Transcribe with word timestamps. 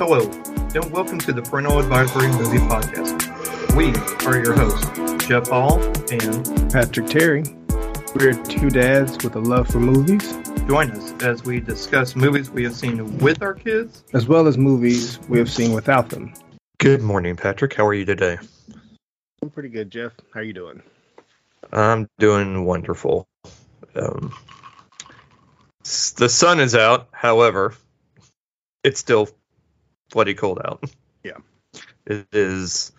Hello, 0.00 0.22
and 0.74 0.90
welcome 0.90 1.18
to 1.18 1.30
the 1.30 1.42
Parental 1.42 1.78
Advisory 1.78 2.28
Movie 2.28 2.56
Podcast. 2.56 3.76
We 3.76 3.92
are 4.26 4.42
your 4.42 4.54
hosts, 4.54 5.26
Jeff 5.26 5.48
Hall 5.48 5.78
and 6.10 6.72
Patrick 6.72 7.06
Terry. 7.06 7.44
We're 8.14 8.32
two 8.44 8.70
dads 8.70 9.22
with 9.22 9.36
a 9.36 9.40
love 9.40 9.68
for 9.68 9.78
movies, 9.78 10.32
join 10.66 10.90
us 10.92 11.12
as 11.22 11.44
we 11.44 11.60
discuss 11.60 12.16
movies 12.16 12.50
we 12.50 12.64
have 12.64 12.72
seen 12.72 13.18
with 13.18 13.42
our 13.42 13.52
kids. 13.52 14.02
as 14.14 14.26
well 14.26 14.46
as 14.46 14.56
movies 14.56 15.20
we 15.28 15.36
have 15.36 15.50
seen 15.50 15.74
without 15.74 16.08
them. 16.08 16.32
Good 16.78 17.02
morning, 17.02 17.36
Patrick. 17.36 17.74
How 17.74 17.86
are 17.86 17.92
you 17.92 18.06
today? 18.06 18.38
I'm 19.42 19.50
pretty 19.50 19.68
good, 19.68 19.90
Jeff. 19.90 20.12
How 20.32 20.40
are 20.40 20.44
you 20.44 20.54
doing? 20.54 20.82
I'm 21.70 22.08
doing 22.18 22.64
wonderful. 22.64 23.28
Um, 23.94 24.32
the 26.16 26.30
sun 26.30 26.58
is 26.58 26.74
out, 26.74 27.08
however, 27.12 27.74
it's 28.82 28.98
still 28.98 29.28
bloody 30.10 30.34
cold 30.34 30.60
out. 30.64 30.84
Yeah. 31.24 31.38
It 32.06 32.26
is. 32.32 32.92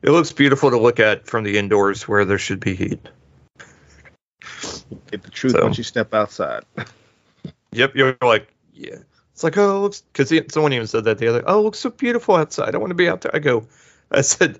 It 0.00 0.10
looks 0.10 0.32
beautiful 0.32 0.70
to 0.70 0.78
look 0.78 1.00
at 1.00 1.26
from 1.26 1.44
the 1.44 1.58
indoors 1.58 2.06
where 2.08 2.24
there 2.24 2.38
should 2.38 2.60
be 2.60 2.74
heat. 2.74 3.00
Get 5.10 5.22
the 5.22 5.30
truth 5.30 5.52
So- 5.52 5.62
once 5.62 5.76
you 5.78 5.84
step 5.84 6.14
outside. 6.14 6.64
Yep, 7.72 7.96
you're 7.96 8.16
like, 8.22 8.48
yeah. 8.72 8.96
It's 9.34 9.44
like, 9.44 9.58
oh, 9.58 9.76
it 9.76 9.80
looks 9.80 10.00
because 10.00 10.32
someone 10.50 10.72
even 10.72 10.86
said 10.86 11.04
that 11.04 11.18
the 11.18 11.28
other. 11.28 11.44
Oh, 11.46 11.58
it 11.60 11.62
looks 11.62 11.78
so 11.78 11.90
beautiful 11.90 12.34
outside. 12.34 12.74
I 12.74 12.78
want 12.78 12.90
to 12.90 12.94
be 12.94 13.08
out 13.10 13.20
there. 13.20 13.36
I 13.36 13.40
go. 13.40 13.66
I 14.10 14.22
said, 14.22 14.58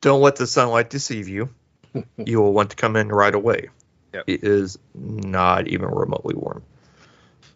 don't 0.00 0.20
let 0.20 0.34
the 0.34 0.48
sunlight 0.48 0.90
deceive 0.90 1.28
you. 1.28 1.48
you 2.16 2.40
will 2.40 2.52
want 2.52 2.70
to 2.70 2.76
come 2.76 2.96
in 2.96 3.08
right 3.08 3.34
away. 3.34 3.68
Yep. 4.12 4.24
It 4.26 4.42
is 4.42 4.78
not 4.94 5.68
even 5.68 5.88
remotely 5.88 6.34
warm. 6.34 6.64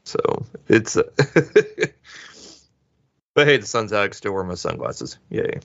So 0.05 0.47
it's. 0.69 0.97
Uh, 0.97 1.11
but 3.35 3.47
hey, 3.47 3.57
the 3.57 3.67
sun's 3.67 3.93
out. 3.93 4.03
I 4.03 4.09
can 4.09 4.15
still 4.15 4.33
wear 4.33 4.45
my 4.45 4.55
sunglasses. 4.55 5.19
Yay! 5.31 5.61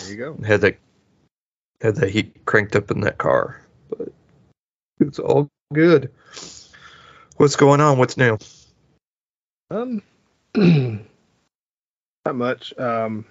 There 0.00 0.10
you 0.10 0.16
go. 0.16 0.36
Had 0.44 0.62
that 0.62 0.78
had 1.80 1.96
that 1.96 2.10
heat 2.10 2.44
cranked 2.44 2.76
up 2.76 2.90
in 2.90 3.00
that 3.02 3.18
car, 3.18 3.60
but 3.90 4.12
it's 5.00 5.18
all 5.18 5.48
good. 5.72 6.10
What's 7.36 7.56
going 7.56 7.80
on? 7.80 7.98
What's 7.98 8.16
new? 8.16 8.38
Um, 9.70 10.02
not 10.56 12.34
much. 12.34 12.76
Um, 12.78 13.24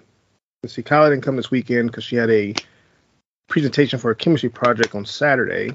let's 0.62 0.74
see. 0.74 0.82
Kyla 0.82 1.10
didn't 1.10 1.24
come 1.24 1.36
this 1.36 1.50
weekend 1.50 1.90
because 1.90 2.04
she 2.04 2.16
had 2.16 2.30
a 2.30 2.54
presentation 3.48 3.98
for 3.98 4.10
a 4.10 4.16
chemistry 4.16 4.48
project 4.48 4.94
on 4.94 5.04
Saturday. 5.04 5.72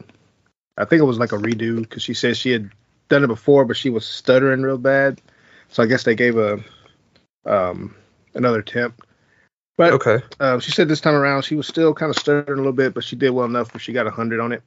I 0.77 0.85
think 0.85 1.01
it 1.01 1.05
was 1.05 1.19
like 1.19 1.31
a 1.31 1.37
redo 1.37 1.81
because 1.81 2.01
she 2.01 2.13
said 2.13 2.37
she 2.37 2.51
had 2.51 2.71
done 3.09 3.23
it 3.23 3.27
before, 3.27 3.65
but 3.65 3.77
she 3.77 3.89
was 3.89 4.05
stuttering 4.05 4.61
real 4.61 4.77
bad. 4.77 5.21
So 5.69 5.83
I 5.83 5.85
guess 5.85 6.03
they 6.03 6.15
gave 6.15 6.37
a 6.37 6.63
um 7.45 7.95
another 8.33 8.59
attempt. 8.59 9.01
But 9.77 9.93
Okay. 9.93 10.23
um, 10.39 10.59
she 10.59 10.71
said 10.71 10.87
this 10.87 11.01
time 11.01 11.15
around 11.15 11.43
she 11.43 11.55
was 11.55 11.67
still 11.67 11.93
kind 11.93 12.09
of 12.09 12.15
stuttering 12.17 12.59
a 12.59 12.61
little 12.61 12.73
bit, 12.73 12.93
but 12.93 13.03
she 13.03 13.15
did 13.15 13.31
well 13.31 13.45
enough 13.45 13.73
where 13.73 13.81
she 13.81 13.91
got 13.91 14.05
a 14.07 14.11
hundred 14.11 14.39
on 14.39 14.51
it. 14.51 14.61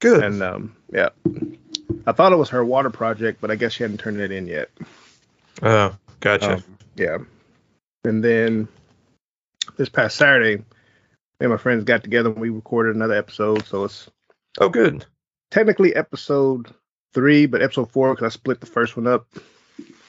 Good. 0.00 0.22
And 0.22 0.42
um, 0.42 0.76
yeah, 0.92 1.10
I 2.06 2.12
thought 2.12 2.32
it 2.32 2.36
was 2.36 2.50
her 2.50 2.64
water 2.64 2.90
project, 2.90 3.40
but 3.40 3.50
I 3.50 3.56
guess 3.56 3.72
she 3.72 3.84
hadn't 3.84 3.98
turned 3.98 4.20
it 4.20 4.32
in 4.32 4.46
yet. 4.46 4.70
Oh, 5.62 5.96
gotcha. 6.20 6.56
Um, 6.56 6.64
yeah. 6.96 7.18
And 8.04 8.22
then 8.22 8.68
this 9.76 9.88
past 9.88 10.16
Saturday, 10.16 10.56
me 10.56 10.64
and 11.40 11.50
my 11.50 11.56
friends 11.56 11.84
got 11.84 12.02
together 12.02 12.30
and 12.30 12.38
we 12.38 12.50
recorded 12.50 12.96
another 12.96 13.14
episode. 13.14 13.64
So 13.66 13.84
it's 13.84 14.10
oh, 14.58 14.68
good. 14.68 15.06
technically 15.50 15.94
episode 15.94 16.74
three, 17.14 17.46
but 17.46 17.62
episode 17.62 17.90
four 17.92 18.12
because 18.14 18.26
I 18.26 18.34
split 18.34 18.60
the 18.60 18.66
first 18.66 18.96
one 18.96 19.06
up. 19.06 19.26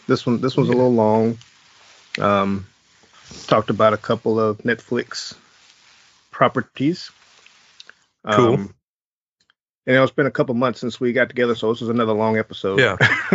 This 0.07 0.25
one, 0.25 0.41
this 0.41 0.57
one's 0.57 0.69
a 0.69 0.73
little 0.73 0.93
long. 0.93 1.37
Um, 2.19 2.67
talked 3.47 3.69
about 3.69 3.93
a 3.93 3.97
couple 3.97 4.39
of 4.39 4.59
Netflix 4.59 5.35
properties. 6.31 7.11
Cool. 8.29 8.53
Um, 8.53 8.75
and 9.85 9.97
it's 9.97 10.11
been 10.11 10.27
a 10.27 10.31
couple 10.31 10.55
months 10.55 10.79
since 10.79 10.99
we 10.99 11.11
got 11.11 11.29
together, 11.29 11.55
so 11.55 11.71
this 11.73 11.81
is 11.81 11.89
another 11.89 12.13
long 12.13 12.37
episode. 12.37 12.79
Yeah. 12.79 12.95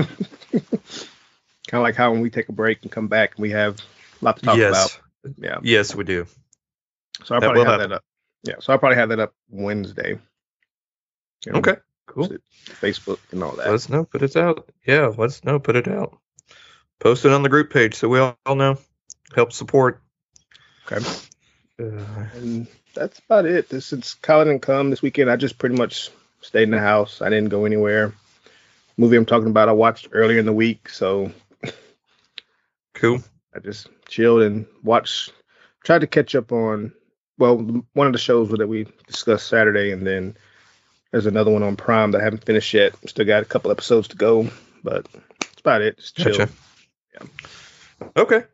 kind 1.68 1.80
of 1.80 1.82
like 1.82 1.94
how 1.94 2.12
when 2.12 2.20
we 2.20 2.30
take 2.30 2.48
a 2.48 2.52
break 2.52 2.82
and 2.82 2.90
come 2.90 3.08
back, 3.08 3.36
and 3.36 3.42
we 3.42 3.50
have 3.50 3.78
a 4.20 4.24
lot 4.24 4.36
to 4.38 4.42
talk 4.42 4.56
yes. 4.56 4.98
about. 5.24 5.34
Yeah. 5.38 5.58
Yes, 5.62 5.94
we 5.94 6.04
do. 6.04 6.26
So 7.24 7.34
I'll 7.34 7.40
probably 7.40 7.60
have 7.60 7.72
happen. 7.72 7.90
that 7.90 7.96
up. 7.96 8.04
Yeah. 8.44 8.54
So 8.60 8.72
I'll 8.72 8.78
probably 8.78 8.96
have 8.96 9.10
that 9.10 9.20
up 9.20 9.34
Wednesday. 9.50 10.18
You 11.44 11.52
know, 11.52 11.58
Okay. 11.58 11.76
Cool. 12.06 12.28
Facebook 12.64 13.18
and 13.32 13.42
all 13.42 13.52
that. 13.56 13.66
Let 13.66 13.74
us 13.74 13.88
know. 13.90 14.04
Put 14.04 14.22
it 14.22 14.36
out. 14.36 14.70
Yeah. 14.86 15.08
Let 15.08 15.26
us 15.26 15.44
know. 15.44 15.58
Put 15.58 15.76
it 15.76 15.88
out. 15.88 16.18
Post 17.00 17.24
it 17.24 17.32
on 17.32 17.42
the 17.42 17.48
group 17.48 17.70
page 17.72 17.94
so 17.94 18.08
we 18.08 18.18
all 18.18 18.36
know. 18.54 18.78
Help 19.34 19.52
support. 19.52 20.00
Okay. 20.90 21.04
Uh, 21.80 22.26
And 22.34 22.66
that's 22.94 23.18
about 23.20 23.46
it. 23.46 23.68
This 23.68 23.86
since 23.86 24.14
Kyle 24.14 24.44
didn't 24.44 24.62
come 24.62 24.90
this 24.90 25.02
weekend, 25.02 25.30
I 25.30 25.36
just 25.36 25.58
pretty 25.58 25.76
much 25.76 26.10
stayed 26.40 26.64
in 26.64 26.70
the 26.70 26.80
house. 26.80 27.22
I 27.22 27.28
didn't 27.28 27.50
go 27.50 27.64
anywhere. 27.64 28.12
Movie 28.96 29.16
I'm 29.16 29.26
talking 29.26 29.48
about, 29.48 29.68
I 29.68 29.72
watched 29.72 30.08
earlier 30.10 30.40
in 30.40 30.46
the 30.46 30.52
week, 30.52 30.88
so 30.88 31.30
cool. 32.94 33.22
I 33.54 33.60
just 33.60 33.88
chilled 34.08 34.42
and 34.42 34.66
watched. 34.82 35.32
Tried 35.84 36.00
to 36.00 36.06
catch 36.08 36.34
up 36.34 36.50
on 36.50 36.92
well, 37.38 37.56
one 37.92 38.06
of 38.08 38.12
the 38.12 38.18
shows 38.18 38.50
that 38.50 38.66
we 38.66 38.86
discussed 39.06 39.46
Saturday, 39.46 39.92
and 39.92 40.04
then 40.06 40.36
there's 41.12 41.26
another 41.26 41.52
one 41.52 41.62
on 41.62 41.76
Prime 41.76 42.10
that 42.10 42.20
I 42.20 42.24
haven't 42.24 42.44
finished 42.44 42.74
yet. 42.74 42.94
Still 43.06 43.24
got 43.24 43.42
a 43.42 43.46
couple 43.46 43.70
episodes 43.70 44.08
to 44.08 44.16
go, 44.16 44.48
but 44.82 45.06
that's 45.12 45.60
about 45.60 45.82
it. 45.82 45.98
Just 45.98 46.16
chill. 46.16 46.36
Gotcha. 46.36 46.52
Okay. 48.16 48.44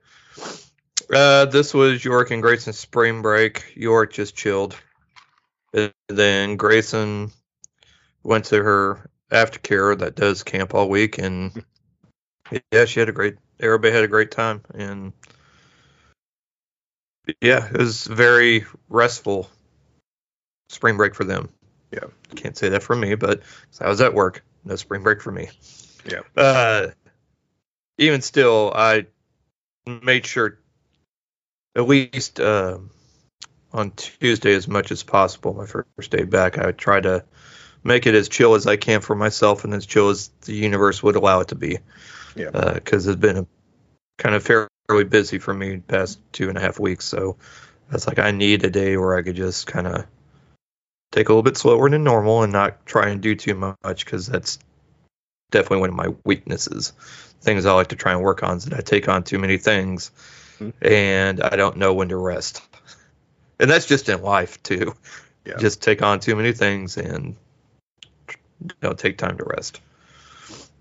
Uh, 1.12 1.44
this 1.46 1.74
was 1.74 2.04
York 2.04 2.30
and 2.30 2.42
Grayson's 2.42 2.78
spring 2.78 3.22
break. 3.22 3.72
York 3.76 4.12
just 4.12 4.36
chilled. 4.36 4.76
And 5.72 5.92
then 6.08 6.56
Grayson 6.56 7.30
went 8.22 8.46
to 8.46 8.62
her 8.62 9.10
aftercare 9.30 9.98
that 9.98 10.14
does 10.14 10.42
camp 10.42 10.74
all 10.74 10.88
week, 10.88 11.18
and 11.18 11.64
yeah, 12.72 12.84
she 12.84 13.00
had 13.00 13.08
a 13.08 13.12
great. 13.12 13.36
Everybody 13.60 13.92
had 13.92 14.04
a 14.04 14.08
great 14.08 14.30
time, 14.30 14.62
and 14.74 15.12
yeah, 17.40 17.66
it 17.66 17.76
was 17.76 18.06
very 18.06 18.64
restful 18.88 19.48
spring 20.68 20.96
break 20.96 21.14
for 21.14 21.24
them. 21.24 21.48
Yeah. 21.90 22.08
can't 22.34 22.56
say 22.56 22.70
that 22.70 22.82
for 22.82 22.96
me, 22.96 23.14
but 23.14 23.42
I 23.80 23.88
was 23.88 24.00
at 24.00 24.14
work. 24.14 24.44
No 24.64 24.76
spring 24.76 25.02
break 25.02 25.22
for 25.22 25.30
me. 25.30 25.50
Yeah. 26.04 26.20
Uh, 26.36 26.88
even 27.98 28.22
still, 28.22 28.72
I 28.74 29.06
made 29.86 30.26
sure 30.26 30.58
at 31.76 31.86
least 31.86 32.40
uh, 32.40 32.78
on 33.72 33.90
Tuesday 33.92 34.54
as 34.54 34.68
much 34.68 34.90
as 34.90 35.02
possible. 35.02 35.54
My 35.54 35.66
first 35.66 36.10
day 36.10 36.24
back, 36.24 36.58
I 36.58 36.72
tried 36.72 37.04
to 37.04 37.24
make 37.82 38.06
it 38.06 38.14
as 38.14 38.28
chill 38.28 38.54
as 38.54 38.66
I 38.66 38.76
can 38.76 39.00
for 39.00 39.14
myself 39.14 39.64
and 39.64 39.74
as 39.74 39.86
chill 39.86 40.08
as 40.08 40.30
the 40.42 40.54
universe 40.54 41.02
would 41.02 41.16
allow 41.16 41.40
it 41.40 41.48
to 41.48 41.54
be. 41.54 41.78
Yeah. 42.36 42.50
Because 42.74 43.06
it's 43.06 43.20
been 43.20 43.38
a, 43.38 43.46
kind 44.18 44.34
of 44.34 44.42
fairly 44.44 45.04
busy 45.04 45.38
for 45.38 45.52
me 45.52 45.76
the 45.76 45.82
past 45.82 46.20
two 46.32 46.48
and 46.48 46.56
a 46.56 46.60
half 46.60 46.78
weeks. 46.78 47.04
So 47.04 47.36
that's 47.90 48.06
like 48.06 48.18
I 48.18 48.30
need 48.30 48.64
a 48.64 48.70
day 48.70 48.96
where 48.96 49.16
I 49.16 49.22
could 49.22 49.36
just 49.36 49.66
kind 49.66 49.86
of 49.86 50.06
take 51.12 51.28
a 51.28 51.32
little 51.32 51.42
bit 51.42 51.56
slower 51.56 51.88
than 51.90 52.04
normal 52.04 52.42
and 52.42 52.52
not 52.52 52.84
try 52.86 53.08
and 53.08 53.20
do 53.20 53.34
too 53.34 53.54
much 53.54 54.04
because 54.04 54.26
that's 54.26 54.58
definitely 55.54 55.78
one 55.78 55.88
of 55.90 55.94
my 55.96 56.08
weaknesses. 56.24 56.92
Things 57.40 57.64
I 57.64 57.72
like 57.72 57.88
to 57.88 57.96
try 57.96 58.12
and 58.12 58.22
work 58.22 58.42
on 58.42 58.56
is 58.58 58.64
that 58.66 58.74
I 58.78 58.82
take 58.82 59.08
on 59.08 59.22
too 59.24 59.38
many 59.38 59.56
things 59.58 60.10
Mhm. 60.60 60.72
and 60.82 61.40
I 61.42 61.56
don't 61.56 61.76
know 61.78 61.94
when 61.94 62.08
to 62.10 62.16
rest. 62.16 62.60
And 63.60 63.70
that's 63.70 63.86
just 63.86 64.08
in 64.08 64.20
life 64.20 64.60
too. 64.64 64.96
Yeah. 65.46 65.58
Just 65.58 65.80
take 65.80 66.02
on 66.02 66.18
too 66.18 66.34
many 66.34 66.52
things 66.52 66.96
and 66.96 67.36
don't 68.80 68.98
take 68.98 69.16
time 69.16 69.38
to 69.38 69.44
rest. 69.44 69.80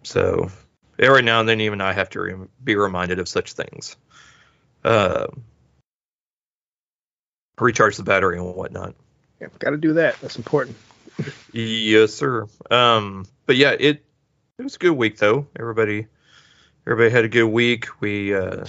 So 0.02 0.50
every 0.98 1.22
now 1.22 1.40
and 1.40 1.48
then, 1.48 1.62
even 1.62 1.82
I 1.82 1.94
have 1.94 2.10
to 2.12 2.20
re- 2.22 2.48
be 2.64 2.76
reminded 2.76 3.20
of 3.20 3.30
such 3.30 3.54
things. 3.54 3.96
Uh, 4.84 5.28
recharge 7.60 7.96
the 7.98 8.04
battery 8.04 8.38
and 8.40 8.56
whatnot. 8.56 8.96
Yeah, 9.40 9.48
got 9.60 9.70
to 9.70 9.78
do 9.78 9.94
that. 9.94 10.20
That's 10.20 10.36
important. 10.38 10.76
Yes, 11.54 12.16
sir. 12.16 12.48
Um, 12.72 13.28
but 13.46 13.56
yeah, 13.56 13.76
it 13.80 14.04
it 14.64 14.68
was 14.68 14.76
a 14.76 14.80
good 14.80 14.92
week 14.92 15.18
though. 15.18 15.46
Everybody 15.60 16.08
everybody 16.88 17.10
had 17.10 17.26
a 17.26 17.28
good 17.28 17.44
week. 17.44 18.00
We 18.00 18.34
uh 18.34 18.64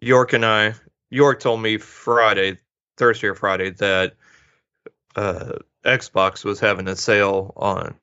York 0.00 0.32
and 0.32 0.42
I 0.42 0.72
York 1.10 1.40
told 1.40 1.60
me 1.60 1.76
Friday, 1.76 2.56
Thursday 2.96 3.26
or 3.26 3.34
Friday 3.34 3.70
that 3.72 4.14
uh 5.16 5.58
Xbox 5.84 6.46
was 6.46 6.60
having 6.60 6.88
a 6.88 6.96
sale 6.96 7.52
on 7.58 7.94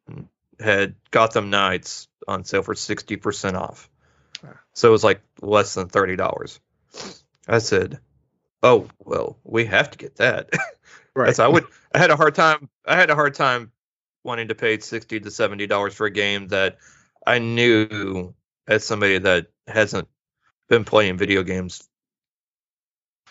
had 0.60 0.94
Gotham 1.10 1.50
Knights 1.50 2.08
on 2.28 2.44
sale 2.44 2.62
for 2.62 2.76
sixty 2.76 3.16
percent 3.16 3.58
off. 3.58 3.90
So 4.76 4.90
it 4.90 4.92
was 4.92 5.04
like 5.04 5.24
less 5.42 5.74
than 5.74 5.90
thirty 5.90 6.16
dollars. 6.16 6.60
I 7.48 7.58
said, 7.58 8.00
"Oh 8.62 8.88
well, 9.00 9.40
we 9.44 9.66
have 9.66 9.90
to 9.90 9.98
get 9.98 10.18
that." 10.18 10.52
Right. 11.14 11.26
That's 11.26 11.40
I 11.40 11.48
would. 11.50 11.66
I 11.94 11.98
had 11.98 12.10
a 12.10 12.16
hard 12.16 12.36
time. 12.36 12.70
I 12.86 12.96
had 12.96 13.10
a 13.10 13.16
hard 13.16 13.34
time 13.34 13.74
wanting 14.24 14.50
to 14.50 14.56
pay 14.56 14.80
sixty 14.80 15.20
to 15.20 15.32
seventy 15.32 15.68
dollars 15.68 15.94
for 15.96 16.06
a 16.06 16.12
game 16.12 16.48
that 16.50 16.78
I 17.26 17.40
knew 17.40 18.34
as 18.68 18.86
somebody 18.86 19.18
that 19.20 19.48
hasn't 19.68 20.08
been 20.70 20.86
playing 20.86 21.18
video 21.18 21.44
games, 21.44 21.88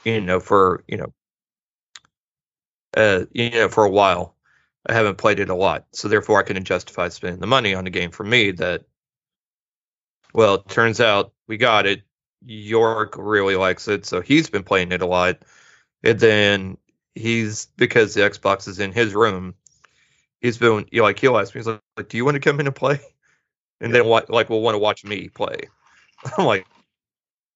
you 0.04 0.20
know, 0.20 0.40
for 0.40 0.84
you 0.86 0.98
know, 0.98 1.12
uh, 2.96 3.24
you 3.32 3.50
know, 3.50 3.68
for 3.68 3.84
a 3.84 3.90
while. 3.90 4.36
I 4.86 4.94
haven't 4.94 5.18
played 5.18 5.40
it 5.40 5.50
a 5.50 5.54
lot, 5.54 5.86
so 5.92 6.08
therefore 6.08 6.38
I 6.38 6.42
can 6.42 6.62
justify 6.64 7.08
spending 7.08 7.40
the 7.40 7.46
money 7.46 7.74
on 7.74 7.84
the 7.84 7.90
game. 7.90 8.10
For 8.10 8.24
me, 8.24 8.52
that 8.52 8.84
well, 10.32 10.54
it 10.54 10.68
turns 10.68 11.00
out 11.00 11.32
we 11.46 11.56
got 11.56 11.86
it. 11.86 12.02
York 12.42 13.16
really 13.18 13.56
likes 13.56 13.88
it, 13.88 14.06
so 14.06 14.20
he's 14.20 14.48
been 14.48 14.62
playing 14.62 14.92
it 14.92 15.02
a 15.02 15.06
lot. 15.06 15.42
And 16.02 16.18
then 16.18 16.78
he's 17.14 17.66
because 17.76 18.14
the 18.14 18.22
Xbox 18.22 18.68
is 18.68 18.78
in 18.78 18.92
his 18.92 19.14
room. 19.14 19.54
He's 20.40 20.58
been 20.58 20.86
you 20.90 21.00
know, 21.00 21.04
like 21.04 21.18
he'll 21.18 21.38
ask 21.38 21.54
me, 21.54 21.60
he's 21.60 21.66
like, 21.66 22.08
"Do 22.08 22.16
you 22.16 22.24
want 22.24 22.36
to 22.36 22.40
come 22.40 22.60
in 22.60 22.66
and 22.66 22.74
play?" 22.74 23.00
And 23.80 23.94
then? 23.94 24.06
Like, 24.06 24.50
will 24.50 24.62
want 24.62 24.74
to 24.74 24.78
watch 24.78 25.04
me 25.04 25.28
play. 25.28 25.56
I'm 26.38 26.44
like, 26.44 26.66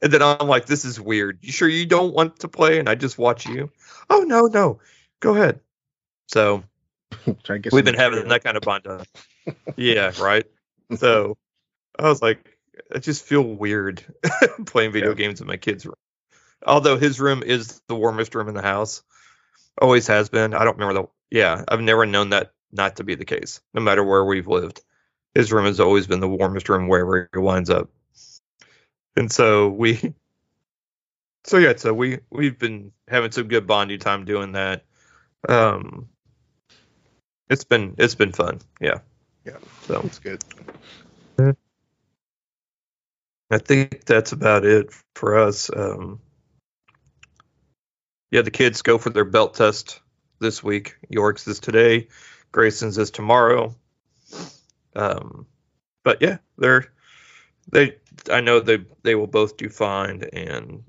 and 0.02 0.12
then 0.12 0.22
I'm 0.22 0.48
like, 0.48 0.66
"This 0.66 0.84
is 0.84 1.00
weird. 1.00 1.38
You 1.42 1.52
sure 1.52 1.68
you 1.68 1.86
don't 1.86 2.14
want 2.14 2.40
to 2.40 2.48
play?" 2.48 2.78
And 2.78 2.88
I 2.88 2.94
just 2.94 3.18
watch 3.18 3.46
you. 3.46 3.70
Oh 4.10 4.20
no, 4.20 4.46
no, 4.46 4.80
go 5.20 5.34
ahead. 5.34 5.60
So 6.28 6.64
Try 7.42 7.56
to 7.56 7.58
get 7.58 7.72
we've 7.72 7.84
been 7.84 7.94
having 7.94 8.28
that 8.28 8.44
kind 8.44 8.56
of 8.56 8.62
bond. 8.62 8.86
yeah, 9.76 10.12
right. 10.20 10.46
So 10.96 11.36
I 11.98 12.08
was 12.08 12.22
like, 12.22 12.58
I 12.94 12.98
just 12.98 13.24
feel 13.24 13.42
weird 13.42 14.04
playing 14.66 14.92
video 14.92 15.10
Yeah. 15.10 15.14
games 15.14 15.40
in 15.40 15.46
my 15.46 15.56
kid's 15.56 15.86
room. 15.86 15.94
Although 16.66 16.96
his 16.96 17.20
room 17.20 17.42
is 17.42 17.80
the 17.88 17.94
warmest 17.94 18.34
room 18.34 18.48
in 18.48 18.54
the 18.54 18.62
house, 18.62 19.02
always 19.80 20.06
has 20.06 20.28
been. 20.28 20.54
I 20.54 20.64
don't 20.64 20.78
remember 20.78 21.02
the. 21.02 21.08
Yeah, 21.30 21.64
I've 21.68 21.80
never 21.80 22.06
known 22.06 22.30
that 22.30 22.52
not 22.74 22.96
to 22.98 23.04
be 23.04 23.16
the 23.16 23.26
case. 23.26 23.62
No 23.74 23.82
matter 23.82 24.04
where 24.04 24.24
we've 24.24 24.48
lived, 24.48 24.82
his 25.34 25.52
room 25.52 25.66
has 25.66 25.80
always 25.80 26.08
been 26.08 26.20
the 26.20 26.28
warmest 26.28 26.68
room 26.68 26.88
wherever 26.88 27.30
he 27.32 27.40
winds 27.40 27.70
up. 27.70 27.90
And 29.16 29.32
so 29.32 29.70
we. 29.70 30.14
So 31.46 31.58
yeah, 31.58 31.74
so 31.76 31.94
we 31.94 32.20
we've 32.30 32.58
been 32.58 32.92
having 33.08 33.32
some 33.32 33.48
good 33.48 33.66
bonding 33.66 33.98
time 34.00 34.24
doing 34.26 34.52
that. 34.52 34.84
Um, 35.48 36.08
it's 37.50 37.64
been 37.64 37.96
it's 37.98 38.14
been 38.14 38.32
fun. 38.32 38.60
Yeah. 38.80 39.00
Yeah. 39.44 39.58
So 39.82 40.00
That's 40.02 40.18
good. 40.20 40.42
I 43.50 43.58
think 43.58 44.04
that's 44.04 44.32
about 44.32 44.64
it 44.66 44.90
for 45.14 45.38
us. 45.38 45.70
Um, 45.74 46.20
yeah, 48.30 48.42
the 48.42 48.50
kids 48.50 48.82
go 48.82 48.98
for 48.98 49.10
their 49.10 49.24
belt 49.24 49.54
test 49.54 50.00
this 50.40 50.62
week. 50.62 50.96
York's 51.08 51.48
is 51.48 51.60
today, 51.60 52.08
Grayson's 52.54 52.98
is 52.98 53.10
tomorrow. 53.10 53.74
Um, 54.96 55.46
but 56.04 56.22
yeah, 56.22 56.38
they're 56.56 56.86
they. 57.72 57.96
I 58.30 58.40
know 58.40 58.60
they 58.60 58.84
they 59.02 59.16
will 59.16 59.26
both 59.26 59.56
do 59.56 59.68
fine. 59.68 60.22
And 60.32 60.84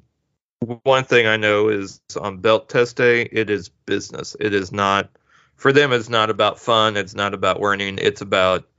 one 0.83 1.05
thing 1.05 1.27
I 1.27 1.37
know 1.37 1.69
is 1.69 2.01
on 2.21 2.37
belt 2.37 2.69
test 2.69 2.97
day, 2.97 3.23
it 3.23 3.49
is 3.49 3.69
business. 3.69 4.37
It 4.39 4.53
is 4.53 4.71
not 4.71 5.09
for 5.55 5.73
them. 5.73 5.91
It's 5.91 6.09
not 6.09 6.29
about 6.29 6.59
fun. 6.59 6.97
It's 6.97 7.15
not 7.15 7.33
about 7.33 7.61
learning. 7.61 7.97
It's 7.99 8.21
about 8.21 8.69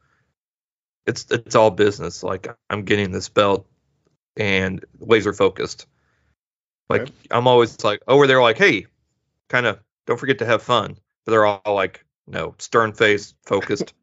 it's 1.06 1.26
it's 1.32 1.56
all 1.56 1.72
business. 1.72 2.22
Like 2.22 2.48
I'm 2.70 2.84
getting 2.84 3.10
this 3.10 3.28
belt 3.28 3.66
and 4.36 4.84
laser 5.00 5.34
focused. 5.34 5.88
Like 6.88 7.02
Okay. 7.02 7.14
I'm 7.32 7.48
always 7.48 7.84
like 7.84 8.02
over 8.08 8.28
there, 8.28 8.42
like, 8.42 8.58
hey, 8.58 8.86
kind 9.50 9.66
of 9.66 9.80
don't 10.06 10.20
forget 10.20 10.38
to 10.40 10.46
have 10.46 10.62
fun. 10.62 10.98
But 11.26 11.32
they're 11.32 11.46
all 11.46 11.74
like, 11.74 12.05
no, 12.26 12.55
stern 12.58 12.93
face, 12.93 13.34
focused. 13.44 13.94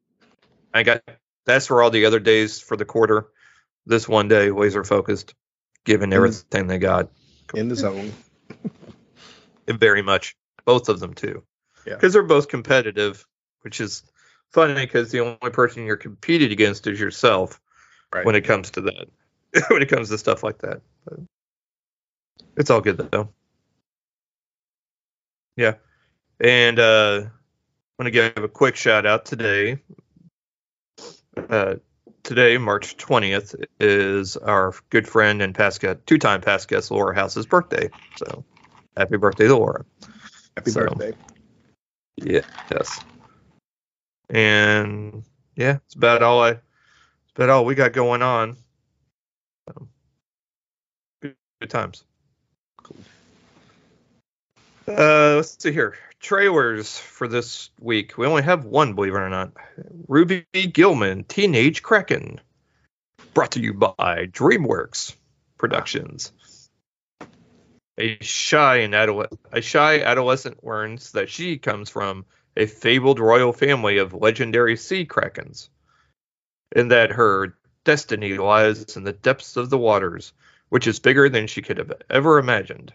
I 0.74 0.84
got 0.84 1.04
that's 1.46 1.68
for 1.68 1.82
all 1.84 1.90
the 1.90 2.06
other 2.06 2.20
days 2.20 2.60
for 2.60 2.78
the 2.78 2.86
quarter. 2.86 3.28
This 3.86 4.08
one 4.08 4.28
day, 4.30 4.50
laser 4.50 4.84
focused, 4.84 5.34
giving 5.84 6.12
Mm. 6.12 6.16
everything 6.16 6.68
they 6.68 6.78
got. 6.78 7.10
In 7.54 7.68
the 7.68 7.76
zone. 7.76 8.14
Very 9.68 10.02
much, 10.02 10.36
both 10.66 10.90
of 10.90 11.00
them 11.00 11.14
too. 11.14 11.44
Yeah. 11.86 11.96
Because 11.96 12.14
they're 12.14 12.24
both 12.24 12.48
competitive, 12.48 13.26
which 13.62 13.82
is 13.82 14.04
funny 14.52 14.74
because 14.76 15.12
the 15.12 15.20
only 15.20 15.52
person 15.52 15.86
you're 15.86 15.98
competing 15.98 16.52
against 16.52 16.88
is 16.88 17.00
yourself 17.00 17.60
Right. 18.14 18.26
when 18.26 18.36
it 18.36 18.46
comes 18.46 18.72
to 18.72 18.82
that. 18.82 19.08
when 19.70 19.82
it 19.82 19.90
comes 19.90 20.10
to 20.10 20.18
stuff 20.18 20.44
like 20.44 20.60
that. 20.60 20.82
But 21.06 21.20
it's 22.56 22.70
all 22.70 22.82
good 22.82 22.98
though. 23.12 23.30
Yeah. 25.58 25.76
And 26.40 26.80
uh 26.80 27.26
I 28.04 28.06
want 28.06 28.14
to 28.16 28.32
give 28.36 28.44
a 28.44 28.50
quick 28.50 28.76
shout 28.76 29.06
out 29.06 29.24
today. 29.24 29.78
Uh 31.38 31.76
today, 32.24 32.58
March 32.58 32.98
20th, 32.98 33.56
is 33.80 34.36
our 34.36 34.74
good 34.90 35.08
friend 35.08 35.42
and 35.42 35.56
past 35.56 35.80
guest, 35.80 36.00
two-time 36.06 36.42
past 36.42 36.68
guest 36.68 36.92
Laura 36.92 37.16
House's 37.16 37.46
birthday. 37.46 37.90
So 38.18 38.44
happy 38.98 39.16
birthday 39.16 39.48
to 39.48 39.56
Laura. 39.56 39.86
Happy 40.58 40.72
So- 40.72 40.82
birthday. 40.82 41.14
Yeah, 42.18 42.42
yes. 42.70 43.00
And 44.30 45.24
yeah, 45.56 45.78
it's 45.86 45.96
about 45.96 46.24
all 46.24 46.44
I 46.44 46.50
it's 46.50 46.62
about 47.36 47.50
all 47.52 47.64
we 47.64 47.74
got 47.74 47.94
going 47.94 48.22
on. 48.22 48.58
So, 49.70 49.88
good, 51.22 51.36
good 51.62 51.70
times. 51.70 52.04
Uh 54.90 55.36
let's 55.38 55.56
see 55.64 55.72
here. 55.72 55.96
Trailers 56.24 56.98
for 56.98 57.28
this 57.28 57.70
week. 57.82 58.18
We 58.18 58.26
only 58.26 58.44
have 58.44 58.64
one, 58.64 58.94
believe 58.94 59.14
it 59.14 59.18
or 59.18 59.30
not. 59.30 59.52
Ruby 60.08 60.46
Gillman, 60.54 61.26
Teenage 61.26 61.84
Kraken. 61.84 62.40
Brought 63.34 63.52
to 63.52 63.60
you 63.60 63.74
by 63.74 64.28
DreamWorks 64.32 65.18
Productions. 65.58 66.32
A 68.00 68.18
shy 68.22 68.78
and 68.78 68.94
adole- 68.94 69.38
a 69.52 69.62
shy 69.62 70.00
adolescent 70.02 70.64
learns 70.64 71.12
that 71.12 71.30
she 71.30 71.58
comes 71.58 71.90
from 71.90 72.26
a 72.56 72.68
fabled 72.68 73.20
royal 73.20 73.52
family 73.52 73.98
of 73.98 74.14
legendary 74.14 74.78
sea 74.78 75.06
krakens, 75.06 75.68
and 76.74 76.90
that 76.92 77.12
her 77.12 77.58
destiny 77.84 78.38
lies 78.38 78.96
in 78.96 79.04
the 79.04 79.12
depths 79.12 79.58
of 79.58 79.70
the 79.70 79.78
waters, 79.78 80.32
which 80.70 80.88
is 80.88 81.00
bigger 81.02 81.28
than 81.28 81.48
she 81.48 81.62
could 81.62 81.80
have 81.80 81.92
ever 82.10 82.40
imagined. 82.40 82.94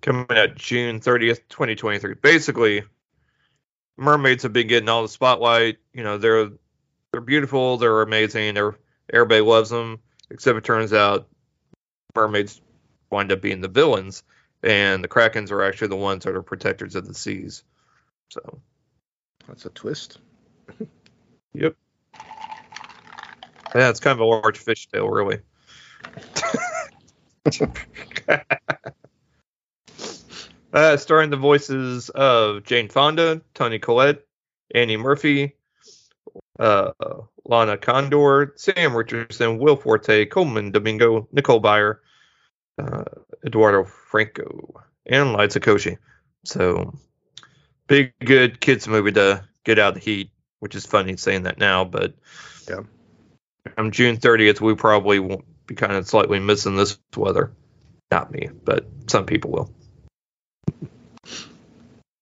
Coming 0.00 0.26
out 0.30 0.54
June 0.56 1.00
30th, 1.00 1.40
2023. 1.48 2.14
Basically, 2.14 2.82
mermaids 3.96 4.42
have 4.42 4.52
been 4.52 4.68
getting 4.68 4.88
all 4.88 5.02
the 5.02 5.08
spotlight. 5.08 5.78
You 5.92 6.02
know, 6.02 6.18
they're 6.18 6.50
they're 7.12 7.20
beautiful, 7.20 7.78
they're 7.78 8.02
amazing, 8.02 8.54
they're, 8.54 8.76
everybody 9.12 9.40
loves 9.40 9.70
them, 9.70 10.00
except 10.30 10.58
it 10.58 10.64
turns 10.64 10.92
out 10.92 11.28
mermaids 12.14 12.60
wind 13.10 13.32
up 13.32 13.40
being 13.40 13.60
the 13.60 13.68
villains, 13.68 14.22
and 14.62 15.02
the 15.02 15.08
krakens 15.08 15.50
are 15.50 15.62
actually 15.62 15.88
the 15.88 15.96
ones 15.96 16.24
that 16.24 16.34
are 16.34 16.42
protectors 16.42 16.94
of 16.94 17.06
the 17.06 17.14
seas. 17.14 17.62
So, 18.30 18.60
That's 19.46 19.64
a 19.64 19.70
twist. 19.70 20.18
yep. 21.54 21.76
Yeah, 23.74 23.90
it's 23.90 24.00
kind 24.00 24.18
of 24.18 24.20
a 24.20 24.24
large 24.24 24.62
fishtail, 24.64 25.10
really. 25.10 25.40
uh, 30.72 30.96
starring 30.96 31.30
the 31.30 31.36
voices 31.36 32.08
of 32.10 32.64
Jane 32.64 32.88
Fonda, 32.88 33.40
Toni 33.54 33.78
Collette, 33.78 34.22
Annie 34.74 34.96
Murphy, 34.96 35.56
uh, 36.58 36.92
Lana 37.44 37.76
Condor, 37.76 38.52
Sam 38.56 38.96
Richardson, 38.96 39.58
Will 39.58 39.76
Forte, 39.76 40.26
Colman 40.26 40.72
Domingo, 40.72 41.28
Nicole 41.32 41.62
Byer, 41.62 41.98
uh, 42.78 43.04
Eduardo 43.44 43.84
Franco, 43.84 44.82
and 45.06 45.32
Liza 45.32 45.60
Koshy. 45.60 45.98
So, 46.44 46.94
big, 47.86 48.12
good 48.24 48.60
kids 48.60 48.88
movie 48.88 49.12
to 49.12 49.44
get 49.64 49.78
out 49.78 49.88
of 49.88 49.94
the 49.94 50.00
heat, 50.00 50.30
which 50.60 50.74
is 50.74 50.86
funny 50.86 51.16
saying 51.16 51.44
that 51.44 51.58
now, 51.58 51.84
but 51.84 52.14
Yeah. 52.68 52.82
on 53.78 53.92
June 53.92 54.16
30th, 54.16 54.60
we 54.60 54.74
probably 54.74 55.18
won't 55.18 55.44
be 55.66 55.74
kind 55.74 55.92
of 55.92 56.06
slightly 56.06 56.38
missing 56.40 56.76
this 56.76 56.98
weather. 57.16 57.52
Not 58.10 58.30
me, 58.30 58.48
but 58.64 58.86
some 59.08 59.26
people 59.26 59.50
will. 59.50 59.74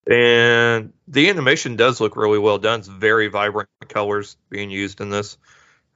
And 0.06 0.92
the 1.08 1.30
animation 1.30 1.76
does 1.76 2.00
look 2.00 2.16
really 2.16 2.38
well 2.38 2.58
done. 2.58 2.80
It's 2.80 2.88
very 2.88 3.28
vibrant 3.28 3.70
colors 3.88 4.36
being 4.50 4.70
used 4.70 5.00
in 5.00 5.10
this. 5.10 5.38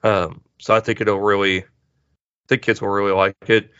Um, 0.02 0.40
so 0.58 0.74
I 0.74 0.80
think 0.80 1.00
it'll 1.00 1.20
really, 1.20 1.62
I 1.62 1.66
think 2.48 2.62
kids 2.62 2.80
will 2.80 2.88
really 2.88 3.12
like 3.12 3.36
it. 3.48 3.70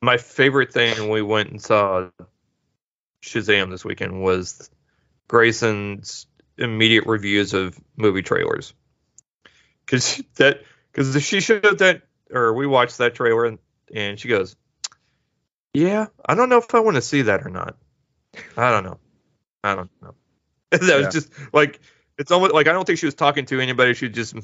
My 0.00 0.16
favorite 0.18 0.72
thing 0.72 0.96
when 0.98 1.10
we 1.10 1.22
went 1.22 1.50
and 1.50 1.60
saw 1.60 2.10
Shazam 3.22 3.70
this 3.70 3.84
weekend 3.84 4.22
was 4.22 4.70
Grayson's 5.28 6.26
immediate 6.56 7.06
reviews 7.06 7.54
of 7.54 7.78
movie 7.96 8.22
trailers. 8.22 8.72
Because 9.84 10.22
that, 10.36 10.62
because 10.92 11.22
she 11.24 11.40
showed 11.40 11.78
that, 11.78 12.02
or 12.30 12.54
we 12.54 12.66
watched 12.66 12.98
that 12.98 13.14
trailer, 13.14 13.44
and, 13.46 13.58
and 13.92 14.18
she 14.18 14.28
goes, 14.28 14.54
"Yeah, 15.74 16.06
I 16.24 16.34
don't 16.34 16.48
know 16.48 16.58
if 16.58 16.74
I 16.74 16.80
want 16.80 16.96
to 16.96 17.02
see 17.02 17.22
that 17.22 17.44
or 17.44 17.50
not. 17.50 17.76
I 18.56 18.70
don't 18.70 18.84
know. 18.84 18.98
I 19.64 19.74
don't 19.74 19.90
know." 20.02 20.14
that 20.70 20.82
Yeah. 20.82 20.96
was 21.06 21.14
just 21.14 21.30
like 21.52 21.80
it's 22.18 22.30
almost 22.30 22.52
like 22.54 22.66
I 22.68 22.72
don't 22.72 22.84
think 22.84 22.98
she 22.98 23.06
was 23.06 23.14
talking 23.14 23.46
to 23.46 23.60
anybody. 23.60 23.94
She 23.94 24.06
was 24.06 24.14
just 24.14 24.36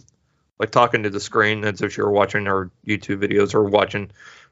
like 0.58 0.70
talking 0.70 1.02
to 1.04 1.10
the 1.10 1.20
screen 1.20 1.64
as 1.64 1.82
if 1.82 1.92
she 1.92 2.00
were 2.02 2.10
watching 2.10 2.46
her 2.46 2.70
YouTube 2.86 3.18
videos 3.22 3.54
or 3.54 3.64
watching 3.64 4.10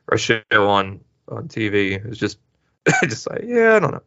a 0.09 0.17
show 0.19 0.43
on 0.53 1.01
on 1.29 1.49
TV. 1.49 2.05
It's 2.05 2.19
just 2.19 2.39
just 3.05 3.29
like 3.29 3.43
yeah, 3.45 3.77
I 3.77 3.79
don't 3.81 3.93
know. 3.93 4.03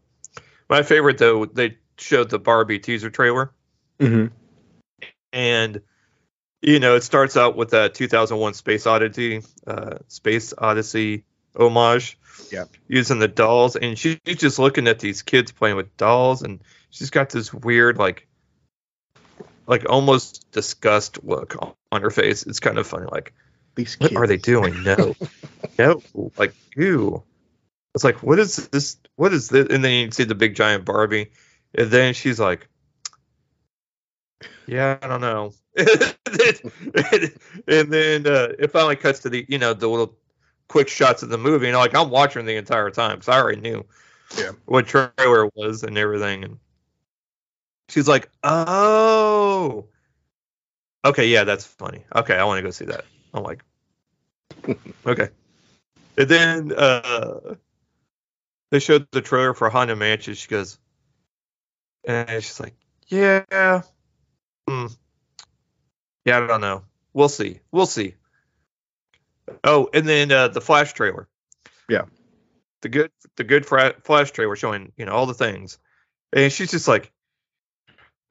My 0.70 0.84
favorite 0.84 1.18
though, 1.18 1.46
they 1.46 1.78
showed 1.98 2.30
the 2.30 2.40
Barbie 2.40 2.80
teaser 2.80 3.10
trailer, 3.10 3.52
Mm-hmm. 4.00 4.28
and 5.34 5.82
you 6.62 6.80
know 6.80 6.96
it 6.96 7.04
starts 7.04 7.36
out 7.38 7.56
with 7.58 7.72
that 7.72 7.96
2001 7.96 8.54
Space 8.54 8.86
Odyssey, 8.86 9.42
uh, 9.66 9.98
Space 10.08 10.54
Odyssey 10.58 11.24
homage. 11.58 12.18
Yeah. 12.52 12.66
using 12.88 13.20
the 13.20 13.28
dolls, 13.28 13.76
and 13.76 13.98
she, 14.00 14.20
she's 14.26 14.38
just 14.38 14.58
looking 14.60 14.88
at 14.88 15.00
these 15.00 15.22
kids 15.22 15.52
playing 15.52 15.76
with 15.76 15.98
dolls, 15.98 16.44
and 16.44 16.62
she's 16.92 17.10
got 17.10 17.30
this 17.30 17.54
weird 17.54 17.98
like 17.98 18.26
like 19.66 19.86
almost 19.90 20.50
disgust 20.52 21.22
look 21.26 21.58
on, 21.62 21.74
on 21.92 22.02
her 22.04 22.10
face. 22.10 22.44
It's 22.44 22.62
kind 22.62 22.78
of 22.78 22.88
funny, 22.88 23.08
like 23.12 23.34
These 23.76 24.00
what 24.00 24.12
kids. 24.12 24.22
are 24.22 24.28
they 24.28 24.38
doing? 24.38 24.82
No, 24.84 25.14
no, 25.78 26.02
like 26.38 26.54
ew. 26.76 27.22
It's 27.96 28.04
like 28.06 28.24
what 28.24 28.40
is 28.40 28.56
this? 28.70 28.96
What 29.16 29.34
is 29.34 29.50
this? 29.50 29.68
And 29.70 29.84
then 29.84 30.06
you 30.06 30.12
see 30.12 30.24
the 30.24 30.36
big 30.36 30.56
giant 30.56 30.86
Barbie, 30.86 31.32
and 31.76 31.90
then 31.92 32.14
she's 32.14 32.40
like, 32.40 32.70
"Yeah, 34.68 34.98
I 35.02 35.08
don't 35.08 35.22
know." 35.22 35.54
and 35.78 36.16
then 37.92 38.26
uh, 38.28 38.54
it 38.58 38.72
finally 38.72 38.96
cuts 38.96 39.20
to 39.22 39.30
the 39.30 39.46
you 39.50 39.58
know 39.58 39.74
the 39.74 39.88
little 39.88 40.16
quick 40.68 40.88
shots 40.90 41.24
of 41.24 41.30
the 41.30 41.38
movie, 41.38 41.68
and 41.68 41.78
like 41.78 41.96
I'm 41.96 42.10
watching 42.10 42.46
the 42.46 42.56
entire 42.56 42.90
time 42.90 43.16
because 43.20 43.30
I 43.30 43.40
already 43.40 43.62
knew 43.62 43.86
Yeah. 44.38 44.52
what 44.66 44.88
trailer 44.88 45.50
was 45.56 45.84
and 45.84 45.98
everything, 45.98 46.44
and 46.44 46.60
she's 47.90 48.08
like, 48.08 48.30
"Oh." 48.44 49.88
Okay, 51.06 51.28
yeah, 51.28 51.44
that's 51.46 51.66
funny. 51.66 52.04
Okay, 52.14 52.36
I 52.36 52.44
want 52.44 52.58
to 52.58 52.64
go 52.64 52.72
see 52.72 52.86
that. 52.86 53.06
I'm 53.34 53.44
like, 53.44 53.64
okay. 55.06 55.30
And 56.18 56.28
then 56.30 56.74
uh 56.74 57.56
they 58.72 58.80
showed 58.80 59.08
the 59.12 59.22
trailer 59.22 59.54
for 59.54 59.70
Haunted 59.70 59.98
Mansion. 59.98 60.34
She 60.34 60.50
goes, 60.50 60.78
and 62.04 62.44
she's 62.44 62.60
like, 62.60 62.76
yeah, 63.08 63.82
hmm, 64.68 64.88
yeah, 66.26 66.38
I 66.40 66.48
don't 66.48 66.60
know. 66.60 66.84
We'll 67.14 67.30
see. 67.30 67.62
We'll 67.72 67.86
see. 67.86 68.16
Oh, 69.64 69.90
and 69.94 70.08
then 70.08 70.32
uh, 70.32 70.48
the 70.50 70.62
Flash 70.62 70.94
trailer. 70.94 71.28
Yeah. 71.90 72.06
The 72.82 72.90
good, 72.90 73.12
the 73.36 73.44
good 73.44 73.66
Flash 73.66 74.32
trailer 74.32 74.56
showing 74.56 74.92
you 74.98 75.06
know 75.06 75.14
all 75.14 75.26
the 75.26 75.34
things, 75.34 75.80
and 76.34 76.52
she's 76.52 76.72
just 76.72 76.88
like, 76.88 77.12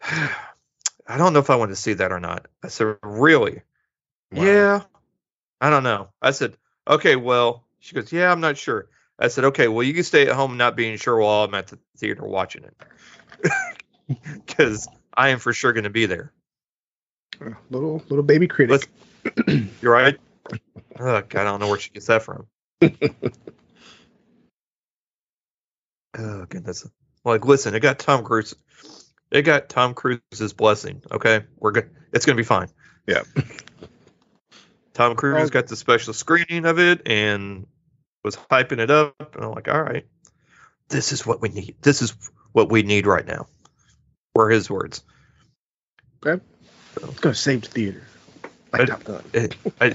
I 0.02 1.18
don't 1.18 1.32
know 1.32 1.38
if 1.38 1.50
I 1.50 1.56
want 1.56 1.70
to 1.70 1.76
see 1.76 1.94
that 1.94 2.12
or 2.12 2.20
not. 2.20 2.46
I 2.62 2.68
said, 2.68 2.96
really? 3.02 3.62
Wow. 4.32 4.44
Yeah. 4.44 4.82
I 5.60 5.70
don't 5.70 5.84
know. 5.84 6.08
I 6.20 6.32
said, 6.32 6.56
okay, 6.86 7.16
well, 7.16 7.64
she 7.78 7.94
goes, 7.94 8.12
yeah, 8.12 8.30
I'm 8.30 8.40
not 8.40 8.58
sure. 8.58 8.88
I 9.18 9.28
said, 9.28 9.44
okay, 9.46 9.68
well, 9.68 9.82
you 9.82 9.94
can 9.94 10.04
stay 10.04 10.26
at 10.28 10.34
home 10.34 10.56
not 10.56 10.76
being 10.76 10.98
sure 10.98 11.16
while 11.18 11.44
I'm 11.44 11.54
at 11.54 11.68
the 11.68 11.78
theater 11.96 12.24
watching 12.24 12.64
it. 12.64 12.76
Because 14.46 14.86
I 15.16 15.30
am 15.30 15.40
for 15.40 15.52
sure 15.52 15.72
going 15.72 15.82
to 15.82 15.90
be 15.90 16.06
there. 16.06 16.30
Uh, 17.44 17.50
Little 17.70 18.00
little 18.08 18.22
baby 18.22 18.46
critic. 18.46 18.88
You're 19.82 19.92
right. 19.92 20.16
Oh, 20.98 21.20
God, 21.20 21.34
I 21.34 21.44
don't 21.44 21.60
know 21.60 21.68
where 21.68 21.78
she 21.78 21.90
gets 21.90 22.06
that 22.06 22.22
from. 22.22 22.46
oh, 26.18 26.46
goodness. 26.48 26.88
Like, 27.24 27.44
listen, 27.44 27.74
it 27.74 27.80
got 27.80 27.98
Tom 27.98 28.24
Cruise. 28.24 28.54
It 29.30 29.42
got 29.42 29.68
Tom 29.68 29.94
Cruise's 29.94 30.52
blessing. 30.52 31.02
Okay, 31.10 31.44
we're 31.58 31.72
good. 31.72 31.90
It's 32.12 32.24
gonna 32.24 32.36
be 32.36 32.44
fine. 32.44 32.68
Yeah. 33.06 33.22
Tom 34.94 35.16
Cruise 35.16 35.34
Well- 35.34 35.48
got 35.48 35.66
the 35.66 35.76
special 35.76 36.14
screening 36.14 36.64
of 36.64 36.78
it 36.78 37.02
and 37.06 37.66
was 38.24 38.36
hyping 38.36 38.78
it 38.78 38.90
up, 38.90 39.34
and 39.34 39.44
I'm 39.44 39.52
like, 39.52 39.68
all 39.68 39.82
right, 39.82 40.06
this 40.88 41.12
is 41.12 41.26
what 41.26 41.40
we 41.42 41.48
need. 41.48 41.76
This 41.82 42.02
is 42.02 42.14
what 42.52 42.70
we 42.70 42.82
need 42.82 43.06
right 43.06 43.26
now. 43.26 43.46
Were 44.34 44.50
his 44.50 44.70
words. 44.70 45.02
Okay. 46.24 46.42
It's 46.96 47.20
gonna 47.20 47.34
save 47.34 47.62
the 47.62 47.68
theater. 47.68 48.02
Like 48.72 48.82
I- 48.82 48.86
Top 48.86 49.04
Gun. 49.04 49.24
It, 49.34 49.56
I, 49.80 49.94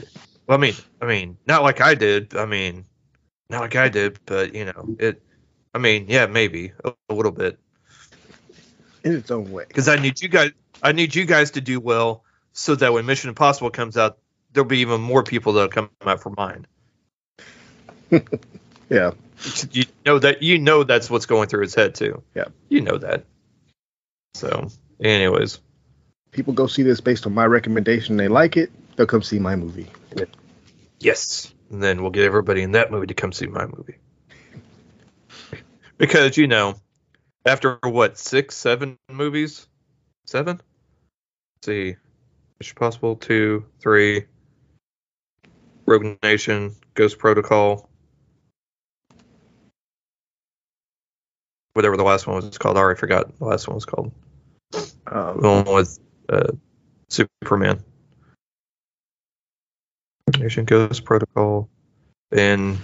well, 0.51 0.57
I 0.57 0.61
mean, 0.61 0.73
I 1.01 1.05
mean, 1.05 1.37
not 1.47 1.63
like 1.63 1.79
I 1.79 1.95
did. 1.95 2.35
I 2.35 2.45
mean, 2.45 2.83
not 3.49 3.61
like 3.61 3.77
I 3.77 3.87
did, 3.87 4.19
but 4.25 4.53
you 4.53 4.65
know, 4.65 4.97
it. 4.99 5.23
I 5.73 5.77
mean, 5.77 6.07
yeah, 6.09 6.25
maybe 6.25 6.73
a, 6.83 6.91
a 7.07 7.13
little 7.13 7.31
bit. 7.31 7.57
In 9.05 9.15
its 9.15 9.31
own 9.31 9.49
way. 9.49 9.63
because 9.65 9.87
I 9.87 9.95
need 9.95 10.21
you 10.21 10.27
guys. 10.27 10.51
I 10.83 10.91
need 10.91 11.15
you 11.15 11.23
guys 11.23 11.51
to 11.51 11.61
do 11.61 11.79
well, 11.79 12.25
so 12.51 12.75
that 12.75 12.91
when 12.91 13.05
Mission 13.05 13.29
Impossible 13.29 13.69
comes 13.69 13.95
out, 13.95 14.17
there'll 14.51 14.67
be 14.67 14.79
even 14.79 14.99
more 14.99 15.23
people 15.23 15.53
that'll 15.53 15.69
come 15.69 15.89
out 16.05 16.21
for 16.21 16.33
mine. 16.37 16.67
Yeah. 18.89 19.11
You 19.71 19.85
know 20.05 20.19
that 20.19 20.43
you 20.43 20.59
know 20.59 20.83
that's 20.83 21.09
what's 21.09 21.25
going 21.25 21.47
through 21.47 21.61
his 21.61 21.73
head 21.73 21.95
too. 21.95 22.23
Yeah. 22.35 22.49
you 22.67 22.81
know 22.81 22.97
that. 22.97 23.23
So, 24.33 24.67
anyways, 25.01 25.61
People 26.31 26.51
go 26.53 26.67
see 26.67 26.83
this 26.83 26.99
based 26.99 27.25
on 27.25 27.33
my 27.33 27.45
recommendation. 27.45 28.17
They 28.17 28.27
like 28.27 28.57
it. 28.57 28.69
They'll 28.97 29.05
come 29.05 29.21
see 29.21 29.39
my 29.39 29.55
movie. 29.55 29.87
Yes, 31.01 31.53
and 31.69 31.81
then 31.81 32.01
we'll 32.01 32.11
get 32.11 32.25
everybody 32.25 32.61
in 32.61 32.73
that 32.73 32.91
movie 32.91 33.07
to 33.07 33.13
come 33.13 33.31
see 33.31 33.47
my 33.47 33.65
movie. 33.65 33.97
Because 35.97 36.37
you 36.37 36.47
know, 36.47 36.75
after 37.45 37.77
what 37.83 38.17
six, 38.17 38.55
seven 38.55 38.97
movies, 39.09 39.67
seven. 40.25 40.61
Let's 41.57 41.65
see, 41.67 41.95
Mission 42.59 42.75
Possible 42.75 43.15
two, 43.15 43.65
three, 43.79 44.25
Rogue 45.85 46.17
Nation, 46.23 46.75
Ghost 46.95 47.19
Protocol, 47.19 47.89
whatever 51.73 51.97
the 51.97 52.03
last 52.03 52.27
one 52.27 52.37
was 52.37 52.57
called. 52.57 52.77
I 52.77 52.79
already 52.79 52.99
forgot 52.99 53.37
the 53.37 53.45
last 53.45 53.67
one 53.67 53.75
was 53.75 53.85
called. 53.85 54.11
Um, 55.07 55.41
The 55.41 55.47
one 55.49 55.65
with 55.65 55.99
uh, 56.29 56.51
Superman. 57.09 57.83
Nation, 60.39 60.65
Ghost 60.65 61.03
Protocol, 61.05 61.69
and 62.31 62.77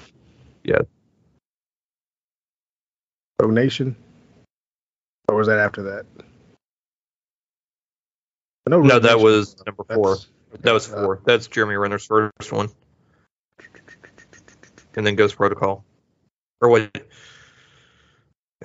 yeah. 0.63 0.79
Rogue 3.41 3.53
Nation. 3.53 3.95
Or 5.29 5.35
was 5.35 5.47
that 5.47 5.59
after 5.59 5.83
that? 5.83 6.05
Know 8.67 8.81
no, 8.81 8.99
that 8.99 9.19
was 9.19 9.55
number 9.65 9.83
four. 9.83 10.15
that's- 10.15 10.27
That 10.61 10.73
was 10.73 10.91
uh, 10.91 11.03
four. 11.03 11.21
That's 11.25 11.47
Jeremy 11.47 11.75
Renner's 11.75 12.05
first 12.05 12.51
one. 12.51 12.69
And 14.95 15.05
then 15.05 15.15
Ghost 15.15 15.35
Protocol. 15.35 15.85
Or 16.59 16.69
what? 16.69 16.89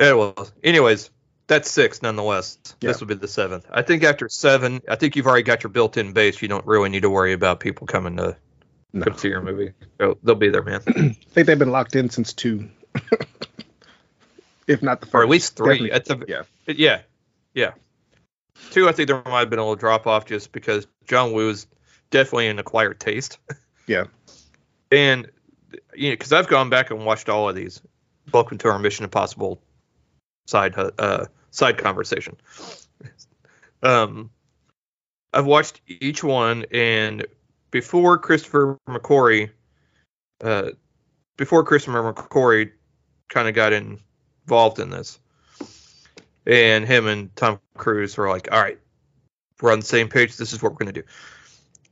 Yeah, 0.00 0.14
well, 0.14 0.48
anyways, 0.64 1.10
that's 1.46 1.70
six 1.70 2.00
nonetheless. 2.02 2.58
Yeah. 2.80 2.88
This 2.88 3.00
would 3.00 3.08
be 3.08 3.14
the 3.14 3.28
seventh. 3.28 3.66
I 3.70 3.82
think 3.82 4.02
after 4.02 4.28
seven, 4.28 4.80
I 4.88 4.96
think 4.96 5.14
you've 5.14 5.26
already 5.26 5.42
got 5.42 5.62
your 5.62 5.70
built 5.70 5.98
in 5.98 6.12
base. 6.12 6.40
You 6.40 6.48
don't 6.48 6.66
really 6.66 6.88
need 6.88 7.02
to 7.02 7.10
worry 7.10 7.34
about 7.34 7.60
people 7.60 7.86
coming 7.86 8.16
to 8.16 8.36
No. 8.92 9.04
come 9.04 9.16
see 9.16 9.28
your 9.28 9.40
movie. 9.42 9.72
They'll, 9.98 10.18
they'll 10.22 10.34
be 10.34 10.50
there, 10.50 10.62
man. 10.62 10.80
I 10.86 11.16
think 11.30 11.46
they've 11.46 11.58
been 11.58 11.70
locked 11.70 11.96
in 11.96 12.10
since 12.10 12.32
two. 12.32 12.68
if 14.66 14.82
not 14.82 15.00
the 15.00 15.06
first. 15.06 15.14
Or 15.14 15.22
at 15.22 15.28
least 15.30 15.56
three. 15.56 15.88
Definitely- 15.88 15.92
At 15.92 16.04
the, 16.04 16.24
yeah. 16.28 16.42
Yeah. 16.74 17.00
Yeah. 17.54 17.70
Two, 18.70 18.88
I 18.88 18.92
think 18.92 19.08
there 19.08 19.22
might 19.24 19.40
have 19.40 19.50
been 19.50 19.58
a 19.58 19.62
little 19.62 19.76
drop 19.76 20.06
off 20.06 20.26
just 20.26 20.52
because 20.52 20.86
John 21.06 21.32
Woo 21.32 21.48
is 21.50 21.66
definitely 22.10 22.48
an 22.48 22.58
acquired 22.58 23.00
taste. 23.00 23.38
Yeah. 23.88 24.04
And, 24.92 25.28
you 25.92 26.10
know, 26.10 26.12
because 26.14 26.32
I've 26.32 26.46
gone 26.46 26.70
back 26.70 26.92
and 26.92 27.04
watched 27.04 27.28
all 27.28 27.48
of 27.48 27.56
these. 27.56 27.82
Welcome 28.32 28.58
to 28.58 28.68
our 28.68 28.78
Mission 28.78 29.02
Impossible 29.04 29.60
side 30.46 30.74
uh, 30.76 31.26
side 31.50 31.78
conversation. 31.78 32.36
Um, 33.82 34.30
I've 35.32 35.46
watched 35.46 35.80
each 35.88 36.22
one, 36.22 36.66
and 36.70 37.26
before 37.72 38.18
Christopher 38.18 38.78
McQuarrie, 38.88 39.50
uh, 40.44 40.70
before 41.36 41.64
Christopher 41.64 42.12
McQuarrie 42.12 42.70
kind 43.28 43.48
of 43.48 43.54
got 43.54 43.72
involved 43.72 44.78
in 44.78 44.90
this, 44.90 45.18
and 46.46 46.86
him 46.86 47.08
and 47.08 47.34
Tom 47.34 47.58
Cruise 47.76 48.16
were 48.16 48.28
like, 48.28 48.52
"All 48.52 48.60
right, 48.60 48.78
we're 49.60 49.72
on 49.72 49.80
the 49.80 49.86
same 49.86 50.08
page. 50.08 50.36
This 50.36 50.52
is 50.52 50.62
what 50.62 50.70
we're 50.72 50.78
going 50.84 50.94
to 50.94 51.02
do." 51.02 51.08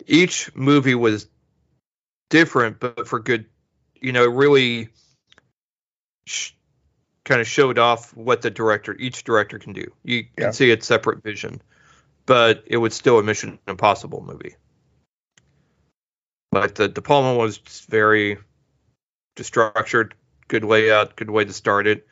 Each 0.07 0.55
movie 0.55 0.95
was 0.95 1.27
different, 2.29 2.79
but 2.79 3.09
for 3.09 3.19
good, 3.19 3.47
you 4.01 4.13
know, 4.13 4.27
really 4.27 4.91
sh- 6.27 6.53
kind 7.25 7.41
of 7.41 7.49
showed 7.49 7.79
off 7.79 8.15
what 8.17 8.43
the 8.43 8.51
director, 8.51 8.95
each 8.99 9.25
director 9.25 9.59
can 9.59 9.73
do. 9.73 9.93
You 10.05 10.19
Yeah. 10.19 10.25
can 10.37 10.53
see 10.53 10.71
its 10.71 10.87
separate 10.87 11.23
vision, 11.23 11.61
but 12.27 12.65
it 12.67 12.77
was 12.79 12.95
still 12.95 13.19
a 13.19 13.23
Mission 13.23 13.59
Impossible 13.67 14.23
movie. 14.23 14.57
Like 16.53 16.75
the 16.75 16.89
De 16.89 17.01
Palma 17.01 17.37
was 17.37 17.59
very 17.89 18.39
structured, 19.39 20.15
good 20.49 20.65
layout, 20.65 21.17
good 21.17 21.31
way 21.31 21.45
to 21.45 21.53
start 21.53 21.87
it. 21.87 22.07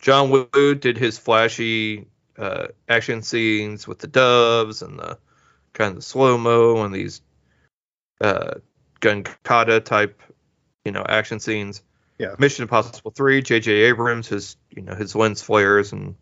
John 0.00 0.30
Woo 0.30 0.74
did 0.74 0.98
his 0.98 1.18
flashy 1.18 2.06
uh, 2.38 2.68
action 2.88 3.22
scenes 3.22 3.86
with 3.86 4.00
the 4.00 4.06
doves 4.06 4.82
and 4.82 4.98
the 4.98 5.18
kind 5.72 5.96
of 5.96 6.04
slow 6.04 6.36
mo 6.36 6.82
and 6.84 6.94
these 6.94 7.22
uh, 8.20 8.54
gun 9.00 9.24
kata 9.44 9.80
type, 9.80 10.20
you 10.84 10.92
know, 10.92 11.04
action 11.08 11.40
scenes. 11.40 11.82
Yeah. 12.18 12.34
Mission 12.38 12.62
Impossible 12.62 13.10
Three, 13.10 13.42
J.J. 13.42 13.70
Abrams, 13.72 14.28
his 14.28 14.56
you 14.70 14.82
know 14.82 14.94
his 14.94 15.16
lens 15.16 15.42
flares 15.42 15.92
and 15.92 16.14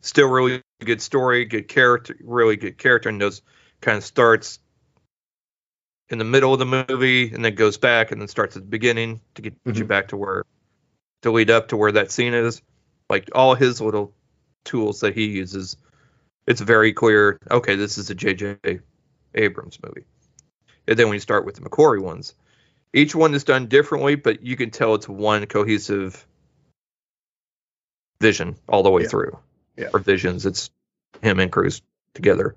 still 0.00 0.28
really 0.28 0.62
good 0.84 1.00
story, 1.00 1.44
good 1.44 1.68
character, 1.68 2.16
really 2.20 2.56
good 2.56 2.76
character, 2.76 3.08
and 3.08 3.20
those 3.20 3.42
kind 3.80 3.98
of 3.98 4.04
starts 4.04 4.58
in 6.10 6.18
the 6.18 6.24
middle 6.24 6.52
of 6.52 6.58
the 6.58 6.64
movie 6.88 7.30
and 7.32 7.44
then 7.44 7.54
goes 7.54 7.76
back 7.76 8.12
and 8.12 8.20
then 8.20 8.28
starts 8.28 8.56
at 8.56 8.62
the 8.62 8.68
beginning 8.68 9.20
to 9.34 9.42
get 9.42 9.54
you 9.64 9.72
Mhm. 9.72 9.88
back 9.88 10.08
to 10.08 10.16
where 10.16 10.44
to 11.22 11.30
lead 11.30 11.50
up 11.50 11.68
to 11.68 11.76
where 11.76 11.92
that 11.92 12.10
scene 12.10 12.34
is. 12.34 12.62
Like 13.10 13.28
all 13.34 13.54
his 13.54 13.80
little 13.80 14.14
tools 14.64 15.00
that 15.00 15.14
he 15.14 15.26
uses, 15.26 15.76
it's 16.46 16.60
very 16.60 16.92
clear. 16.92 17.38
Okay, 17.50 17.74
this 17.76 17.98
is 17.98 18.08
a 18.10 18.14
J.J. 18.14 18.80
Abrams 19.34 19.78
movie. 19.82 20.04
And 20.86 20.98
then 20.98 21.06
when 21.08 21.14
you 21.14 21.20
start 21.20 21.44
with 21.44 21.56
the 21.56 21.60
McQuarrie 21.62 22.00
ones, 22.02 22.34
each 22.94 23.14
one 23.14 23.34
is 23.34 23.44
done 23.44 23.66
differently, 23.66 24.14
but 24.14 24.42
you 24.42 24.56
can 24.56 24.70
tell 24.70 24.94
it's 24.94 25.08
one 25.08 25.44
cohesive 25.46 26.26
vision 28.20 28.56
all 28.68 28.82
the 28.82 28.90
way 28.90 29.02
Yeah. 29.02 29.08
through. 29.08 29.38
Yeah. 29.76 29.90
Or 29.92 30.00
visions. 30.00 30.46
It's 30.46 30.70
him 31.22 31.38
and 31.40 31.52
Cruise 31.52 31.82
together 32.14 32.56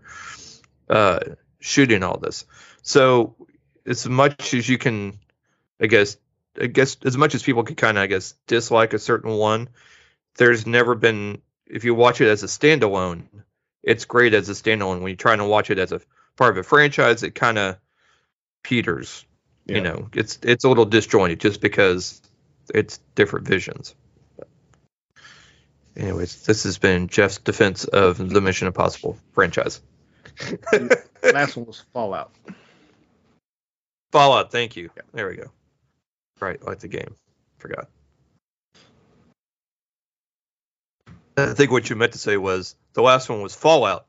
uh, 0.90 1.20
shooting 1.62 2.04
all 2.04 2.18
this. 2.18 2.46
So 2.82 3.36
as 3.86 4.08
much 4.08 4.54
as 4.54 4.68
you 4.68 4.78
can, 4.78 5.18
I 5.80 5.88
guess, 5.88 6.18
I 6.60 6.68
guess 6.68 6.98
as 7.06 7.16
much 7.16 7.34
as 7.34 7.44
people 7.44 7.64
can 7.64 7.76
kind 7.76 7.98
of, 7.98 8.04
I 8.04 8.08
guess, 8.08 8.34
dislike 8.48 8.94
a 8.94 9.00
certain 9.00 9.32
one, 9.32 9.70
there's 10.36 10.68
never 10.68 10.96
been. 10.96 11.42
If 11.66 11.86
you 11.86 11.96
watch 11.96 12.20
it 12.20 12.28
as 12.28 12.44
a 12.44 12.48
standalone, 12.48 13.24
it's 13.82 14.04
great 14.04 14.34
as 14.34 14.50
a 14.50 14.54
standalone. 14.54 15.00
When 15.00 15.08
you're 15.08 15.16
trying 15.16 15.38
to 15.38 15.46
watch 15.46 15.70
it 15.70 15.80
as 15.80 15.94
a 15.94 16.02
part 16.36 16.52
of 16.52 16.58
a 16.58 16.68
franchise, 16.68 17.24
it 17.24 17.36
kind 17.36 17.58
of 17.58 17.78
peters. 18.64 19.26
Yeah. 19.66 19.76
You 19.76 19.82
know, 19.82 20.10
it's 20.14 20.40
it's 20.42 20.66
a 20.66 20.70
little 20.70 20.86
disjointed 20.86 21.40
just 21.40 21.62
because 21.62 22.22
it's 22.74 23.00
different 23.16 23.48
visions. 23.48 23.96
Anyways, 25.96 26.44
this 26.44 26.64
has 26.64 26.78
been 26.78 27.08
Jeff's 27.08 27.38
defense 27.38 27.84
of 27.86 28.18
the 28.18 28.42
Mission 28.42 28.68
Impossible 28.68 29.18
franchise. 29.34 29.82
Last 31.34 31.56
one 31.56 31.66
was 31.66 31.84
Fallout. 31.94 32.32
Fallout, 34.12 34.52
thank 34.52 34.76
you. 34.76 34.90
There 35.14 35.30
we 35.30 35.36
go. 35.38 35.52
Right, 36.40 36.62
like 36.66 36.80
the 36.80 36.88
game. 36.88 37.16
Forgot. 37.58 37.88
I 41.38 41.54
think 41.54 41.72
what 41.72 41.90
you 41.90 41.96
meant 41.96 42.14
to 42.14 42.20
say 42.20 42.38
was 42.38 42.76
the 42.94 43.02
last 43.02 43.30
one 43.30 43.42
was 43.42 43.56
Fallout. 43.56 44.06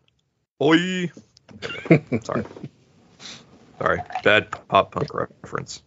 Boy. 0.58 1.10
Sorry. 2.24 2.44
Sorry. 3.78 4.00
Bad 4.24 4.50
pop 4.68 4.92
punk 4.92 5.14
reference. 5.14 5.82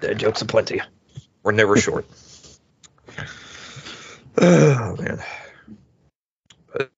Dead 0.00 0.18
jokes 0.18 0.42
aplenty. 0.42 0.80
We're 1.42 1.52
never 1.52 1.76
short. 1.76 2.06
oh 4.38 4.96
man. 4.98 5.22
But, 6.72 6.90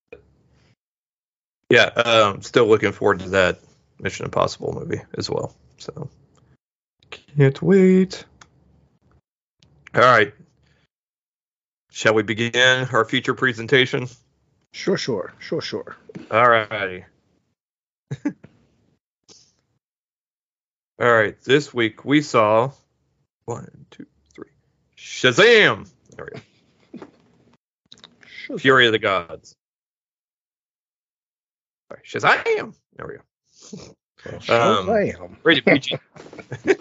yeah, 1.75 1.87
um, 1.87 2.41
still 2.41 2.67
looking 2.67 2.93
forward 2.93 3.19
to 3.19 3.31
that 3.31 3.59
Mission 3.99 4.27
Impossible 4.27 4.73
movie 4.75 5.01
as 5.19 5.29
well. 5.29 5.53
So 5.79 6.09
can't 7.11 7.61
wait. 7.61 8.25
All 9.93 10.01
right. 10.01 10.33
Shall 11.91 12.15
we 12.15 12.23
begin 12.23 12.87
our 12.93 13.05
feature 13.05 13.35
presentation? 13.35 14.07
Sure, 14.73 14.97
sure, 14.97 15.35
sure, 15.41 15.61
sure. 15.61 15.97
All 16.31 16.49
righty. 16.49 17.07
All 21.01 21.13
right. 21.13 21.41
This 21.43 21.75
week 21.75 22.05
we 22.05 22.21
saw 22.23 22.71
one, 23.47 23.87
two, 23.91 24.07
three. 24.33 24.51
Shazam! 24.97 25.91
There 26.17 26.29
we 26.33 26.41
go. 27.01 27.07
Sure. 28.47 28.59
Fury 28.59 28.85
of 28.87 28.93
the 28.93 28.99
Gods. 28.99 29.57
Sorry, 31.95 32.43
Shazam! 32.43 32.75
There 32.97 33.07
we 33.07 33.15
go. 33.15 33.23
Um, 34.53 34.87
Shazam. 34.87 35.37
Rated 35.43 35.65
PG. 35.67 35.99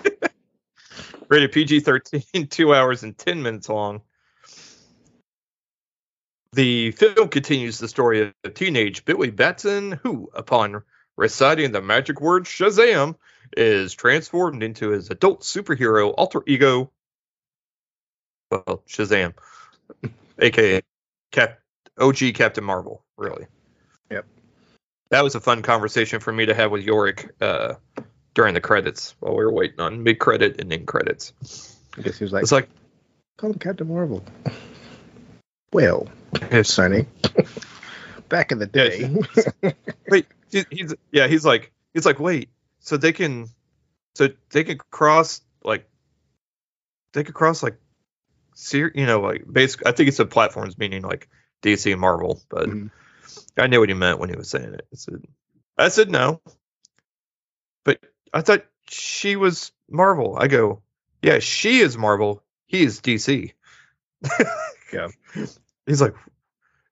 Rated 1.30 1.52
PG 1.52 1.80
13, 1.82 2.48
two 2.50 2.74
hours 2.74 3.04
and 3.04 3.18
10 3.18 3.42
minutes 3.42 3.70
long. 3.70 4.02
The 6.54 6.92
film 6.92 7.30
continues 7.30 7.80
the 7.80 7.88
story 7.88 8.34
of 8.44 8.54
teenage 8.54 9.06
Billy 9.06 9.32
Batson, 9.32 10.00
who, 10.04 10.30
upon 10.36 10.84
reciting 11.18 11.72
the 11.72 11.82
magic 11.82 12.22
word 12.22 12.46
Shazam, 12.46 13.16
is 13.58 13.94
transformed 13.94 14.62
into 14.62 14.90
his 14.90 15.10
adult 15.10 15.42
superhero 15.42 16.14
alter 16.16 16.44
ego, 16.46 16.92
well, 18.52 18.84
Shazam, 18.88 19.34
aka 20.40 20.84
Cap- 21.32 21.60
OG 21.98 22.36
Captain 22.36 22.64
Marvel, 22.64 23.04
really. 23.18 23.48
That 25.10 25.24
was 25.24 25.36
a 25.36 25.40
fun 25.40 25.62
conversation 25.62 26.20
for 26.20 26.34
me 26.34 26.46
to 26.48 26.54
have 26.56 26.72
with 26.72 26.84
Yorick 26.84 27.30
uh, 27.40 27.76
during 28.34 28.54
the 28.54 28.62
credits 28.62 29.16
while 29.20 29.36
we 29.36 29.44
were 29.44 29.52
waiting 29.52 29.80
on 29.80 30.04
mid 30.04 30.20
credit 30.20 30.60
and 30.60 30.72
end 30.74 30.88
credits. 30.88 31.34
I 31.98 32.02
guess 32.02 32.18
he 32.18 32.24
was 32.24 32.34
like, 32.34 32.44
It's 32.44 32.52
like, 32.52 32.70
call 33.38 33.52
him 33.52 33.60
Captain 33.60 33.88
Marvel. 33.88 34.24
Well, 35.72 36.08
it's, 36.34 36.74
Sonny. 36.74 37.06
Back 38.30 38.52
in 38.52 38.60
the 38.60 38.66
day. 38.66 39.16
wait, 40.10 40.26
he's 40.50 40.96
yeah, 41.12 41.28
he's 41.28 41.46
like, 41.46 41.72
he's 41.94 42.06
like, 42.06 42.20
wait, 42.20 42.50
so 42.80 42.98
they 42.98 43.12
can, 43.12 43.48
so 44.16 44.30
they 44.50 44.64
can 44.64 44.80
cross 44.90 45.42
like, 45.64 45.88
they 47.14 47.24
could 47.24 47.36
cross 47.36 47.62
like, 47.62 47.78
ser- 48.56 48.92
you 48.96 49.06
know, 49.06 49.22
like 49.22 49.46
basic. 49.52 49.86
I 49.86 49.92
think 49.92 50.10
it's 50.10 50.20
a 50.20 50.26
platforms 50.26 50.78
meaning 50.78 51.04
like 51.04 51.28
DC 51.62 51.92
and 51.92 52.02
Marvel, 52.02 52.42
but 52.50 52.70
Mhm. 52.70 52.90
I 53.58 53.68
knew 53.68 53.80
what 53.80 53.90
he 53.90 53.96
meant 53.96 54.20
when 54.20 54.30
he 54.30 54.36
was 54.36 54.50
saying 54.50 54.74
it. 54.74 54.88
I 54.92 54.96
said, 54.96 55.24
I 55.78 55.90
said 55.90 56.10
no, 56.10 56.42
but 57.84 58.00
I 58.34 58.42
thought 58.42 58.66
she 58.90 59.36
was 59.36 59.72
Marvel. 59.90 60.38
I 60.40 60.48
go, 60.48 60.82
yeah, 61.22 61.40
she 61.40 61.80
is 61.80 61.98
Marvel. 61.98 62.44
He 62.68 62.84
is 62.84 63.02
DC. 63.02 63.54
Yeah. 64.94 65.08
He's 65.86 66.02
like, 66.02 66.16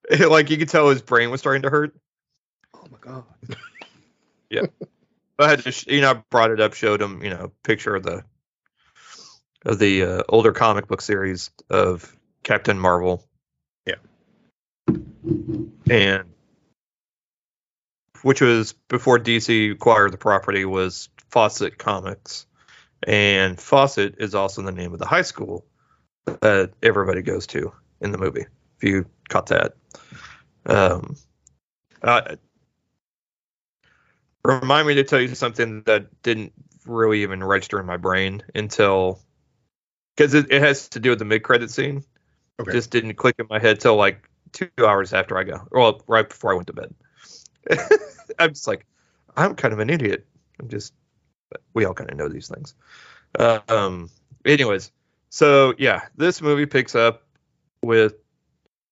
like 0.20 0.50
you 0.50 0.58
could 0.58 0.70
tell 0.70 0.90
his 0.90 1.02
brain 1.02 1.32
was 1.32 1.40
starting 1.40 1.62
to 1.62 1.70
hurt. 1.70 1.96
oh 2.74 2.88
my 2.92 2.98
god. 3.00 3.24
Yeah. 4.50 4.64
I 5.40 5.48
had 5.48 5.64
to, 5.64 5.72
sh- 5.72 5.88
you 5.88 6.02
know, 6.02 6.12
I 6.12 6.14
brought 6.30 6.52
it 6.52 6.60
up, 6.60 6.74
showed 6.74 7.02
him, 7.02 7.24
you 7.24 7.30
know, 7.30 7.54
picture 7.64 7.96
of 7.96 8.04
the 8.04 8.26
of 9.66 9.80
the 9.80 10.04
uh, 10.04 10.24
older 10.28 10.52
comic 10.52 10.88
book 10.88 11.00
series 11.00 11.52
of 11.70 12.14
Captain 12.44 12.78
Marvel. 12.78 13.26
And 15.90 16.26
which 18.22 18.42
was 18.42 18.74
before 18.88 19.20
DC 19.20 19.72
acquired 19.72 20.14
the 20.14 20.18
property 20.18 20.66
was 20.66 21.10
Fawcett 21.30 21.78
Comics, 21.78 22.46
and 23.04 23.60
Fawcett 23.60 24.16
is 24.20 24.36
also 24.36 24.62
the 24.62 24.72
name 24.72 24.94
of 24.94 25.00
the 25.00 25.08
high 25.08 25.24
school 25.24 25.66
that 26.26 26.72
everybody 26.84 27.22
goes 27.22 27.48
to 27.48 27.72
in 28.00 28.12
the 28.12 28.18
movie. 28.18 28.46
If 28.78 28.84
you 28.84 29.06
caught 29.30 29.48
that. 29.48 29.74
Um, 30.66 31.16
uh, 32.02 32.36
remind 34.44 34.88
me 34.88 34.96
to 34.96 35.04
tell 35.04 35.20
you 35.20 35.34
something 35.36 35.84
that 35.84 36.22
didn't 36.22 36.54
really 36.86 37.24
even 37.24 37.44
register 37.44 37.80
in 37.80 37.86
my 37.86 37.98
brain 37.98 38.44
until 38.56 39.20
because 40.16 40.34
it, 40.34 40.52
it 40.52 40.62
has 40.62 40.90
to 40.90 41.00
do 41.00 41.12
with 41.12 41.20
the 41.20 41.26
mid 41.26 41.44
credit 41.44 41.72
scene. 41.72 42.04
Okay. 42.60 42.72
Just 42.72 42.92
didn't 42.92 43.16
click 43.16 43.36
in 43.40 43.48
my 43.50 43.60
head 43.60 43.80
till 43.80 43.96
like 43.96 44.30
two 44.52 44.70
hours 44.80 45.14
after 45.14 45.38
I 45.38 45.44
go. 45.44 45.68
Well, 45.72 46.02
right 46.08 46.28
before 46.28 46.52
I 46.52 46.56
went 46.56 46.68
to 46.68 46.74
bed. 46.74 46.94
I'm 48.40 48.50
just 48.50 48.68
like, 48.68 48.86
I'm 49.36 49.56
kind 49.56 49.74
of 49.74 49.80
an 49.80 49.90
idiot. 49.90 50.26
I'm 50.60 50.70
just, 50.70 50.94
we 51.74 51.86
all 51.86 51.94
kind 51.94 52.10
of 52.10 52.18
know 52.18 52.30
these 52.30 52.48
things. 52.48 52.76
Uh, 53.38 53.60
um. 53.68 54.10
Anyways, 54.44 54.92
so 55.30 55.74
yeah, 55.78 56.02
this 56.18 56.42
movie 56.42 56.66
picks 56.66 56.96
up 56.96 57.24
with. 57.82 58.16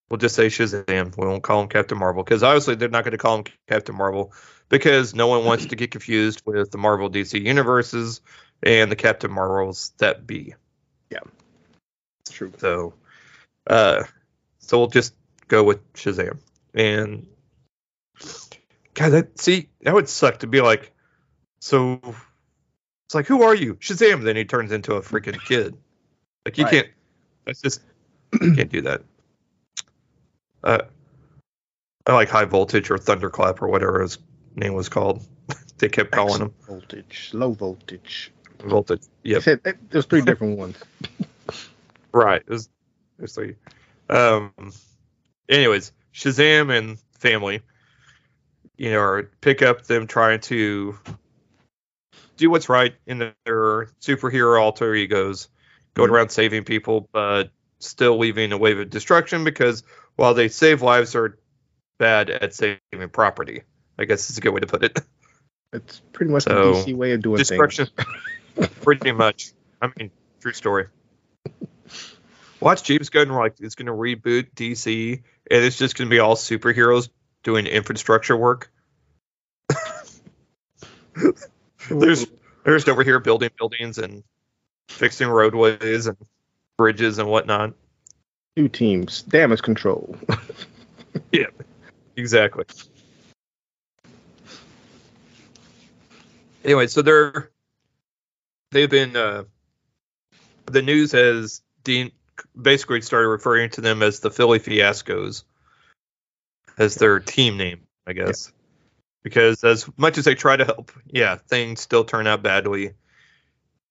We'll 0.10 0.18
just 0.18 0.36
say 0.36 0.48
Shazam. 0.48 1.16
We 1.18 1.28
won't 1.28 1.44
call 1.44 1.62
him 1.62 1.70
Captain 1.70 1.98
Marvel 1.98 2.24
because 2.24 2.42
obviously 2.42 2.76
they're 2.76 2.90
not 2.90 3.04
going 3.04 3.12
to 3.12 3.20
call 3.20 3.38
him 3.38 3.44
Captain 3.68 3.96
Marvel 3.96 4.34
because 4.70 5.14
no 5.14 5.28
one 5.28 5.46
wants 5.46 5.68
to 5.68 5.76
get 5.76 5.92
confused 5.92 6.42
with 6.46 6.72
the 6.72 6.80
Marvel 6.80 7.12
DC 7.12 7.44
universes 7.44 8.22
and 8.64 8.92
the 8.92 8.96
Captain 8.96 9.32
Marvels 9.32 9.94
that 10.00 10.26
be. 10.26 10.56
Yeah, 11.12 11.20
it's 12.22 12.32
true. 12.32 12.52
So, 12.58 12.94
uh, 13.68 14.04
so 14.60 14.80
we'll 14.80 14.88
just 14.88 15.14
go 15.50 15.64
with 15.64 15.94
Shazam. 15.94 16.40
And 16.74 17.28
God, 18.94 19.10
that 19.10 19.40
see 19.40 19.70
that 19.82 19.94
would 19.94 20.08
suck 20.08 20.40
to 20.40 20.48
be 20.48 20.62
like, 20.62 20.94
so 21.60 22.00
it's 23.08 23.16
like, 23.16 23.28
who 23.28 23.44
are 23.44 23.56
you, 23.56 23.76
Shazam? 23.76 24.24
Then 24.24 24.38
he 24.38 24.46
turns 24.46 24.72
into 24.72 24.94
a 24.96 25.02
freaking 25.02 25.44
kid. 25.44 25.76
Like 26.46 26.58
you 26.58 26.64
Right. 26.64 26.72
can't. 26.72 26.88
That's 27.46 27.62
just 27.62 27.82
can't 28.40 28.72
do 28.72 28.82
that. 28.84 29.02
Uh, 30.64 30.80
I 32.06 32.14
like 32.14 32.30
High 32.30 32.46
Voltage 32.46 32.90
or 32.92 32.98
Thunderclap 32.98 33.62
or 33.62 33.68
whatever 33.68 34.02
his 34.02 34.18
name 34.56 34.74
was 34.74 34.90
called. 34.90 35.26
they 35.80 35.90
kept 35.90 36.12
calling 36.12 36.40
them 36.40 36.54
voltage, 36.68 37.32
low 37.34 37.52
voltage. 37.52 38.32
voltage. 38.60 39.02
They 39.24 39.32
Yep. 39.32 39.42
said 39.44 39.62
it- 39.66 39.90
there's 39.92 40.06
three 40.06 40.22
different 40.22 40.58
ones. 40.58 40.78
Right. 42.12 42.42
There's, 42.48 42.68
was, 43.20 43.34
three. 43.34 43.56
Um. 44.10 44.52
Anyways, 45.50 45.92
Shazam 46.14 46.76
and 46.76 46.98
family, 47.18 47.62
you 48.78 48.92
know, 48.92 49.00
are 49.00 49.24
pick 49.42 49.62
up 49.62 49.84
them 49.86 50.08
trying 50.08 50.40
to 50.42 50.98
do 52.38 52.50
what's 52.50 52.70
right 52.70 52.96
in 53.08 53.18
their 53.18 53.86
superhero 54.00 54.62
alter 54.62 54.94
egos, 54.94 55.50
going 55.96 56.10
Mhm. 56.10 56.14
around 56.14 56.30
saving 56.30 56.64
people, 56.64 57.10
but 57.12 57.52
still 57.80 58.18
leaving 58.18 58.52
a 58.52 58.58
wave 58.58 58.80
of 58.80 58.90
destruction 58.90 59.44
because 59.44 59.84
while 60.16 60.34
they 60.34 60.48
save 60.48 60.82
lives, 60.82 61.14
they're 61.14 61.38
bad 61.98 62.30
at 62.30 62.54
saving 62.54 63.10
property. 63.12 63.64
I 63.98 64.06
guess 64.06 64.30
is 64.30 64.38
a 64.38 64.42
good 64.42 64.52
way 64.52 64.62
to 64.62 64.68
put 64.68 64.84
it. 64.84 65.00
It's 65.72 66.02
pretty 66.14 66.32
much 66.32 66.46
So, 66.46 66.74
the 66.74 66.80
DC 66.80 66.96
way 66.96 67.12
of 67.12 67.22
doing 67.22 67.38
destruction. 67.38 67.90
things. 68.58 68.70
Pretty 68.82 69.12
much. 69.12 69.52
I 69.84 69.92
mean, 69.98 70.10
true 70.40 70.52
story. 70.54 70.88
Watch 72.60 72.84
James 72.84 73.10
Gunn 73.10 73.30
like 73.30 73.56
it's 73.60 73.76
going 73.76 73.86
to 73.86 73.94
reboot 73.94 74.54
DC, 74.54 75.14
and 75.50 75.64
it's 75.64 75.78
just 75.78 75.98
going 75.98 76.10
to 76.10 76.14
be 76.14 76.20
all 76.20 76.36
superheroes 76.36 77.10
doing 77.44 77.66
infrastructure 77.68 78.36
work. 78.36 78.72
There's 81.90 82.26
they're 82.64 82.76
just 82.76 82.90
over 82.90 83.04
here 83.04 83.20
building 83.20 83.50
buildings 83.58 83.98
and 83.98 84.24
fixing 84.90 85.28
roadways 85.30 86.08
and 86.08 86.18
bridges 86.78 87.18
and 87.18 87.30
whatnot. 87.30 87.74
two 88.56 88.68
teams, 88.68 89.22
damage 89.24 89.62
control. 89.62 90.18
Yeah, 91.32 91.48
exactly. 92.16 92.66
Anyway, 96.64 96.88
so 96.88 97.02
they're 97.02 97.50
they've 98.72 98.90
been 98.90 99.16
uh, 99.16 99.46
the 100.66 100.82
news 100.84 101.12
has 101.14 101.62
Dean 101.84 102.12
basically 102.60 103.02
started 103.02 103.28
referring 103.28 103.70
to 103.72 103.82
them 103.82 104.02
as 104.04 104.20
the 104.20 104.32
Philly 104.32 104.60
Fiascos 104.60 105.44
as 106.78 106.96
their 106.96 107.20
team 107.20 107.58
name, 107.58 107.82
I 108.08 108.14
guess. 108.14 108.52
Because 109.24 109.64
as 109.64 109.90
much 109.98 110.18
as 110.18 110.26
they 110.26 110.36
try 110.36 110.56
to 110.56 110.66
help, 110.66 110.92
yeah, 111.06 111.36
things 111.36 111.82
still 111.82 112.06
turn 112.06 112.26
out 112.26 112.42
badly. 112.42 112.94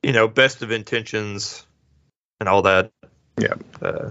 You 0.02 0.12
know, 0.12 0.28
best 0.28 0.62
of 0.62 0.70
intentions 0.70 1.66
and 2.40 2.48
all 2.48 2.62
that. 2.62 2.92
Yeah. 3.38 3.54
Uh, 3.80 4.10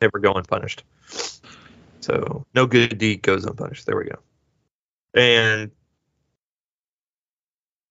never 0.00 0.18
go 0.18 0.32
unpunished. 0.32 0.82
So 2.00 2.46
no 2.54 2.66
good 2.66 2.98
deed 2.98 3.22
goes 3.22 3.44
unpunished. 3.44 3.86
There 3.86 3.96
we 3.96 4.04
go. 4.04 4.18
And 5.14 5.70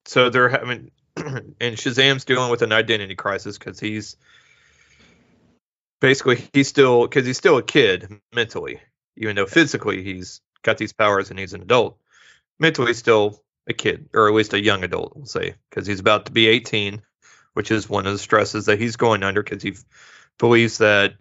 so 0.05 0.29
they're 0.29 0.49
having, 0.49 0.91
and 1.17 1.75
Shazam's 1.77 2.25
dealing 2.25 2.51
with 2.51 2.61
an 2.61 2.71
identity 2.71 3.15
crisis 3.15 3.57
because 3.57 3.79
he's 3.79 4.17
basically 5.99 6.47
he's 6.53 6.67
still 6.67 7.03
because 7.03 7.25
he's 7.25 7.37
still 7.37 7.57
a 7.57 7.63
kid 7.63 8.21
mentally, 8.33 8.81
even 9.17 9.35
though 9.35 9.45
physically 9.45 10.03
he's 10.03 10.41
got 10.63 10.77
these 10.77 10.93
powers 10.93 11.29
and 11.29 11.39
he's 11.39 11.53
an 11.53 11.61
adult. 11.61 11.97
Mentally, 12.59 12.93
still 12.93 13.41
a 13.67 13.73
kid, 13.73 14.09
or 14.13 14.27
at 14.27 14.33
least 14.33 14.53
a 14.53 14.63
young 14.63 14.83
adult, 14.83 15.15
we'll 15.15 15.25
say, 15.25 15.55
because 15.69 15.85
he's 15.87 15.99
about 15.99 16.27
to 16.27 16.31
be 16.31 16.47
18, 16.47 17.01
which 17.53 17.71
is 17.71 17.89
one 17.89 18.05
of 18.05 18.13
the 18.13 18.19
stresses 18.19 18.67
that 18.67 18.79
he's 18.79 18.95
going 18.95 19.23
under 19.23 19.43
because 19.43 19.63
he 19.63 19.75
believes 20.37 20.77
that 20.77 21.15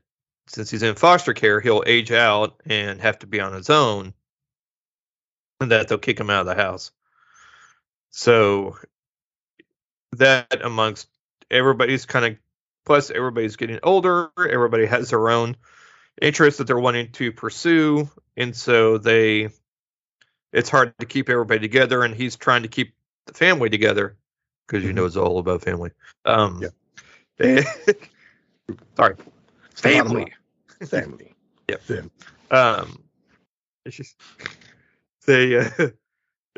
since 0.47 0.71
he's 0.71 0.83
in 0.83 0.95
foster 0.95 1.33
care, 1.33 1.61
he'll 1.61 1.83
age 1.87 2.13
out 2.13 2.61
and 2.67 3.01
have 3.01 3.19
to 3.21 3.27
be 3.27 3.41
on 3.41 3.55
his 3.55 3.71
own, 3.71 4.13
and 5.61 5.71
that 5.71 5.89
they'll 5.89 5.99
kick 5.99 6.21
him 6.21 6.31
out 6.31 6.41
of 6.41 6.47
the 6.47 6.63
house. 6.63 6.91
So 8.11 8.77
that 10.13 10.63
amongst 10.63 11.09
everybody's 11.51 12.07
kind 12.07 12.25
of 12.27 12.37
plus 12.85 13.11
everybody's 13.11 13.57
getting 13.57 13.81
older, 13.83 14.31
everybody 14.39 14.87
has 14.87 15.11
their 15.11 15.29
own 15.29 15.57
interests 16.21 16.59
that 16.59 16.67
they're 16.67 16.79
wanting 16.79 17.11
to 17.13 17.33
pursue, 17.33 18.09
and 18.37 18.55
so 18.55 18.99
they 18.99 19.49
it's 20.53 20.71
hard 20.71 20.97
to 20.99 21.07
keep 21.07 21.29
everybody 21.29 21.61
together, 21.61 22.05
and 22.05 22.15
he's 22.15 22.37
trying 22.37 22.63
to 22.63 22.69
keep 22.69 22.95
the 23.27 23.35
family 23.35 23.71
together 23.71 24.17
because 24.67 24.85
you 24.85 24.93
know 24.93 25.05
it's 25.05 25.17
all 25.17 25.39
about 25.39 25.63
family. 25.63 25.91
Um, 26.25 26.63
sorry, 28.97 29.17
It's 29.71 29.81
family. 29.81 30.33
Family. 30.87 31.35
Yep. 31.69 31.83
Fam- 31.83 32.11
um 32.51 33.03
it's 33.85 33.97
just 33.97 34.17
they 35.27 35.57
uh, 35.57 35.71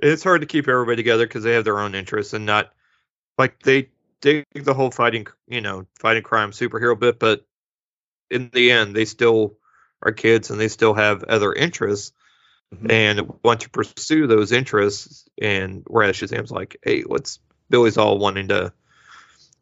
it's 0.03 0.25
hard 0.25 0.41
to 0.43 0.47
keep 0.47 0.69
everybody 0.69 0.97
together 0.97 1.27
because 1.27 1.45
they 1.45 1.55
have 1.55 1.65
their 1.65 1.79
own 1.79 1.95
interests 1.95 2.33
and 2.35 2.47
not 2.47 2.73
like 3.39 3.63
they 3.63 3.89
dig 4.21 4.45
the 4.55 4.75
whole 4.75 4.91
fighting 4.91 5.27
you 5.47 5.61
know 5.61 5.87
fighting 5.99 6.23
crime 6.23 6.51
superhero 6.53 6.99
bit 6.99 7.19
but 7.19 7.45
in 8.31 8.51
the 8.53 8.71
end 8.73 8.95
they 8.97 9.05
still 9.05 9.57
are 10.03 10.13
kids 10.13 10.51
and 10.51 10.61
they 10.61 10.69
still 10.69 10.95
have 10.95 11.25
other 11.25 11.53
interests. 11.53 12.13
Mhm. 12.75 12.91
and 12.91 13.33
want 13.45 13.61
to 13.61 13.71
pursue 13.71 14.27
those 14.27 14.51
interests 14.51 15.29
and 15.41 15.85
whereas 15.87 16.17
shazam's 16.17 16.51
like 16.51 16.77
hey 16.83 17.05
let's 17.07 17.39
billy's 17.71 17.97
all 17.97 18.19
wanting 18.19 18.49
to 18.49 18.73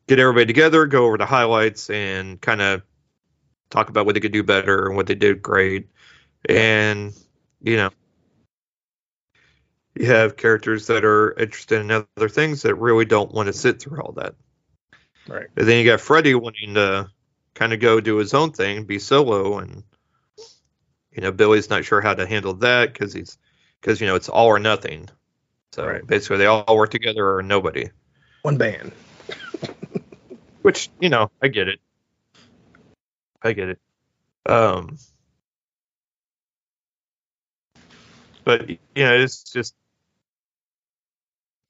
get 0.07 0.19
everybody 0.19 0.47
together 0.47 0.87
go 0.87 1.05
over 1.05 1.19
the 1.19 1.27
highlights 1.27 1.90
and 1.90 2.40
kind 2.40 2.62
of 2.62 2.83
talk 3.71 3.90
about 3.90 4.07
what 4.07 4.14
they 4.14 4.21
could 4.21 4.33
do 4.33 4.43
better 4.43 4.87
and 4.87 4.97
what 4.97 5.07
they 5.07 5.14
did 5.14 5.43
great. 5.43 5.88
And 6.49 7.12
you 7.62 7.77
know 7.77 7.90
you 9.95 10.07
have 10.07 10.37
characters 10.37 10.89
that 10.89 11.05
are 11.05 11.33
interested 11.39 11.81
in 11.81 11.91
other 11.91 12.29
things 12.29 12.63
that 12.63 12.75
really 12.77 13.05
don't 13.05 13.33
want 13.33 13.47
to 13.47 13.53
sit 13.53 13.81
through 13.81 14.01
all 14.03 14.13
that 14.13 14.35
Right. 15.27 15.47
and 15.57 15.69
then 15.69 15.79
you 15.79 15.91
got 15.91 16.01
Freddie 16.01 16.35
wanting 16.35 16.75
to 16.75 17.11
kind 17.55 17.73
of 17.73 17.81
go 17.81 18.01
do 18.01 18.17
his 18.17 18.35
own 18.35 18.53
thing, 18.53 18.85
be 18.85 18.99
solo, 18.99 19.59
and 19.59 19.85
you 21.13 21.23
know 21.23 21.33
Billy's 21.33 21.71
not 21.71 21.85
sure 21.85 22.01
how 22.01 22.15
to 22.15 22.27
handle 22.27 22.55
that 22.55 22.93
because 22.93 23.13
he's 23.13 23.39
because 23.81 24.01
you 24.01 24.07
know 24.07 24.17
it's 24.17 24.29
all 24.29 24.49
or 24.49 24.59
nothing. 24.59 25.09
So 25.73 25.87
Right. 25.87 26.07
basically, 26.07 26.39
they 26.39 26.47
all 26.47 26.77
work 26.77 26.91
together 26.91 27.37
or 27.37 27.43
nobody. 27.43 27.91
One 28.43 28.59
band. 28.59 28.93
Which 30.63 30.91
you 31.01 31.09
know, 31.09 31.31
I 31.43 31.49
get 31.49 31.69
it. 31.69 31.81
I 33.43 33.53
get 33.53 33.71
it. 33.71 33.79
Um, 34.47 34.99
but 38.45 38.69
you 38.71 38.79
know, 38.97 39.15
it's 39.17 39.43
just, 39.45 39.75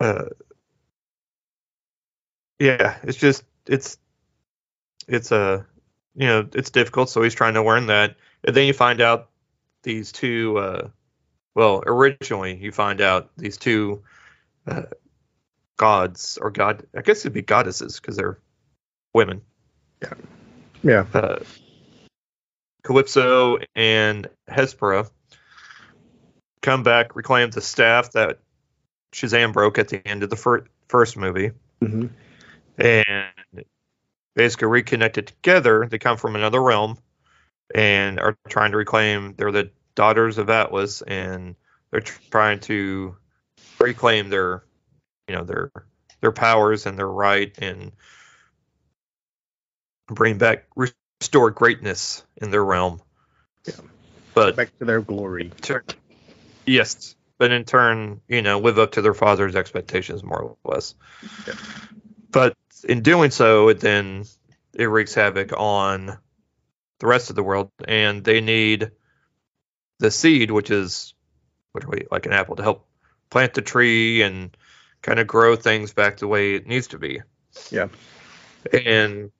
uh, 0.04 0.24
yeah, 2.58 2.96
it's 3.02 3.16
just 3.16 3.42
it's 3.66 3.96
it's 5.08 5.32
a 5.32 5.66
you 6.14 6.26
know 6.26 6.46
it's 6.52 6.70
difficult. 6.70 7.08
So 7.08 7.22
he's 7.22 7.34
trying 7.34 7.54
to 7.54 7.62
learn 7.62 7.86
that, 7.86 8.16
and 8.44 8.54
then 8.54 8.66
you 8.66 8.74
find 8.74 9.00
out 9.00 9.30
these 9.82 10.12
two. 10.12 10.58
Uh, 10.58 10.88
well, 11.54 11.82
originally 11.86 12.56
you 12.56 12.70
find 12.70 13.00
out 13.00 13.30
these 13.38 13.56
two 13.56 14.02
uh, 14.66 14.82
gods 15.78 16.38
or 16.40 16.50
god. 16.50 16.84
I 16.94 17.00
guess 17.00 17.20
it'd 17.20 17.32
be 17.32 17.42
goddesses 17.42 17.98
because 17.98 18.16
they're 18.16 18.38
women. 19.14 19.40
Yeah. 20.02 20.14
Yeah. 20.82 21.06
Uh, 21.14 21.38
Calypso 22.82 23.58
and 23.74 24.28
Hespera 24.50 25.08
come 26.60 26.82
back, 26.82 27.16
reclaim 27.16 27.50
the 27.50 27.62
staff 27.62 28.12
that 28.12 28.40
Shazam 29.14 29.52
broke 29.52 29.78
at 29.78 29.88
the 29.88 30.06
end 30.06 30.22
of 30.24 30.30
the 30.30 30.36
fir- 30.36 30.66
first 30.88 31.16
movie, 31.16 31.52
hmm 31.80 32.06
and 32.76 33.64
basically 34.34 34.66
reconnected 34.66 35.28
together. 35.28 35.86
They 35.88 35.98
come 35.98 36.16
from 36.16 36.34
another 36.34 36.60
realm 36.60 36.98
and 37.72 38.18
are 38.18 38.36
trying 38.48 38.72
to 38.72 38.76
reclaim. 38.76 39.34
They're 39.36 39.52
the 39.52 39.70
daughters 39.94 40.38
of 40.38 40.50
Atlas, 40.50 41.02
and 41.02 41.54
they're 41.92 42.00
tr- 42.00 42.20
trying 42.32 42.58
to 42.60 43.16
reclaim 43.78 44.28
their, 44.28 44.64
you 45.28 45.36
know, 45.36 45.44
their 45.44 45.70
their 46.20 46.32
powers 46.32 46.86
and 46.86 46.98
their 46.98 47.08
right 47.08 47.56
and 47.58 47.92
bring 50.08 50.36
back 50.38 50.66
restore 50.74 51.52
greatness 51.52 52.24
in 52.38 52.50
their 52.50 52.64
realm. 52.64 53.00
Yeah. 53.66 53.74
But 54.34 54.56
Back 54.56 54.76
to 54.80 54.84
their 54.84 55.00
glory. 55.00 55.52
yes, 56.66 57.14
but 57.38 57.50
in 57.50 57.64
turn, 57.64 58.20
you 58.28 58.42
know, 58.42 58.58
live 58.60 58.78
up 58.78 58.92
to 58.92 59.02
their 59.02 59.14
father's 59.14 59.56
expectations 59.56 60.22
more 60.22 60.40
or 60.40 60.56
less. 60.64 60.94
Yeah. 61.46 61.54
But 62.30 62.56
in 62.88 63.02
doing 63.02 63.30
so, 63.30 63.68
it 63.68 63.80
then 63.80 64.24
it 64.72 64.86
wreaks 64.86 65.14
havoc 65.14 65.52
on 65.56 66.18
the 66.98 67.06
rest 67.06 67.30
of 67.30 67.36
the 67.36 67.42
world, 67.42 67.70
and 67.86 68.24
they 68.24 68.40
need 68.40 68.90
the 69.98 70.10
seed, 70.10 70.50
which 70.50 70.70
is 70.70 71.14
what 71.72 71.86
we 71.86 72.06
like 72.10 72.26
an 72.26 72.32
apple, 72.32 72.56
to 72.56 72.62
help 72.62 72.86
plant 73.30 73.54
the 73.54 73.62
tree 73.62 74.22
and 74.22 74.56
kind 75.02 75.18
of 75.18 75.26
grow 75.26 75.56
things 75.56 75.92
back 75.92 76.18
the 76.18 76.28
way 76.28 76.54
it 76.54 76.66
needs 76.66 76.88
to 76.88 76.98
be. 76.98 77.20
Yeah. 77.70 77.88
And 78.72 79.30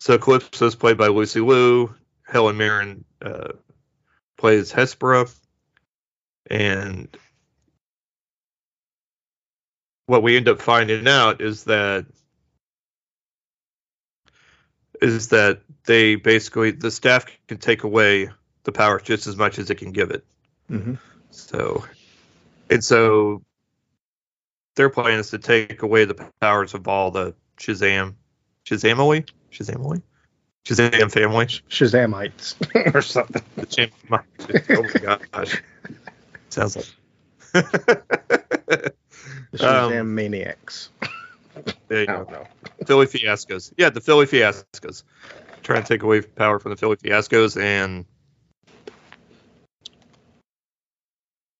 so 0.00 0.18
Calypso 0.18 0.66
is 0.66 0.74
played 0.74 0.98
by 0.98 1.08
Lucy 1.08 1.40
Liu. 1.40 1.94
Helen 2.26 2.56
Mirren 2.56 3.04
uh, 3.22 3.52
plays 4.36 4.72
Hespera. 4.72 5.32
and 6.50 7.08
what 10.06 10.22
we 10.22 10.36
end 10.36 10.48
up 10.48 10.60
finding 10.60 11.08
out 11.08 11.40
is 11.40 11.64
that 11.64 12.06
is 15.00 15.28
that 15.28 15.60
they 15.84 16.14
basically 16.16 16.70
the 16.70 16.90
staff 16.90 17.26
can 17.48 17.58
take 17.58 17.84
away 17.84 18.30
the 18.64 18.72
power 18.72 19.00
just 19.00 19.26
as 19.26 19.36
much 19.36 19.58
as 19.58 19.70
it 19.70 19.76
can 19.76 19.92
give 19.92 20.10
it. 20.10 20.24
Mm-hmm. 20.70 20.94
So, 21.30 21.84
and 22.70 22.82
so 22.82 23.42
their 24.76 24.88
plan 24.88 25.18
is 25.18 25.30
to 25.30 25.38
take 25.38 25.82
away 25.82 26.04
the 26.04 26.30
powers 26.40 26.74
of 26.74 26.88
all 26.88 27.10
the 27.10 27.34
Shazam, 27.58 28.14
Shazamily, 28.64 29.28
Shazamily, 29.52 30.02
Shazam 30.64 31.12
family, 31.12 31.46
Shazamites 31.68 32.54
or 32.94 33.02
something. 33.02 33.42
the 33.56 33.66
Shazam. 33.66 33.90
Oh 34.70 34.82
my 34.82 35.18
gosh, 35.32 35.62
sounds 36.48 36.76
like. 36.76 36.86
The 37.52 38.92
Shazam 39.58 40.00
Um, 40.00 40.14
maniacs. 40.14 40.88
there 41.88 42.00
you 42.00 42.06
go. 42.06 42.26
know. 42.30 42.46
Philly 42.86 43.06
Fiascos. 43.06 43.72
Yeah, 43.76 43.90
the 43.90 44.00
Philly 44.00 44.26
Fiascos. 44.26 45.02
Trying 45.62 45.82
to 45.82 45.88
take 45.88 46.02
away 46.02 46.22
power 46.22 46.58
from 46.58 46.70
the 46.70 46.76
Philly 46.76 46.96
Fiascos 46.96 47.60
and 47.60 48.04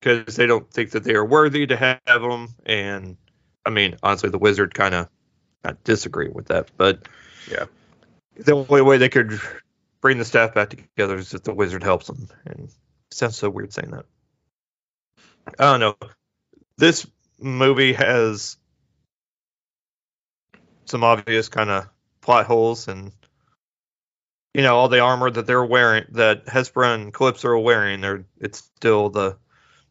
because 0.00 0.36
they 0.36 0.46
don't 0.46 0.70
think 0.70 0.90
that 0.90 1.04
they 1.04 1.14
are 1.14 1.24
worthy 1.24 1.66
to 1.66 1.76
have 1.76 2.00
them. 2.22 2.48
And 2.66 3.16
I 3.64 3.70
mean, 3.70 3.96
honestly, 4.02 4.30
the 4.30 4.38
Wizard 4.38 4.74
kind 4.74 4.94
of 4.94 5.08
not 5.64 5.82
disagree 5.84 6.28
with 6.28 6.46
that, 6.48 6.70
but 6.76 7.08
Yeah. 7.50 7.64
The 8.36 8.52
only 8.52 8.82
way 8.82 8.98
they 8.98 9.08
could 9.08 9.38
bring 10.00 10.18
the 10.18 10.24
staff 10.24 10.54
back 10.54 10.70
together 10.70 11.16
is 11.16 11.34
if 11.34 11.42
the 11.42 11.54
Wizard 11.54 11.82
helps 11.82 12.06
them. 12.06 12.28
And 12.46 12.64
it 12.64 12.70
sounds 13.10 13.36
so 13.36 13.48
weird 13.50 13.72
saying 13.72 13.90
that. 13.90 14.04
I 15.58 15.64
don't 15.64 15.80
know. 15.80 15.96
This 16.76 17.06
movie 17.38 17.92
has 17.92 18.56
some 20.86 21.04
obvious 21.04 21.48
kind 21.48 21.70
of 21.70 21.88
plot 22.20 22.46
holes 22.46 22.88
and 22.88 23.12
you 24.52 24.62
know 24.62 24.76
all 24.76 24.88
the 24.88 25.00
armor 25.00 25.30
that 25.30 25.46
they're 25.46 25.64
wearing 25.64 26.04
that 26.10 26.46
Hespera 26.46 26.94
and 26.94 27.12
Calypso 27.12 27.48
are 27.48 27.58
wearing 27.58 28.00
they're 28.00 28.24
it's 28.40 28.58
still 28.58 29.10
the 29.10 29.36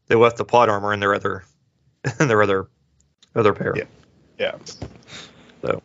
they 0.08 0.16
left 0.16 0.38
the 0.38 0.46
plot 0.46 0.70
armor 0.70 0.94
in 0.94 1.00
their 1.00 1.14
other 1.14 1.44
in 2.20 2.28
their 2.28 2.42
other 2.42 2.68
other 3.36 3.54
pair 3.54 3.74
Yeah. 3.76 3.84
Yeah. 4.40 4.56
so 5.62 5.82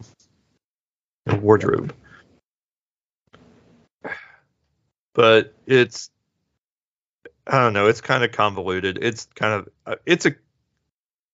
wardrobe 1.40 1.94
but 5.18 5.52
it's 5.66 6.10
I 7.44 7.58
don't 7.60 7.72
know 7.72 7.88
it's 7.88 8.00
kind 8.00 8.22
of 8.22 8.30
convoluted. 8.30 8.98
It's 9.02 9.24
kind 9.34 9.52
of 9.52 9.68
uh, 9.84 9.96
it's 10.06 10.26
a 10.26 10.36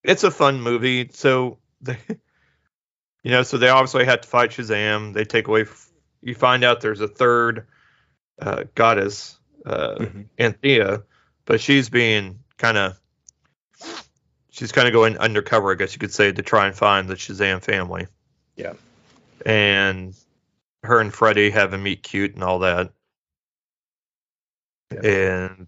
it's 0.03 0.25
a 0.25 0.31
fun 0.31 0.63
movie. 0.63 1.11
So 1.13 1.59
they 1.83 1.99
you 3.23 3.31
know 3.31 3.43
so 3.43 3.59
they 3.59 3.69
obviously 3.69 4.07
had 4.07 4.23
to 4.23 4.29
fight 4.29 4.53
Shazam. 4.53 5.13
They 5.13 5.27
take 5.27 5.49
away 5.49 5.67
you 6.23 6.35
find 6.35 6.65
out 6.65 6.81
there's 6.81 7.03
a 7.03 7.09
third 7.09 7.67
uh, 8.41 8.65
goddess 8.75 9.39
uh, 9.67 9.97
Mhm. 9.99 10.29
Anthea 10.39 11.03
but 11.45 11.61
she's 11.61 11.91
being 11.91 12.39
kind 12.57 12.79
of 12.79 12.99
she's 14.49 14.73
kind 14.73 14.89
of 14.89 14.95
going 14.95 15.19
undercover 15.19 15.73
I 15.73 15.75
guess 15.75 15.93
you 15.93 15.99
could 15.99 16.13
say 16.13 16.33
to 16.33 16.43
try 16.43 16.67
and 16.67 16.75
find 16.75 17.07
the 17.07 17.17
Shazam 17.17 17.63
family. 17.63 18.07
Yeah. 18.57 18.73
and 19.45 20.15
her 20.85 21.01
and 21.01 21.13
Freddie 21.13 21.51
have 21.51 21.75
a 21.75 21.79
meet 21.79 22.03
cute 22.03 22.33
and 22.35 22.43
all 22.43 22.61
that 22.61 22.93
Yeah. 24.93 25.01
and 25.11 25.67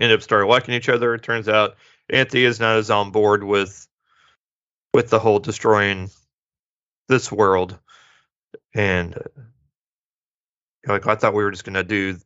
end 0.00 0.12
up 0.12 0.22
start 0.22 0.46
liking 0.48 0.74
each 0.74 0.88
other. 0.88 1.14
It 1.14 1.22
turns 1.22 1.48
out 1.48 1.76
Anthea 2.10 2.48
is 2.48 2.60
not 2.60 2.76
as 2.76 2.90
on 2.90 3.10
board 3.10 3.44
with 3.44 3.86
with 4.94 5.10
the 5.10 5.18
whole 5.18 5.38
destroying 5.38 6.10
this 7.08 7.32
world, 7.32 7.78
and 8.74 9.16
uh, 9.16 9.42
like 10.86 11.06
I 11.06 11.14
thought 11.14 11.34
we 11.34 11.44
were 11.44 11.50
just 11.50 11.64
gonna 11.64 11.84
do, 11.84 12.18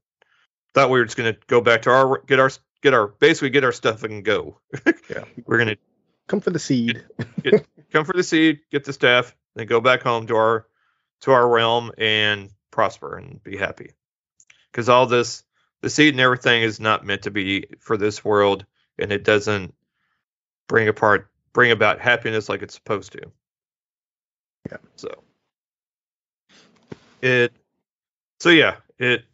thought 0.74 0.90
we 0.90 0.98
were 0.98 1.04
just 1.04 1.16
gonna 1.16 1.36
go 1.46 1.60
back 1.60 1.82
to 1.82 1.90
our 1.90 2.20
get 2.26 2.40
our 2.40 2.50
get 2.82 2.94
our 2.94 3.08
basically 3.08 3.50
get 3.50 3.64
our 3.64 3.72
stuff 3.72 4.02
and 4.02 4.24
go. 4.24 4.58
Yeah. 5.08 5.24
we're 5.46 5.58
gonna 5.58 5.76
Come 6.26 6.40
for 6.40 6.50
the 6.50 6.58
seed. 6.58 7.04
come 7.92 8.04
for 8.04 8.12
the 8.12 8.24
seed, 8.24 8.60
get 8.72 8.82
the 8.84 8.92
staff, 8.92 9.36
then 9.54 9.66
go 9.68 9.80
back 9.80 10.02
home 10.02 10.26
to 10.26 10.34
our 10.36 10.66
to 11.20 11.30
our 11.32 11.48
realm 11.48 11.92
and 11.98 12.50
prosper 12.72 13.16
and 13.16 13.40
be 13.42 13.56
happy. 13.56 13.92
Because 14.70 14.88
all 14.88 15.06
this, 15.06 15.44
the 15.82 15.90
seed 15.90 16.14
and 16.14 16.20
everything 16.20 16.62
is 16.62 16.80
not 16.80 17.04
meant 17.04 17.22
to 17.22 17.30
be 17.30 17.66
for 17.80 17.96
this 17.96 18.24
world, 18.24 18.64
and 18.98 19.12
it 19.12 19.24
doesn't 19.24 19.74
bring 20.68 20.88
apart 20.88 21.30
bring 21.52 21.70
about 21.70 22.00
happiness 22.00 22.48
like 22.48 22.62
it's 22.62 22.74
supposed 22.74 23.12
to. 23.12 23.32
Yeah. 24.70 24.78
So 24.96 25.22
it 27.22 27.52
so 28.40 28.50
yeah, 28.50 28.76
it 28.98 29.24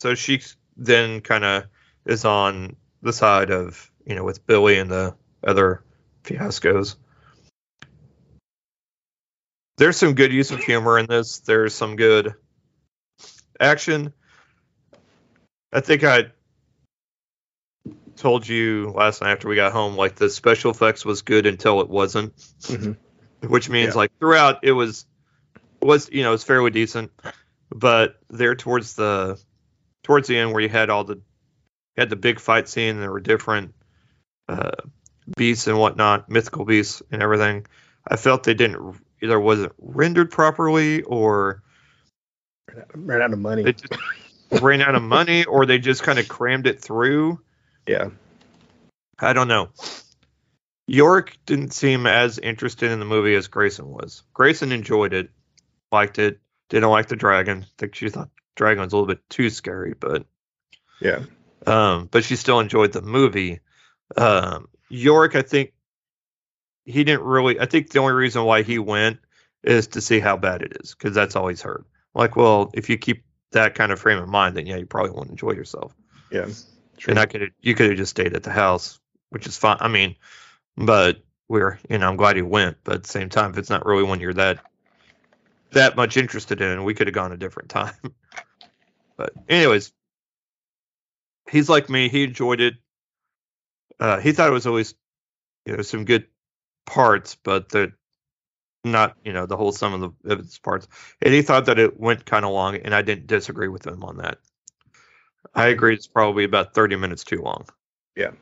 so 0.00 0.14
she 0.14 0.42
then 0.76 1.20
kind 1.20 1.44
of 1.44 1.64
is 2.06 2.24
on 2.24 2.76
the 3.02 3.12
side 3.12 3.50
of, 3.50 3.90
you 4.04 4.14
know, 4.14 4.24
with 4.24 4.46
Billy 4.46 4.78
and 4.78 4.90
the 4.90 5.14
other 5.42 5.82
fiascos. 6.24 6.96
There's 9.76 9.96
some 9.96 10.14
good 10.14 10.32
use 10.32 10.50
of 10.50 10.62
humor 10.62 10.98
in 10.98 11.06
this. 11.06 11.40
There's 11.40 11.74
some 11.74 11.96
good 11.96 12.34
action. 13.58 14.12
I 15.74 15.80
think 15.80 16.04
I 16.04 16.26
told 18.16 18.46
you 18.48 18.92
last 18.94 19.20
night 19.20 19.32
after 19.32 19.48
we 19.48 19.56
got 19.56 19.72
home, 19.72 19.96
like 19.96 20.14
the 20.14 20.30
special 20.30 20.70
effects 20.70 21.04
was 21.04 21.22
good 21.22 21.46
until 21.46 21.80
it 21.80 21.88
wasn't, 21.88 22.36
Mhm. 22.60 22.96
which 23.40 23.68
means 23.68 23.94
Yeah. 23.94 23.98
like 23.98 24.18
throughout 24.18 24.60
it 24.62 24.72
was 24.72 25.04
was 25.82 26.08
you 26.10 26.22
know 26.22 26.32
it's 26.32 26.44
fairly 26.44 26.70
decent, 26.70 27.10
but 27.70 28.18
there 28.30 28.54
towards 28.54 28.94
the 28.94 29.38
towards 30.04 30.28
the 30.28 30.38
end 30.38 30.52
where 30.52 30.62
you 30.62 30.68
had 30.68 30.88
all 30.90 31.04
the 31.04 31.16
you 31.16 32.00
had 32.00 32.08
the 32.10 32.16
big 32.16 32.38
fight 32.40 32.68
scene, 32.68 32.94
and 32.94 33.02
there 33.02 33.10
were 33.12 33.20
different 33.20 33.74
uh, 34.48 34.70
beasts 35.36 35.66
and 35.66 35.78
whatnot, 35.78 36.28
mythical 36.30 36.64
beasts 36.64 37.02
and 37.10 37.22
everything. 37.22 37.66
I 38.06 38.16
felt 38.16 38.44
they 38.44 38.54
didn't 38.54 39.00
either 39.22 39.40
wasn't 39.40 39.72
rendered 39.78 40.30
properly 40.30 41.02
or 41.02 41.62
Ran 42.94 43.22
out 43.22 43.32
of 43.32 43.38
money. 43.38 43.62
they 43.62 43.74
ran 44.50 44.82
out 44.82 44.94
of 44.94 45.02
money 45.02 45.44
or 45.44 45.66
they 45.66 45.78
just 45.78 46.02
kind 46.02 46.18
of 46.18 46.28
crammed 46.28 46.66
it 46.66 46.80
through. 46.80 47.40
yeah. 47.86 48.10
I 49.18 49.32
don't 49.32 49.46
know. 49.48 49.68
York 50.86 51.36
didn't 51.46 51.72
seem 51.72 52.06
as 52.06 52.38
interested 52.38 52.90
in 52.90 52.98
the 52.98 53.04
movie 53.04 53.34
as 53.36 53.46
Grayson 53.46 53.88
was. 53.88 54.22
Grayson 54.34 54.72
enjoyed 54.72 55.12
it, 55.12 55.30
liked 55.92 56.18
it, 56.18 56.40
didn't 56.68 56.90
like 56.90 57.06
the 57.06 57.16
dragon. 57.16 57.62
I 57.62 57.66
think 57.78 57.94
she 57.94 58.08
thought 58.08 58.28
dragon's 58.56 58.92
a 58.92 58.96
little 58.96 59.06
bit 59.06 59.20
too 59.30 59.50
scary, 59.50 59.94
but 59.98 60.26
Yeah. 61.00 61.22
um, 61.66 62.08
but 62.10 62.24
she 62.24 62.36
still 62.36 62.60
enjoyed 62.60 62.92
the 62.92 63.02
movie. 63.02 63.60
Um, 64.16 64.68
York, 64.90 65.36
I 65.36 65.42
think 65.42 65.72
he 66.84 67.04
didn't 67.04 67.22
really. 67.24 67.58
I 67.58 67.66
think 67.66 67.90
the 67.90 68.00
only 68.00 68.12
reason 68.12 68.44
why 68.44 68.62
he 68.62 68.78
went 68.78 69.20
is 69.62 69.86
to 69.88 70.00
see 70.00 70.20
how 70.20 70.36
bad 70.36 70.60
it 70.62 70.76
is 70.82 70.94
because 70.94 71.14
that's 71.14 71.36
all 71.36 71.48
he's 71.48 71.62
heard. 71.62 71.84
Like, 72.14 72.36
well, 72.36 72.70
if 72.74 72.90
you 72.90 72.98
keep 72.98 73.24
that 73.54 73.74
kind 73.74 73.90
of 73.90 73.98
frame 73.98 74.18
of 74.18 74.28
mind, 74.28 74.56
then 74.56 74.66
yeah, 74.66 74.76
you 74.76 74.86
probably 74.86 75.10
won't 75.10 75.30
enjoy 75.30 75.52
yourself. 75.52 75.94
Yeah. 76.30 76.48
True. 76.98 77.12
And 77.12 77.18
I 77.18 77.26
could 77.26 77.52
you 77.60 77.74
could 77.74 77.88
have 77.88 77.96
just 77.96 78.10
stayed 78.10 78.34
at 78.34 78.44
the 78.44 78.50
house, 78.50 79.00
which 79.30 79.46
is 79.46 79.56
fine. 79.56 79.78
I 79.80 79.88
mean, 79.88 80.16
but 80.76 81.22
we're 81.48 81.78
you 81.88 81.98
know 81.98 82.08
I'm 82.08 82.16
glad 82.16 82.36
he 82.36 82.42
went, 82.42 82.78
but 82.84 82.96
at 82.96 83.02
the 83.02 83.08
same 83.08 83.28
time, 83.28 83.50
if 83.50 83.58
it's 83.58 83.70
not 83.70 83.86
really 83.86 84.04
one 84.04 84.20
you're 84.20 84.34
that 84.34 84.60
that 85.72 85.96
much 85.96 86.16
interested 86.16 86.60
in, 86.60 86.84
we 86.84 86.94
could 86.94 87.08
have 87.08 87.14
gone 87.14 87.32
a 87.32 87.36
different 87.36 87.68
time. 87.70 87.94
but 89.16 89.32
anyways, 89.48 89.92
he's 91.50 91.68
like 91.68 91.88
me. 91.88 92.08
He 92.08 92.24
enjoyed 92.24 92.60
it. 92.60 92.74
Uh, 93.98 94.20
he 94.20 94.32
thought 94.32 94.48
it 94.48 94.52
was 94.52 94.66
always 94.66 94.94
you 95.66 95.76
know 95.76 95.82
some 95.82 96.04
good 96.04 96.26
parts, 96.86 97.36
but 97.42 97.70
the 97.70 97.92
not 98.84 99.16
you 99.24 99.32
know 99.32 99.46
the 99.46 99.56
whole 99.56 99.72
sum 99.72 99.94
of 99.94 100.00
the 100.00 100.32
of 100.32 100.40
its 100.40 100.58
parts. 100.58 100.86
And 101.22 101.32
he 101.32 101.42
thought 101.42 101.66
that 101.66 101.78
it 101.78 101.98
went 101.98 102.26
kind 102.26 102.44
of 102.44 102.52
long, 102.52 102.76
and 102.76 102.94
I 102.94 103.02
didn't 103.02 103.26
disagree 103.26 103.68
with 103.68 103.86
him 103.86 104.02
on 104.04 104.18
that. 104.18 104.38
I 105.54 105.68
agree. 105.68 105.94
It's 105.94 106.06
probably 106.06 106.44
about 106.44 106.74
30 106.74 106.96
minutes 106.96 107.24
too 107.24 107.42
long. 107.42 107.66
Yeah. 108.16 108.32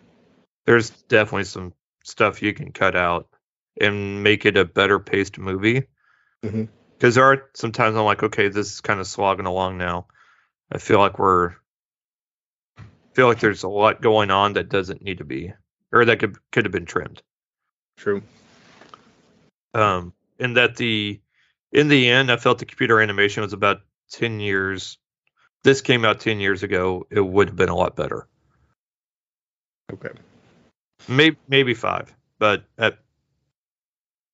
There's 0.64 0.90
definitely 0.90 1.44
some 1.44 1.74
stuff 2.05 2.42
you 2.42 2.55
can 2.55 2.72
cut 2.72 2.96
out 2.96 3.28
and 3.81 4.22
make 4.22 4.46
it 4.46 4.57
a 4.57 4.64
better 4.64 4.98
paced 4.98 5.38
movie. 5.38 5.85
Because 6.40 7.14
there 7.14 7.24
are 7.24 7.50
sometimes 7.55 7.96
I'm 7.96 8.05
like, 8.05 8.22
okay, 8.22 8.48
this 8.48 8.72
is 8.72 8.81
kind 8.81 9.00
of 9.00 9.07
slogging 9.07 9.46
along 9.46 9.78
now. 9.78 10.07
I 10.70 10.78
feel 10.78 10.98
like 10.98 11.18
we're 11.18 11.55
feel 13.14 13.26
like 13.26 13.40
there's 13.40 13.62
a 13.62 13.68
lot 13.68 14.00
going 14.00 14.31
on 14.31 14.55
that 14.55 14.70
doesn't 14.70 15.02
need 15.02 15.18
to 15.18 15.24
be 15.24 15.52
or 15.92 16.05
that 16.07 16.18
could 16.18 16.37
could 16.50 16.64
have 16.64 16.72
been 16.72 16.87
trimmed. 16.87 17.22
True. 17.96 18.22
Um, 19.74 20.12
and 20.42 20.57
that 20.57 20.76
the 20.76 21.20
in 21.70 21.88
the 21.88 22.09
end, 22.11 22.31
I 22.31 22.37
felt 22.37 22.59
the 22.59 22.66
computer 22.66 23.00
animation 23.00 23.42
was 23.42 23.55
about 23.55 23.81
10 24.11 24.40
years. 24.40 24.98
This 25.64 25.81
came 25.81 26.05
out 26.05 26.20
10 26.20 26.40
years 26.40 26.62
ago. 26.62 27.07
It 27.11 27.20
would 27.20 27.48
have 27.48 27.57
been 27.57 27.70
a 27.70 27.76
lot 27.76 27.96
better. 27.96 28.28
Okay. 29.92 30.11
maybe 31.09 31.37
maybe 31.48 31.74
five, 31.74 32.14
but 32.38 32.64
at, 32.78 32.98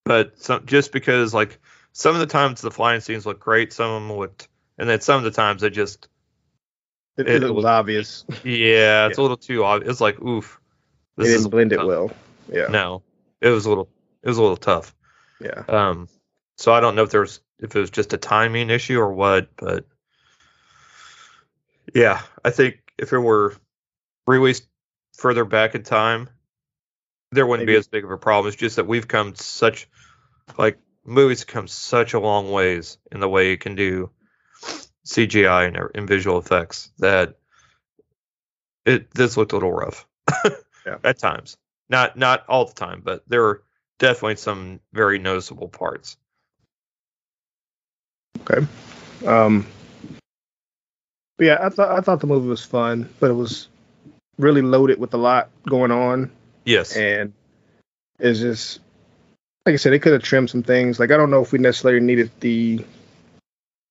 but 0.04 0.38
some, 0.40 0.64
just 0.66 0.92
because 0.92 1.34
like 1.34 1.58
some 1.92 2.14
of 2.14 2.20
the 2.20 2.26
times 2.26 2.60
the 2.60 2.70
flying 2.70 3.00
scenes 3.00 3.26
look 3.26 3.40
great, 3.40 3.72
some 3.72 3.90
of 3.90 4.02
them 4.02 4.16
looked, 4.18 4.48
and 4.78 4.88
then 4.88 5.00
some 5.00 5.18
of 5.18 5.24
the 5.24 5.30
times 5.30 5.62
they 5.62 5.70
just 5.70 6.08
It, 7.16 7.28
It 7.28 7.42
it 7.42 7.54
was 7.54 7.64
obvious. 7.64 8.24
yeah, 8.44 9.06
it's 9.08 9.18
a 9.18 9.22
little 9.22 9.36
too 9.36 9.64
obvious. 9.64 9.90
It's 9.92 10.00
like 10.00 10.20
oof, 10.22 10.60
They 11.16 11.24
didn't 11.24 11.50
blend 11.50 11.72
it 11.72 11.84
well. 11.84 12.10
Yeah. 12.50 12.68
No, 12.68 13.02
it 13.40 13.48
was 13.50 13.66
a 13.66 13.68
little 13.68 13.88
it 14.22 14.28
was 14.28 14.38
a 14.38 14.42
little 14.42 14.56
tough. 14.56 14.94
Yeah. 15.40 15.62
Um, 15.68 16.08
so 16.56 16.72
I 16.72 16.80
don't 16.80 16.94
know 16.96 17.04
if 17.04 17.10
there's 17.10 17.40
if 17.60 17.74
it 17.74 17.80
was 17.80 17.90
just 17.90 18.12
a 18.12 18.18
timing 18.18 18.70
issue 18.70 18.98
or 18.98 19.12
what, 19.12 19.48
but 19.56 19.84
yeah, 21.94 22.20
I 22.44 22.50
think 22.50 22.80
if 22.98 23.12
it 23.12 23.18
were 23.18 23.56
released 24.26 24.66
further 25.14 25.44
back 25.44 25.74
in 25.74 25.82
time, 25.82 26.28
there 27.32 27.46
wouldn't 27.46 27.66
be 27.66 27.76
as 27.76 27.88
big 27.88 28.04
of 28.04 28.10
a 28.10 28.18
problem. 28.18 28.48
It's 28.48 28.56
just 28.56 28.76
that 28.76 28.86
we've 28.86 29.08
come 29.08 29.34
such 29.34 29.88
like 30.56 30.78
movies 31.04 31.44
come 31.44 31.68
such 31.68 32.14
a 32.14 32.20
long 32.20 32.50
ways 32.50 32.98
in 33.12 33.20
the 33.20 33.28
way 33.28 33.50
you 33.50 33.58
can 33.58 33.74
do 33.74 34.10
CGI 35.06 35.68
and, 35.68 35.90
and 35.94 36.08
visual 36.08 36.38
effects 36.38 36.90
that 36.98 37.36
it 38.84 39.10
this 39.12 39.36
looked 39.36 39.52
a 39.52 39.56
little 39.56 39.72
rough 39.72 40.06
Yeah. 40.86 40.98
at 41.04 41.18
times. 41.18 41.56
Not 41.88 42.16
not 42.16 42.44
all 42.48 42.66
the 42.66 42.74
time, 42.74 43.00
but 43.04 43.22
there 43.28 43.42
were 43.42 43.62
definitely 43.98 44.36
some 44.36 44.80
very 44.92 45.18
noticeable 45.18 45.68
parts. 45.68 46.16
Okay. 48.40 48.66
Um. 49.26 49.66
But 51.36 51.44
yeah, 51.44 51.58
I 51.60 51.68
thought 51.68 51.90
I 51.90 52.00
thought 52.00 52.20
the 52.20 52.26
movie 52.26 52.48
was 52.48 52.64
fun, 52.64 53.08
but 53.20 53.30
it 53.30 53.34
was 53.34 53.68
really 54.38 54.62
loaded 54.62 54.98
with 54.98 55.14
a 55.14 55.16
lot 55.16 55.50
going 55.68 55.90
on, 55.90 56.30
Yes. 56.64 56.96
and 56.96 57.32
it's 58.18 58.40
just 58.40 58.80
like 59.66 59.74
I 59.74 59.76
said, 59.76 59.92
they 59.92 59.98
could 59.98 60.12
have 60.12 60.22
trimmed 60.22 60.50
some 60.50 60.62
things. 60.62 60.98
Like 60.98 61.10
I 61.10 61.16
don't 61.16 61.30
know 61.30 61.42
if 61.42 61.52
we 61.52 61.58
necessarily 61.58 62.00
needed 62.00 62.30
the 62.40 62.84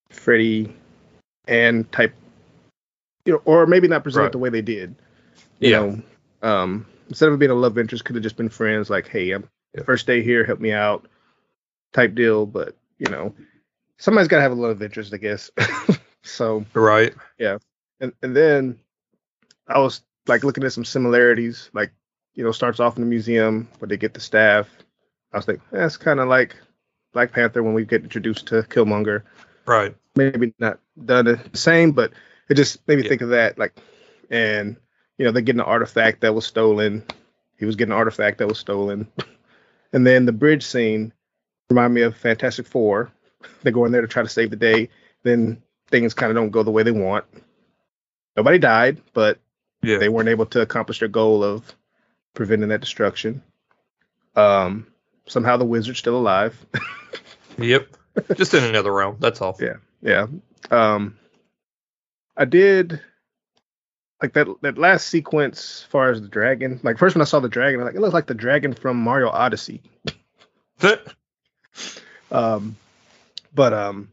Freddy 0.10 0.74
and 1.48 1.90
type, 1.92 2.14
you 3.26 3.34
know, 3.34 3.42
or 3.46 3.66
maybe 3.66 3.88
not 3.88 4.04
present 4.04 4.22
Right. 4.22 4.28
it 4.28 4.32
the 4.32 4.38
way 4.40 4.50
they 4.50 4.62
did. 4.62 4.96
You 5.60 5.70
Yeah. 5.70 5.80
know, 5.80 6.02
um, 6.42 6.86
instead 7.08 7.30
of 7.30 7.40
being 7.40 7.52
a 7.52 7.56
love 7.56 7.78
interest, 7.78 8.04
could 8.04 8.16
have 8.16 8.24
just 8.24 8.38
been 8.38 8.50
friends. 8.50 8.90
Like, 8.90 9.08
hey, 9.08 9.32
I'm 9.32 9.48
First 9.86 10.08
day 10.08 10.24
here, 10.24 10.44
help 10.44 10.60
me 10.60 10.72
out, 10.72 11.08
type 11.94 12.16
deal. 12.16 12.46
But 12.46 12.76
you 12.98 13.10
know, 13.12 13.34
somebody's 13.98 14.28
got 14.28 14.38
to 14.38 14.42
have 14.42 14.52
a 14.52 14.56
love 14.56 14.82
interest, 14.82 15.14
I 15.14 15.18
guess. 15.18 15.52
so 16.24 16.66
right. 16.74 17.14
Yeah, 17.38 17.58
and 18.00 18.12
and 18.22 18.36
then 18.36 18.80
I 19.68 19.80
was 19.80 20.02
like 20.28 20.44
looking 20.44 20.64
at 20.64 20.74
some 20.74 20.86
similarities, 20.86 21.70
like 21.74 21.92
you 22.34 22.44
know, 22.44 22.52
starts 22.52 22.80
off 22.80 22.98
in 22.98 23.04
the 23.04 23.10
museum, 23.10 23.68
but 23.80 23.90
they 23.90 23.98
get 23.98 24.14
the 24.14 24.20
staff. 24.20 24.68
I 25.34 25.38
was 25.38 25.48
like, 25.48 25.58
eh, 25.74 25.78
that's 25.80 25.98
kind 25.98 26.20
of 26.20 26.28
like 26.28 26.56
Black 27.14 27.32
Panther 27.32 27.64
when 27.64 27.74
we 27.74 27.86
get 27.86 28.04
introduced 28.04 28.48
to 28.48 28.64
Killmonger. 28.64 29.24
Right. 29.66 29.96
Maybe 30.16 30.54
not 30.60 30.80
done 31.06 31.26
the 31.26 31.40
same, 31.54 31.92
but 31.92 32.14
it 32.50 32.56
just 32.56 32.88
made 32.88 32.98
me 32.98 33.04
Yeah. 33.04 33.10
think 33.10 33.22
of 33.22 33.30
that. 33.30 33.58
Like, 33.60 33.78
and 34.30 34.78
you 35.18 35.26
know, 35.26 35.32
they're 35.32 35.42
getting 35.42 35.60
an 35.60 35.66
artifact 35.66 36.22
that 36.22 36.34
was 36.34 36.46
stolen. 36.46 37.04
He 37.58 37.66
was 37.66 37.76
getting 37.76 37.92
an 37.92 37.98
artifact 37.98 38.38
that 38.38 38.48
was 38.48 38.60
stolen, 38.60 39.08
and 39.94 40.06
then 40.06 40.26
the 40.26 40.32
bridge 40.32 40.64
scene 40.66 41.14
reminded 41.70 41.96
me 41.96 42.02
of 42.02 42.16
Fantastic 42.18 42.68
Four. 42.68 43.12
They 43.64 43.72
go 43.72 43.86
in 43.86 43.92
there 43.92 44.02
to 44.02 44.08
try 44.08 44.24
to 44.24 44.30
save 44.30 44.50
the 44.50 44.56
day. 44.56 44.90
Then 45.24 45.62
things 45.88 46.14
kind 46.14 46.30
of 46.32 46.36
don't 46.36 46.50
go 46.52 46.64
the 46.64 46.72
way 46.72 46.84
they 46.84 46.92
want. 46.92 47.26
Nobody 48.36 48.60
died, 48.60 49.02
but 49.14 49.40
Yeah. 49.82 49.98
they 49.98 50.10
weren't 50.10 50.30
able 50.30 50.46
to 50.48 50.62
accomplish 50.62 51.00
their 51.00 51.08
goal 51.08 51.44
of 51.44 51.76
preventing 52.34 52.70
that 52.70 52.82
destruction. 52.82 53.42
Um, 54.36 54.88
somehow 55.26 55.58
the 55.58 55.66
wizard's 55.66 56.00
still 56.00 56.18
alive. 56.18 56.58
Yep. 57.60 57.88
Just 58.36 58.54
in 58.54 58.64
another 58.64 58.94
realm. 58.94 59.18
That's 59.20 59.42
all. 59.42 59.58
Yeah. 59.60 59.78
yeah. 60.04 60.28
Um, 60.70 61.18
I 62.38 62.46
did 62.46 63.02
like 64.22 64.34
that 64.34 64.48
that 64.62 64.78
last 64.78 65.08
sequence 65.08 65.82
as 65.82 65.84
far 65.90 66.10
as 66.10 66.22
the 66.22 66.28
dragon. 66.28 66.80
Like 66.84 66.98
first 66.98 67.16
when 67.16 67.22
I 67.22 67.26
saw 67.26 67.40
the 67.40 67.50
dragon, 67.50 67.80
I 67.80 67.84
was 67.84 67.92
like 67.92 67.96
it 67.96 68.02
looks 68.02 68.14
like 68.14 68.28
the 68.28 68.34
dragon 68.34 68.74
from 68.74 68.98
Mario 68.98 69.30
Odyssey. 69.30 69.82
Um, 72.32 72.76
but 73.54 73.74
um, 73.74 74.12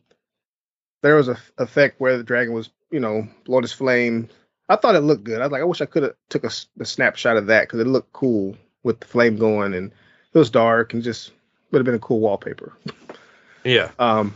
there 1.03 1.17
was 1.17 1.29
a 1.29 1.33
f- 1.33 1.53
effect 1.59 2.01
where 2.01 2.17
the 2.17 2.25
dragon 2.25 2.55
was, 2.55 2.71
you 2.91 3.01
know, 3.01 3.27
blowing 3.45 3.63
his 3.63 3.73
flame. 3.73 4.29
I 4.69 4.77
thought 4.77 4.95
it 4.95 5.01
looked 5.01 5.25
good. 5.25 5.41
I 5.41 5.45
was 5.45 5.53
like, 5.53 5.61
I 5.61 5.65
wish 5.65 5.81
I 5.81 5.87
could 5.87 6.05
have 6.05 6.15
took 6.29 6.45
a 6.45 6.85
snapshot 6.85 7.37
of 7.37 7.47
that 7.47 7.63
because 7.63 7.81
it 7.81 7.87
looked 7.87 8.13
cool 8.13 8.57
with 8.83 9.01
the 9.01 9.07
flame 9.07 9.37
going 9.37 9.75
and 9.75 9.93
it 10.33 10.39
was 10.39 10.51
dark 10.51 10.95
and 10.95 11.03
just 11.03 11.33
would 11.71 11.79
have 11.79 11.87
been 11.87 11.95
a 11.95 11.99
cool 11.99 12.21
wallpaper. 12.21 12.73
yeah. 13.65 13.91
Um, 13.99 14.35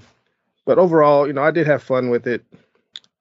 but 0.66 0.78
overall, 0.78 1.26
you 1.26 1.33
know, 1.33 1.42
I 1.42 1.50
did 1.50 1.66
have 1.66 1.83
fun 1.83 2.11
with 2.11 2.26
it. 2.26 2.44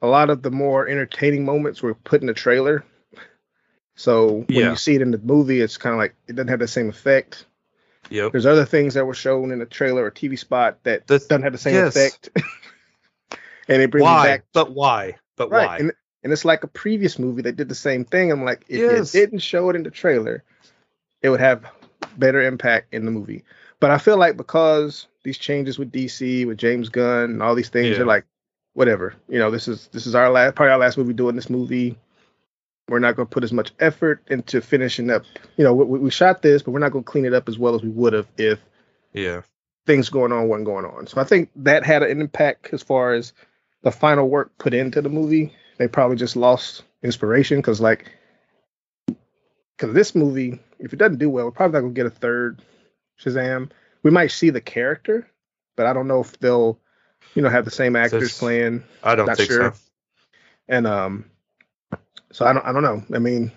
A 0.01 0.07
lot 0.07 0.29
of 0.29 0.41
the 0.43 0.51
more 0.51 0.87
entertaining 0.87 1.43
moments 1.45 1.81
were 1.81 1.93
put 1.95 2.21
in 2.21 2.27
the 2.27 2.33
trailer. 2.33 2.83
So 3.95 4.45
when 4.47 4.57
Yeah. 4.57 4.69
you 4.71 4.75
see 4.75 4.95
it 4.95 5.01
in 5.01 5.11
the 5.11 5.17
movie, 5.17 5.59
it's 5.61 5.77
kind 5.77 5.93
of 5.93 5.97
like 5.99 6.13
it 6.27 6.35
doesn't 6.35 6.49
have 6.49 6.59
the 6.59 6.67
same 6.67 6.89
effect. 6.89 7.45
Yep. 8.09 8.31
There's 8.31 8.45
other 8.45 8.65
things 8.65 8.93
that 8.93 9.05
were 9.05 9.13
shown 9.15 9.51
in 9.51 9.59
the 9.59 9.65
trailer 9.65 10.03
or 10.05 10.11
TV 10.11 10.37
spot 10.37 10.79
that 10.83 11.07
That's- 11.07 11.27
doesn't 11.27 11.43
have 11.43 11.51
the 11.53 11.57
same 11.57 11.73
yes. 11.73 11.95
effect. 11.95 12.29
and 13.67 13.81
it 13.81 13.91
brings 13.91 14.03
Why? 14.03 14.27
back 14.27 14.43
But 14.53 14.71
why? 14.71 15.15
But 15.35 15.49
right. 15.49 15.67
why? 15.67 15.77
And, 15.77 15.91
and 16.23 16.31
it's 16.33 16.45
like 16.45 16.63
a 16.63 16.67
previous 16.67 17.17
movie 17.19 17.41
that 17.43 17.55
did 17.55 17.69
the 17.69 17.75
same 17.75 18.05
thing. 18.05 18.31
I'm 18.31 18.43
like, 18.43 18.65
if 18.69 18.79
Yes. 18.79 19.13
you 19.13 19.21
didn't 19.21 19.39
show 19.39 19.69
it 19.69 19.75
in 19.75 19.83
the 19.83 19.91
trailer, 19.91 20.43
it 21.21 21.29
would 21.29 21.39
have 21.39 21.65
better 22.17 22.41
impact 22.41 22.93
in 22.93 23.05
the 23.05 23.11
movie. 23.11 23.43
But 23.79 23.91
I 23.91 23.97
feel 23.97 24.17
like 24.17 24.37
because 24.37 25.07
these 25.23 25.37
changes 25.37 25.77
with 25.77 25.91
DC, 25.91 26.45
with 26.45 26.57
James 26.57 26.89
Gunn, 26.89 27.31
and 27.31 27.43
all 27.43 27.55
these 27.55 27.69
things, 27.69 27.89
Yeah. 27.89 27.97
they're 27.97 28.05
like, 28.05 28.25
whatever. 28.77 29.15
You 29.27 29.39
know, 29.39 29.49
this 29.49 29.67
is 29.67 29.87
this 29.87 30.05
is 30.05 30.13
our 30.13 30.29
last 30.29 30.53
probably 30.53 30.71
our 30.71 30.77
last 30.77 30.99
movie 30.99 31.13
doing 31.13 31.35
this 31.35 31.49
movie. 31.49 31.97
We're 32.87 32.99
not 32.99 33.15
going 33.15 33.27
to 33.27 33.33
put 33.33 33.43
as 33.43 33.51
much 33.51 33.71
effort 33.79 34.21
into 34.27 34.61
finishing 34.61 35.09
up. 35.09 35.23
You 35.57 35.63
know, 35.63 35.73
we, 35.73 35.97
we 35.97 36.11
shot 36.11 36.43
this, 36.43 36.61
but 36.61 36.71
we're 36.71 36.79
not 36.79 36.91
going 36.91 37.03
to 37.03 37.09
clean 37.09 37.25
it 37.25 37.33
up 37.33 37.49
as 37.49 37.57
well 37.57 37.73
as 37.73 37.81
we 37.81 37.89
would 37.89 38.13
have 38.13 38.27
if 38.37 38.59
yeah. 39.13 39.41
things 39.87 40.09
going 40.09 40.31
on 40.31 40.47
weren't 40.47 40.63
going 40.63 40.85
on. 40.85 41.07
So 41.07 41.19
I 41.19 41.23
think 41.23 41.49
that 41.55 41.83
had 41.83 42.03
an 42.03 42.21
impact 42.21 42.69
as 42.71 42.83
far 42.83 43.13
as 43.13 43.33
the 43.81 43.91
final 43.91 44.29
work 44.29 44.55
put 44.59 44.75
into 44.75 45.01
the 45.01 45.09
movie. 45.09 45.53
They 45.79 45.87
probably 45.87 46.17
just 46.17 46.35
lost 46.35 46.83
inspiration 47.01 47.57
because, 47.57 47.81
like, 47.81 48.11
because 49.07 49.95
this 49.95 50.13
movie, 50.13 50.59
if 50.77 50.93
it 50.93 50.97
doesn't 50.97 51.17
do 51.17 51.31
well, 51.31 51.45
we're 51.45 51.51
probably 51.51 51.73
not 51.73 51.81
gonna 51.81 51.93
get 51.93 52.05
a 52.05 52.11
third 52.11 52.61
Shazam. 53.19 53.71
We 54.03 54.11
might 54.11 54.31
see 54.31 54.51
the 54.51 54.61
character, 54.61 55.27
but 55.75 55.87
I 55.87 55.93
don't 55.93 56.07
know 56.07 56.21
if 56.21 56.37
they'll, 56.39 56.79
you 57.35 57.41
know, 57.41 57.49
have 57.49 57.65
the 57.65 57.71
same 57.71 57.95
actors 57.95 58.21
This- 58.21 58.39
playing. 58.39 58.83
I 59.03 59.15
don't 59.15 59.33
think 59.35 59.49
sure. 59.49 59.73
so. 59.73 59.79
And 60.69 60.85
um, 60.85 61.25
so 62.31 62.45
I 62.45 62.53
don't, 62.53 62.65
I 62.65 62.73
don't 62.73 62.83
know. 62.83 63.03
I 63.15 63.19
mean, 63.19 63.51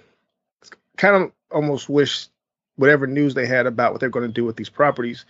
kind 0.97 1.17
of 1.25 1.33
almost 1.51 1.89
wish 1.89 2.29
whatever 2.77 3.07
news 3.07 3.35
they 3.35 3.47
had 3.47 3.67
about 3.67 3.93
what 3.93 4.01
they're 4.01 4.09
going 4.11 4.27
to 4.27 4.33
do 4.33 4.45
with 4.45 4.57
these 4.57 4.69
properties 4.69 5.25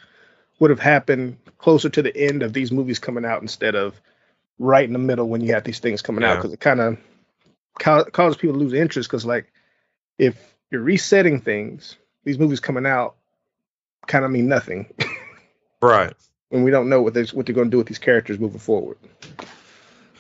would 0.59 0.71
have 0.71 0.81
happened 0.81 1.38
closer 1.59 1.88
to 1.88 2.03
the 2.03 2.14
end 2.16 2.43
of 2.43 2.53
these 2.53 2.71
movies 2.71 2.99
coming 2.99 3.25
out 3.25 3.40
instead 3.40 3.75
of 3.75 3.99
right 4.59 4.85
in 4.85 4.93
the 4.93 4.99
middle 4.99 5.29
when 5.29 5.40
you 5.40 5.55
have 5.55 5.64
these 5.64 5.79
things 5.79 6.03
coming 6.03 6.23
out 6.23 6.37
because 6.37 6.53
it 6.53 6.61
kind 6.61 6.81
of 6.81 6.99
ca- 7.79 8.05
causes 8.05 8.37
people 8.37 8.55
to 8.55 8.61
lose 8.61 8.75
interest 8.75 9.09
because 9.09 9.25
like 9.25 9.51
if 10.19 10.37
you're 10.71 10.83
resetting 10.83 11.40
things, 11.40 11.97
these 12.25 12.38
movies 12.38 12.61
coming 12.61 12.85
out 12.85 13.16
kind 14.07 14.25
of 14.25 14.31
mean 14.31 14.49
nothing 14.49 14.93
Right. 15.83 16.12
When 16.50 16.62
we 16.62 16.70
don't 16.70 16.88
know 16.88 17.00
what 17.00 17.14
they 17.14 17.24
what 17.24 17.46
they're 17.46 17.54
going 17.54 17.68
to 17.68 17.70
do 17.70 17.78
with 17.78 17.86
these 17.86 17.98
characters 17.98 18.38
moving 18.38 18.60
forward. 18.60 18.98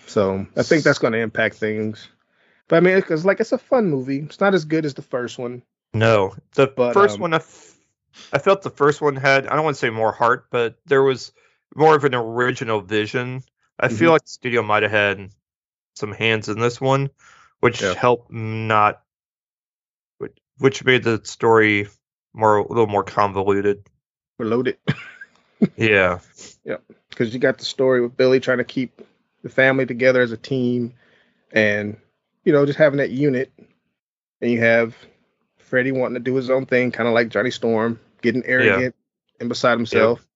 So 0.06 0.46
I 0.56 0.62
think 0.62 0.82
that's 0.82 0.98
going 0.98 1.12
to 1.12 1.18
impact 1.18 1.56
things. 1.56 2.08
But 2.68 2.76
I 2.76 2.80
mean, 2.80 2.96
because 2.96 3.24
like 3.24 3.40
it's 3.40 3.52
a 3.52 3.58
fun 3.58 3.90
movie. 3.90 4.20
It's 4.20 4.40
not 4.40 4.54
as 4.54 4.64
good 4.64 4.84
as 4.84 4.94
the 4.94 5.02
first 5.02 5.38
one. 5.38 5.62
No. 5.92 6.34
The 6.54 6.68
But, 6.68 6.94
first 6.94 7.16
um, 7.16 7.22
one, 7.22 7.34
I, 7.34 7.38
f- 7.38 7.76
I 8.32 8.38
felt 8.38 8.62
the 8.62 8.70
first 8.70 9.00
one 9.00 9.16
had, 9.16 9.46
I 9.46 9.54
don't 9.56 9.64
want 9.64 9.76
to 9.76 9.80
say 9.80 9.90
more 9.90 10.12
heart, 10.12 10.46
but 10.50 10.76
there 10.86 11.02
was 11.02 11.32
more 11.74 11.94
of 11.96 12.04
an 12.04 12.14
original 12.14 12.80
vision. 12.80 13.42
I 13.78 13.88
Mhm. 13.88 13.98
feel 13.98 14.10
like 14.12 14.22
the 14.22 14.28
studio 14.30 14.62
might 14.62 14.82
have 14.84 14.92
had 14.92 15.30
some 15.96 16.12
hands 16.12 16.48
in 16.48 16.60
this 16.60 16.80
one, 16.80 17.10
which 17.58 17.82
Yeah. 17.82 17.94
helped 17.94 18.30
not, 18.32 19.02
which, 20.18 20.36
which 20.58 20.84
made 20.84 21.02
the 21.02 21.20
story 21.24 21.88
more 22.32 22.58
a 22.58 22.68
little 22.68 22.86
more 22.86 23.04
convoluted. 23.04 23.84
We're 24.38 24.46
loaded 25.60 26.20
Yeah. 26.64 26.76
because 27.08 27.32
you 27.34 27.40
got 27.40 27.58
the 27.58 27.64
story 27.64 28.00
with 28.00 28.16
Billy 28.16 28.40
trying 28.40 28.58
to 28.58 28.64
keep 28.64 29.00
the 29.42 29.48
family 29.48 29.86
together 29.86 30.20
as 30.20 30.32
a 30.32 30.36
team, 30.36 30.94
and 31.52 31.96
you 32.44 32.52
know 32.52 32.66
just 32.66 32.78
having 32.78 32.98
that 32.98 33.10
unit. 33.10 33.52
And 34.40 34.50
you 34.50 34.60
have 34.60 34.96
Freddie 35.58 35.92
wanting 35.92 36.14
to 36.14 36.20
do 36.20 36.34
his 36.34 36.50
own 36.50 36.66
thing, 36.66 36.90
kind 36.92 37.08
of 37.08 37.14
like 37.14 37.28
Johnny 37.28 37.50
Storm, 37.50 38.00
getting 38.22 38.44
arrogant 38.44 38.94
and 39.38 39.48
beside 39.48 39.72
himself. 39.76 40.26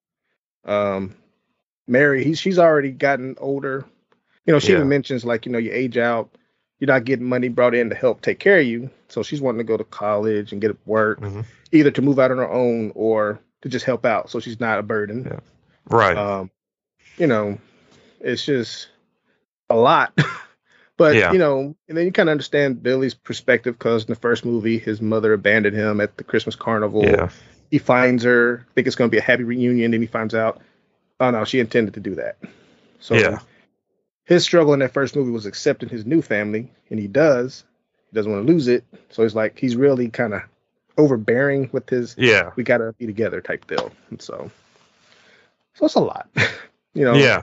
Um, 0.63 1.15
Mary, 1.87 2.23
he's 2.23 2.39
she's 2.39 2.59
already 2.59 2.91
gotten 2.91 3.35
older. 3.39 3.85
You 4.45 4.53
know, 4.53 4.59
she 4.59 4.71
Yeah. 4.71 4.77
even 4.77 4.89
mentions 4.89 5.25
like 5.25 5.45
you 5.45 5.51
know 5.51 5.57
you 5.57 5.71
age 5.71 5.97
out, 5.97 6.29
you 6.33 6.39
you're 6.79 6.87
not 6.87 7.05
getting 7.05 7.25
money 7.25 7.47
brought 7.47 7.73
in 7.75 7.89
to 7.89 7.95
help 7.95 8.21
take 8.21 8.39
care 8.39 8.59
of 8.59 8.65
you. 8.65 8.89
So 9.07 9.23
she's 9.23 9.41
wanting 9.41 9.59
to 9.59 9.63
go 9.63 9.77
to 9.77 9.83
college 9.83 10.51
and 10.51 10.61
get 10.61 10.75
work, 10.87 11.19
Mhm. 11.21 11.45
either 11.71 11.91
to 11.91 12.01
move 12.01 12.19
out 12.19 12.31
on 12.31 12.37
her 12.37 12.49
own 12.49 12.91
or 12.95 13.39
to 13.65 13.69
just 13.69 13.83
help 13.83 14.05
out, 14.05 14.29
so 14.29 14.39
she's 14.39 14.59
not 14.59 14.77
a 14.77 14.83
burden. 14.83 15.25
Yeah. 15.25 15.39
Right. 15.89 16.15
Um, 16.15 16.51
you 17.17 17.25
know, 17.25 17.57
it's 18.19 18.45
just 18.45 18.89
a 19.71 19.75
lot. 19.75 20.13
but 20.97 21.15
Yeah. 21.15 21.31
you 21.33 21.39
know, 21.39 21.75
and 21.89 21.97
then 21.97 22.05
you 22.05 22.11
kind 22.11 22.29
of 22.29 22.31
understand 22.31 22.83
Billy's 22.83 23.15
perspective 23.15 23.75
because 23.75 24.03
in 24.03 24.09
the 24.11 24.19
first 24.19 24.45
movie, 24.45 24.77
his 24.77 25.01
mother 25.01 25.33
abandoned 25.33 25.75
him 25.75 25.99
at 25.99 26.15
the 26.15 26.23
Christmas 26.23 26.55
carnival. 26.55 27.03
yeah. 27.05 27.29
He 27.71 27.79
finds 27.79 28.23
her, 28.23 28.67
think 28.75 28.85
it's 28.85 28.95
going 28.95 29.09
to 29.09 29.11
be 29.11 29.17
a 29.17 29.23
happy 29.23 29.43
reunion, 29.43 29.89
then 29.89 29.99
he 30.01 30.05
finds 30.05 30.35
out, 30.35 30.61
oh 31.19 31.31
no, 31.31 31.43
she 31.43 31.59
intended 31.59 31.95
to 31.95 31.99
do 31.99 32.13
that. 32.15 32.37
So 32.99 33.15
Yeah. 33.15 33.39
his 34.25 34.43
struggle 34.43 34.73
in 34.73 34.79
that 34.81 34.93
first 34.93 35.15
movie 35.15 35.31
was 35.31 35.47
accepting 35.47 35.89
his 35.89 36.05
new 36.05 36.21
family, 36.21 36.71
and 36.91 36.99
he 36.99 37.07
does. 37.07 37.63
He 38.11 38.15
doesn't 38.15 38.31
want 38.31 38.45
to 38.45 38.53
lose 38.53 38.67
it, 38.67 38.83
so 39.09 39.23
he's 39.23 39.33
like 39.33 39.57
he's 39.57 39.75
really 39.75 40.09
kind 40.09 40.35
of 40.35 40.43
overbearing 40.97 41.69
with 41.71 41.89
his 41.89 42.15
Yeah. 42.17 42.51
"we 42.55 42.63
gotta 42.63 42.93
be 42.93 43.05
together" 43.05 43.41
type 43.41 43.67
deal. 43.67 43.91
And 44.09 44.21
so, 44.21 44.49
so 45.73 45.85
it's 45.85 45.95
a 45.95 45.99
lot, 45.99 46.27
you 46.93 47.03
know, 47.05 47.15
Yeah. 47.15 47.41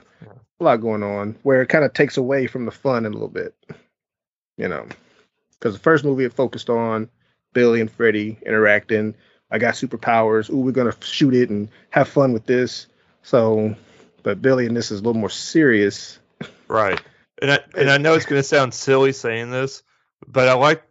a 0.59 0.63
lot 0.63 0.77
going 0.77 1.03
on 1.03 1.35
where 1.43 1.61
it 1.61 1.67
kind 1.67 1.83
of 1.85 1.93
takes 1.93 2.17
away 2.17 2.47
from 2.47 2.65
the 2.65 2.71
fun 2.71 3.05
a 3.05 3.09
little 3.09 3.27
bit, 3.27 3.55
you 4.57 4.67
know, 4.67 4.87
because 5.59 5.73
the 5.73 5.79
first 5.79 6.03
movie 6.03 6.25
it 6.25 6.33
focused 6.33 6.69
on 6.69 7.09
Billy 7.53 7.81
and 7.81 7.91
Freddie 7.91 8.37
interacting. 8.45 9.13
I 9.51 9.59
got 9.59 9.75
superpowers. 9.75 10.49
Ooh, 10.49 10.57
we're 10.57 10.71
gonna 10.71 10.95
shoot 11.01 11.33
it 11.35 11.49
and 11.49 11.69
have 11.91 12.07
fun 12.07 12.33
with 12.33 12.45
this. 12.47 12.87
So, 13.21 13.75
but 14.23 14.41
Billy 14.41 14.65
and 14.65 14.75
this 14.75 14.89
is 14.91 14.99
a 14.99 15.03
little 15.03 15.19
more 15.19 15.29
serious. 15.29 16.17
Right. 16.67 16.99
And 17.41 17.51
I 17.51 17.59
and 17.77 17.89
I 17.89 17.97
know 17.97 18.15
it's 18.15 18.25
to 18.25 18.41
sound 18.43 18.73
silly 18.73 19.11
saying 19.11 19.51
this, 19.51 19.83
but 20.27 20.47
I 20.47 20.53
liked 20.53 20.85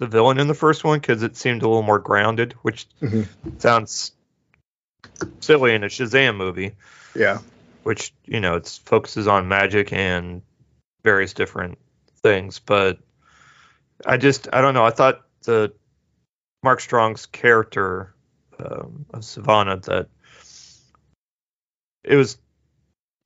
the 0.00 0.06
villain 0.06 0.40
in 0.40 0.48
the 0.48 0.54
first 0.54 0.82
one 0.82 0.98
because 0.98 1.22
it 1.22 1.36
seemed 1.36 1.62
a 1.62 1.68
little 1.68 1.82
more 1.82 1.98
grounded, 1.98 2.54
which 2.62 2.88
Mhm. 3.02 3.28
sounds 3.60 4.12
silly 5.40 5.74
in 5.74 5.84
a 5.84 5.88
Shazam 5.88 6.36
movie, 6.36 6.74
Yeah, 7.14 7.38
which 7.82 8.12
you 8.24 8.40
know 8.40 8.56
it 8.56 8.80
focuses 8.86 9.28
on 9.28 9.46
magic 9.46 9.92
and 9.92 10.40
various 11.04 11.34
different 11.34 11.78
things. 12.22 12.58
But 12.58 12.98
I 14.06 14.16
just 14.16 14.48
I 14.52 14.62
don't 14.62 14.72
know. 14.74 14.86
I 14.86 14.90
thought 14.90 15.26
the 15.42 15.72
Mark 16.62 16.80
Strong's 16.80 17.26
character 17.26 18.14
um, 18.58 19.04
of 19.12 19.20
Sivana 19.20 19.82
that 19.84 20.08
it 22.04 22.16
was 22.16 22.38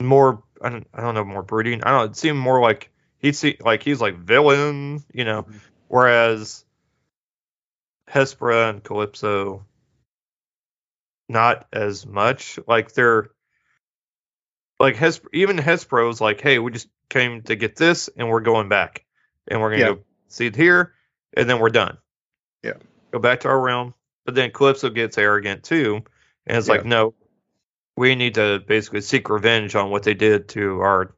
more 0.02 0.42
I 0.60 0.70
don't 0.70 0.88
I 0.92 1.02
don't 1.02 1.14
know 1.14 1.24
more 1.24 1.42
brooding. 1.44 1.84
I 1.84 1.90
don't 1.90 1.98
know. 2.00 2.10
It 2.10 2.16
seemed 2.16 2.38
more 2.38 2.60
like 2.60 2.90
he'd 3.20 3.36
see 3.36 3.56
like 3.60 3.84
he's 3.84 4.00
like 4.00 4.16
villain, 4.18 5.04
you 5.12 5.24
know, 5.24 5.42
Mhm. 5.44 5.60
whereas 5.88 6.63
Hespera 8.14 8.70
and 8.70 8.82
Kalypso 8.82 9.64
not 11.28 11.66
as 11.72 12.06
much. 12.06 12.58
Like 12.66 12.92
they're 12.92 13.30
like 14.78 14.96
Hes 14.96 15.20
even 15.32 15.56
Hespera 15.56 16.06
was 16.06 16.20
like, 16.20 16.40
hey, 16.40 16.58
we 16.58 16.70
just 16.70 16.88
came 17.08 17.42
to 17.42 17.56
get 17.56 17.76
this 17.76 18.08
and 18.16 18.28
we're 18.28 18.40
going 18.40 18.68
back. 18.68 19.04
And 19.48 19.60
we're 19.60 19.70
gonna 19.70 19.82
Yeah. 19.82 19.94
go 19.94 20.04
see 20.28 20.46
it 20.46 20.56
here 20.56 20.94
and 21.36 21.50
then 21.50 21.58
we're 21.58 21.70
done. 21.70 21.98
Yeah. 22.62 22.74
Go 23.10 23.18
back 23.18 23.40
to 23.40 23.48
our 23.48 23.60
realm. 23.60 23.94
But 24.24 24.34
then 24.34 24.50
Kalypso 24.50 24.94
gets 24.94 25.18
arrogant 25.18 25.64
too. 25.64 26.04
And 26.46 26.56
it's 26.56 26.68
like, 26.68 26.84
no, 26.84 27.14
we 27.96 28.14
need 28.14 28.34
to 28.34 28.60
basically 28.66 29.00
seek 29.00 29.28
revenge 29.28 29.74
on 29.74 29.90
what 29.90 30.02
they 30.02 30.14
did 30.14 30.48
to 30.50 30.80
our 30.80 31.14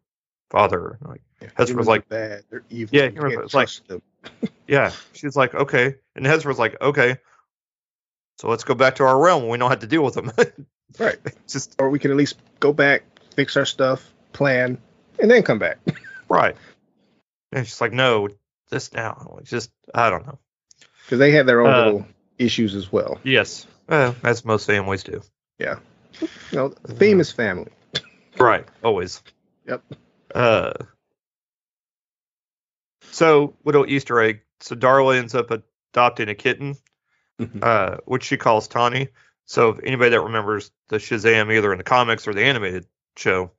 father. 0.50 0.98
Like, 1.02 1.22
Hespera's 1.40 1.70
Humans 1.70 1.88
like- 1.88 2.08
bad. 2.08 2.44
They're 2.50 2.62
evil. 2.70 2.96
Yeah, 2.96 3.04
You 3.04 3.10
humans 3.12 3.34
can't 3.34 3.44
it's 3.44 3.54
like- 3.90 4.02
yeah. 4.66 4.92
She's 5.12 5.36
like, 5.36 5.54
okay. 5.54 5.96
And 6.14 6.24
Hespera's 6.26 6.58
like, 6.58 6.80
okay. 6.80 7.18
So 8.38 8.48
let's 8.48 8.64
go 8.64 8.74
back 8.74 8.96
to 8.96 9.04
our 9.04 9.18
realm. 9.22 9.48
We 9.48 9.56
don't 9.58 9.70
have 9.70 9.80
to 9.80 9.86
deal 9.86 10.02
with 10.04 10.14
them. 10.14 10.30
right. 10.98 11.18
Just 11.48 11.74
Or 11.78 11.88
we 11.90 11.98
can 11.98 12.10
at 12.10 12.16
least 12.16 12.36
go 12.60 12.72
back, 12.72 13.02
fix 13.34 13.56
our 13.56 13.64
stuff, 13.64 14.12
plan, 14.32 14.78
and 15.18 15.30
then 15.30 15.42
come 15.42 15.58
back. 15.58 15.78
right. 16.28 16.56
And 17.52 17.66
she's 17.66 17.80
like, 17.80 17.92
no, 17.92 18.28
this 18.70 18.92
now. 18.92 19.38
Just, 19.44 19.70
I 19.94 20.10
don't 20.10 20.26
know. 20.26 20.38
Because 21.04 21.18
they 21.18 21.30
have 21.32 21.46
their 21.46 21.60
own 21.60 21.72
Uh, 21.72 21.84
little 21.84 22.06
issues 22.38 22.74
as 22.74 22.90
well. 22.92 23.18
Yes. 23.22 23.66
Well, 23.88 24.14
as 24.24 24.44
most 24.44 24.66
families 24.66 25.02
do. 25.04 25.22
You 25.58 25.76
know, 26.52 26.68
the 26.82 26.94
theme 26.94 27.20
is 27.20 27.30
family. 27.30 27.70
Right. 28.38 28.66
Always. 28.82 29.22
Yep. 29.66 29.82
Uh. 30.34 30.72
So 33.16 33.56
little 33.64 33.86
Easter 33.88 34.20
egg. 34.20 34.42
So 34.60 34.76
Darla 34.76 35.16
ends 35.16 35.34
up 35.34 35.50
adopting 35.50 36.28
a 36.28 36.34
kitten, 36.34 36.76
Mhm. 37.40 37.62
uh, 37.62 37.96
which 38.04 38.24
she 38.24 38.36
calls 38.36 38.68
Tawny. 38.68 39.08
So 39.46 39.70
if 39.70 39.78
anybody 39.82 40.10
that 40.10 40.20
remembers 40.20 40.70
the 40.88 40.98
Shazam, 40.98 41.50
either 41.50 41.72
in 41.72 41.78
the 41.78 41.84
comics 41.84 42.28
or 42.28 42.34
the 42.34 42.44
animated 42.44 42.86
show, 43.16 43.52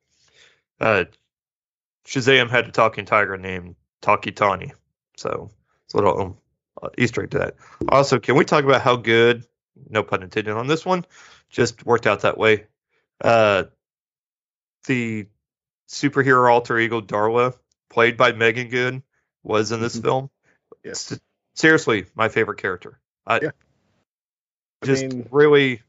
uh, 0.80 1.06
Shazam 2.06 2.48
had 2.50 2.68
a 2.68 2.70
talking 2.70 3.04
tiger 3.04 3.36
named 3.36 3.74
Tawky 4.00 4.30
Tawny. 4.30 4.74
So 5.16 5.50
it's 5.84 5.94
a 5.94 5.96
little 5.96 6.20
um, 6.20 6.38
uh, 6.80 6.90
Easter 6.96 7.24
egg 7.24 7.32
to 7.32 7.38
that. 7.40 7.56
Also, 7.88 8.20
can 8.20 8.36
we 8.36 8.44
talk 8.44 8.62
about 8.62 8.82
how 8.82 8.94
good, 8.94 9.44
no 9.90 10.04
pun 10.04 10.22
intended 10.22 10.54
on 10.54 10.68
this 10.68 10.86
one, 10.86 11.04
just 11.50 11.84
worked 11.84 12.06
out 12.06 12.20
that 12.20 12.38
way? 12.38 12.66
Uh, 13.20 13.64
the 14.86 15.26
superhero 15.88 16.48
alter 16.48 16.78
ego 16.78 17.00
Darla, 17.00 17.58
played 17.90 18.16
by 18.16 18.30
Meagan 18.30 18.68
Good, 18.68 19.02
was 19.48 19.72
in 19.72 19.80
this 19.80 19.96
Mhm. 19.96 20.02
film. 20.02 20.30
Yes. 20.84 21.18
Seriously, 21.56 22.06
my 22.14 22.28
favorite 22.28 22.58
character. 22.58 23.00
I 23.26 23.40
Yeah. 23.42 23.50
I 24.82 24.86
just 24.86 25.02
mean- 25.02 25.28
really. 25.32 25.82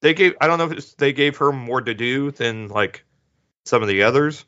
They 0.00 0.14
gave. 0.14 0.36
I 0.40 0.46
don't 0.46 0.58
know 0.58 0.66
if 0.66 0.72
it's, 0.72 0.94
they 0.94 1.12
gave 1.12 1.38
her 1.38 1.50
more 1.50 1.80
to 1.80 1.92
do 1.94 2.30
than 2.30 2.68
like 2.68 3.04
some 3.66 3.82
of 3.82 3.88
the 3.88 4.04
others, 4.04 4.44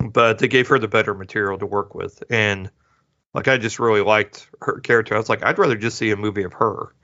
but 0.00 0.38
they 0.38 0.48
gave 0.48 0.68
her 0.68 0.78
the 0.78 0.88
better 0.88 1.12
material 1.12 1.58
to 1.58 1.66
work 1.66 1.94
with, 1.94 2.22
and 2.30 2.70
like 3.34 3.48
I 3.48 3.58
just 3.58 3.78
really 3.78 4.00
liked 4.00 4.48
her 4.62 4.80
character. 4.80 5.14
I 5.14 5.18
was 5.18 5.28
like, 5.28 5.44
I'd 5.44 5.58
rather 5.58 5.76
just 5.76 5.98
see 5.98 6.10
a 6.10 6.16
movie 6.16 6.44
of 6.44 6.54
her. 6.54 6.94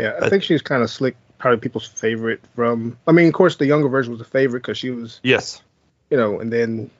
Yeah, 0.00 0.08
I 0.20 0.26
Uh, 0.26 0.30
think 0.30 0.42
she's 0.42 0.62
kind 0.62 0.82
of 0.82 0.90
slick. 0.90 1.16
Probably 1.38 1.60
people's 1.60 1.86
favorite 1.86 2.40
from. 2.56 2.98
I 3.06 3.12
mean, 3.12 3.28
of 3.28 3.32
course, 3.34 3.56
the 3.56 3.66
younger 3.66 3.88
version 3.88 4.10
was 4.12 4.18
the 4.18 4.24
favorite 4.26 4.60
because 4.60 4.76
she 4.78 4.90
was, 4.90 5.20
Yes. 5.22 5.62
you 6.10 6.16
know, 6.16 6.40
and 6.40 6.52
then 6.52 6.90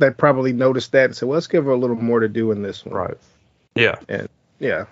they 0.00 0.10
probably 0.10 0.52
noticed 0.52 0.92
that 0.92 1.04
and 1.06 1.16
said, 1.16 1.28
well, 1.28 1.34
let's 1.36 1.46
give 1.46 1.64
her 1.66 1.70
a 1.70 1.76
little 1.76 1.96
more 1.96 2.20
to 2.20 2.28
do 2.28 2.50
in 2.50 2.62
this 2.62 2.84
one. 2.84 2.94
Right. 2.94 3.16
Yeah. 3.74 3.96
And 4.08 4.28
yeah. 4.58 4.86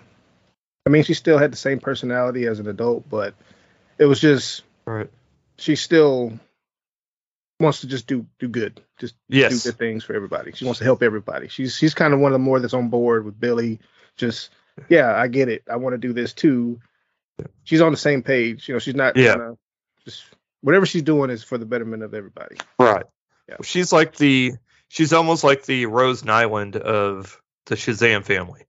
I 0.85 0.89
mean, 0.89 1.03
she 1.03 1.13
still 1.13 1.37
had 1.37 1.51
the 1.51 1.57
same 1.57 1.79
personality 1.79 2.45
as 2.45 2.59
an 2.59 2.67
adult, 2.67 3.09
but 3.09 3.33
it 3.97 4.05
was 4.05 4.19
just 4.21 4.63
Right. 4.85 5.09
she 5.57 5.75
still 5.75 6.39
wants 7.59 7.81
to 7.81 7.87
just 7.87 8.07
do 8.07 8.25
do 8.39 8.47
good, 8.47 8.79
just 8.99 9.15
Yes. 9.27 9.63
do 9.63 9.71
good 9.71 9.77
things 9.77 10.03
for 10.03 10.13
everybody. 10.15 10.53
She 10.53 10.65
wants 10.65 10.77
to 10.79 10.85
help 10.85 11.03
everybody. 11.03 11.49
She's 11.49 11.75
she's 11.75 11.93
kind 11.93 12.13
of 12.13 12.19
one 12.19 12.31
of 12.31 12.33
the 12.33 12.43
more 12.43 12.59
that's 12.59 12.73
on 12.73 12.89
board 12.89 13.25
with 13.25 13.39
Billy. 13.39 13.79
Just 14.15 14.51
yeah, 14.87 15.13
I 15.13 15.27
get 15.27 15.49
it. 15.49 15.63
I 15.69 15.75
want 15.75 15.93
to 15.93 15.97
do 15.97 16.13
this 16.13 16.33
too. 16.33 16.79
She's 17.63 17.81
on 17.81 17.91
the 17.91 17.97
same 17.97 18.23
page. 18.23 18.67
You 18.67 18.75
know, 18.75 18.79
she's 18.79 18.95
not 18.95 19.17
Yeah. 19.17 19.31
kinda 19.33 19.57
just 20.05 20.23
whatever 20.61 20.85
she's 20.85 21.01
doing 21.03 21.29
is 21.29 21.43
for 21.43 21.57
the 21.57 21.65
betterment 21.65 22.03
of 22.03 22.13
everybody. 22.13 22.55
Right. 22.79 23.05
Yeah. 23.47 23.57
She's 23.63 23.91
like 23.91 24.15
the 24.15 24.53
she's 24.89 25.13
almost 25.13 25.43
like 25.43 25.65
the 25.65 25.85
Rose 25.85 26.23
Nylund 26.23 26.75
of 26.75 27.41
the 27.67 27.75
Shazam 27.75 28.23
family. 28.25 28.65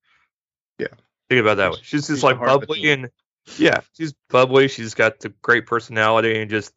Yeah. 0.78 0.86
Think 1.28 1.40
about 1.40 1.56
that 1.58 1.72
way. 1.72 1.76
She's- 1.82 1.86
She's 1.88 1.90
she's 1.90 2.06
just 2.08 2.20
the 2.20 2.26
like 2.28 2.36
heart 2.38 2.50
of 2.50 2.60
the 2.60 2.66
bubbly 2.68 2.90
and 2.90 3.10
yeah, 3.58 3.80
she's 3.96 4.14
bubbly. 4.28 4.68
She's 4.68 4.94
got 4.94 5.18
the 5.20 5.30
great 5.42 5.66
personality 5.66 6.40
and 6.40 6.50
just 6.50 6.72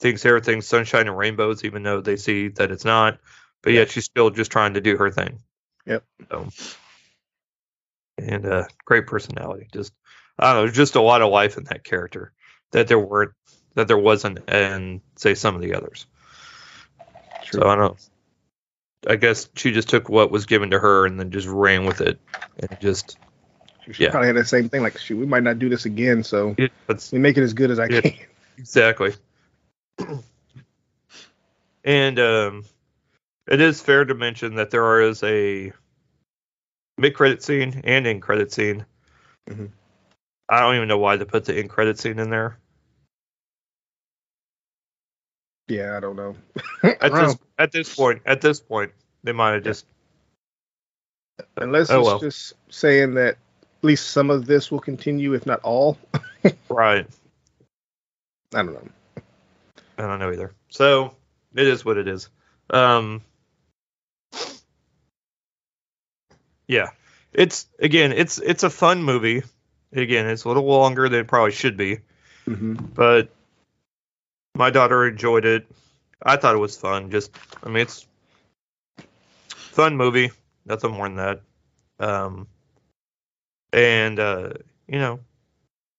thinks 0.00 0.24
everything's 0.26 0.66
sunshine 0.66 1.06
and 1.08 1.16
rainbows, 1.16 1.64
even 1.64 1.82
though 1.82 2.00
they 2.00 2.16
see 2.16 2.48
that 2.48 2.70
it's 2.70 2.84
not. 2.84 3.18
But 3.62 3.72
yet 3.72 3.90
she's 3.90 4.04
still 4.04 4.30
just 4.30 4.50
trying 4.50 4.74
to 4.74 4.80
do 4.80 4.96
her 4.96 5.10
thing. 5.10 5.38
Yep. 5.86 6.04
So, 6.30 6.48
and 8.18 8.46
uh, 8.46 8.64
great 8.84 9.06
personality. 9.06 9.68
Just 9.72 9.92
I 10.38 10.46
don't 10.52 10.56
know. 10.56 10.62
There's 10.66 10.76
just 10.76 10.94
a 10.96 11.00
lot 11.02 11.22
of 11.22 11.30
life 11.30 11.56
in 11.56 11.64
that 11.64 11.84
character 11.84 12.32
that 12.72 12.88
there 12.88 12.98
weren't 12.98 13.32
that 13.74 13.88
there 13.88 13.98
wasn't 13.98 14.48
in 14.48 15.00
say 15.16 15.34
some 15.34 15.54
of 15.54 15.60
the 15.60 15.74
others. 15.74 16.06
So 17.52 17.66
I 17.66 17.76
don't. 17.76 17.96
I 19.06 19.16
guess 19.16 19.48
she 19.54 19.72
just 19.72 19.88
took 19.88 20.08
what 20.08 20.30
was 20.30 20.46
given 20.46 20.70
to 20.70 20.78
her 20.78 21.06
and 21.06 21.18
then 21.18 21.30
just 21.30 21.46
ran 21.46 21.84
with 21.84 22.00
it, 22.00 22.18
and 22.58 22.80
just 22.80 23.18
She 23.92 24.02
yeah. 24.02 24.10
probably 24.10 24.26
had 24.28 24.36
the 24.36 24.44
same 24.44 24.68
thing. 24.68 24.82
Like, 24.82 24.98
shoot, 24.98 25.16
we 25.16 25.26
might 25.26 25.44
not 25.44 25.58
do 25.58 25.68
this 25.68 25.84
again, 25.84 26.24
so 26.24 26.54
it, 26.58 26.72
that's 26.86 27.12
we 27.12 27.18
make 27.18 27.36
it 27.36 27.42
as 27.42 27.52
good 27.52 27.70
as 27.70 27.78
I 27.78 27.86
Yeah. 27.88 28.00
can. 28.00 28.12
exactly. 28.58 29.14
and 31.84 32.18
um, 32.18 32.64
it 33.46 33.60
is 33.60 33.80
fair 33.80 34.04
to 34.04 34.14
mention 34.14 34.56
that 34.56 34.70
there 34.70 35.02
is 35.02 35.22
a 35.22 35.72
mid-credit 36.98 37.42
scene 37.44 37.82
and 37.84 38.06
in-credit 38.06 38.52
scene. 38.52 38.84
Mhm. 39.48 39.70
I 40.48 40.60
don't 40.60 40.76
even 40.76 40.88
know 40.88 40.98
why 40.98 41.16
they 41.16 41.24
put 41.24 41.44
the 41.44 41.58
in-credit 41.58 41.98
scene 41.98 42.18
in 42.18 42.30
there. 42.30 42.58
Yeah, 45.68 45.96
I 45.96 46.00
don't 46.00 46.16
know. 46.16 46.36
At 46.82 47.12
this 47.12 47.36
at 47.58 47.72
this 47.72 47.94
point, 47.94 48.22
at 48.26 48.40
this 48.40 48.60
point, 48.60 48.92
they 49.24 49.32
might 49.32 49.54
have 49.54 49.64
just 49.64 49.86
Unless 51.56 51.90
Oh, 51.90 52.00
it's 52.00 52.06
well. 52.06 52.18
just 52.18 52.52
saying 52.70 53.14
that 53.14 53.36
at 53.62 53.82
least 53.82 54.10
some 54.10 54.30
of 54.30 54.46
this 54.46 54.70
will 54.70 54.80
continue, 54.80 55.34
if 55.34 55.46
not 55.46 55.60
all. 55.62 55.98
right. 56.68 57.06
I 58.54 58.62
don't 58.62 58.72
know. 58.72 58.88
I 59.98 60.02
don't 60.02 60.18
know 60.18 60.32
either. 60.32 60.52
So 60.68 61.14
it 61.54 61.66
is 61.66 61.84
what 61.84 61.96
it 61.96 62.08
is. 62.08 62.28
Um, 62.70 63.22
yeah, 66.68 66.90
it's 67.32 67.66
again, 67.78 68.12
it's 68.12 68.38
it's 68.38 68.62
a 68.62 68.70
fun 68.70 69.02
movie. 69.02 69.42
Again, 69.92 70.26
it's 70.26 70.44
a 70.44 70.48
little 70.48 70.64
longer 70.64 71.08
than 71.08 71.20
it 71.20 71.28
probably 71.28 71.52
should 71.52 71.76
be, 71.76 71.98
hmm 72.44 72.74
but 72.74 73.30
my 74.56 74.70
daughter 74.70 75.06
enjoyed 75.06 75.44
it. 75.44 75.66
I 76.22 76.36
thought 76.36 76.54
it 76.54 76.58
was 76.58 76.76
fun. 76.76 77.10
Just, 77.10 77.30
I 77.62 77.68
mean, 77.68 77.82
it's 77.82 78.06
fun 79.48 79.96
movie. 79.96 80.30
Nothing 80.64 80.92
more 80.92 81.08
than 81.08 81.16
that. 81.16 81.40
Um, 81.98 82.46
and 83.72 84.18
uh, 84.18 84.50
you 84.88 84.98
know, 84.98 85.20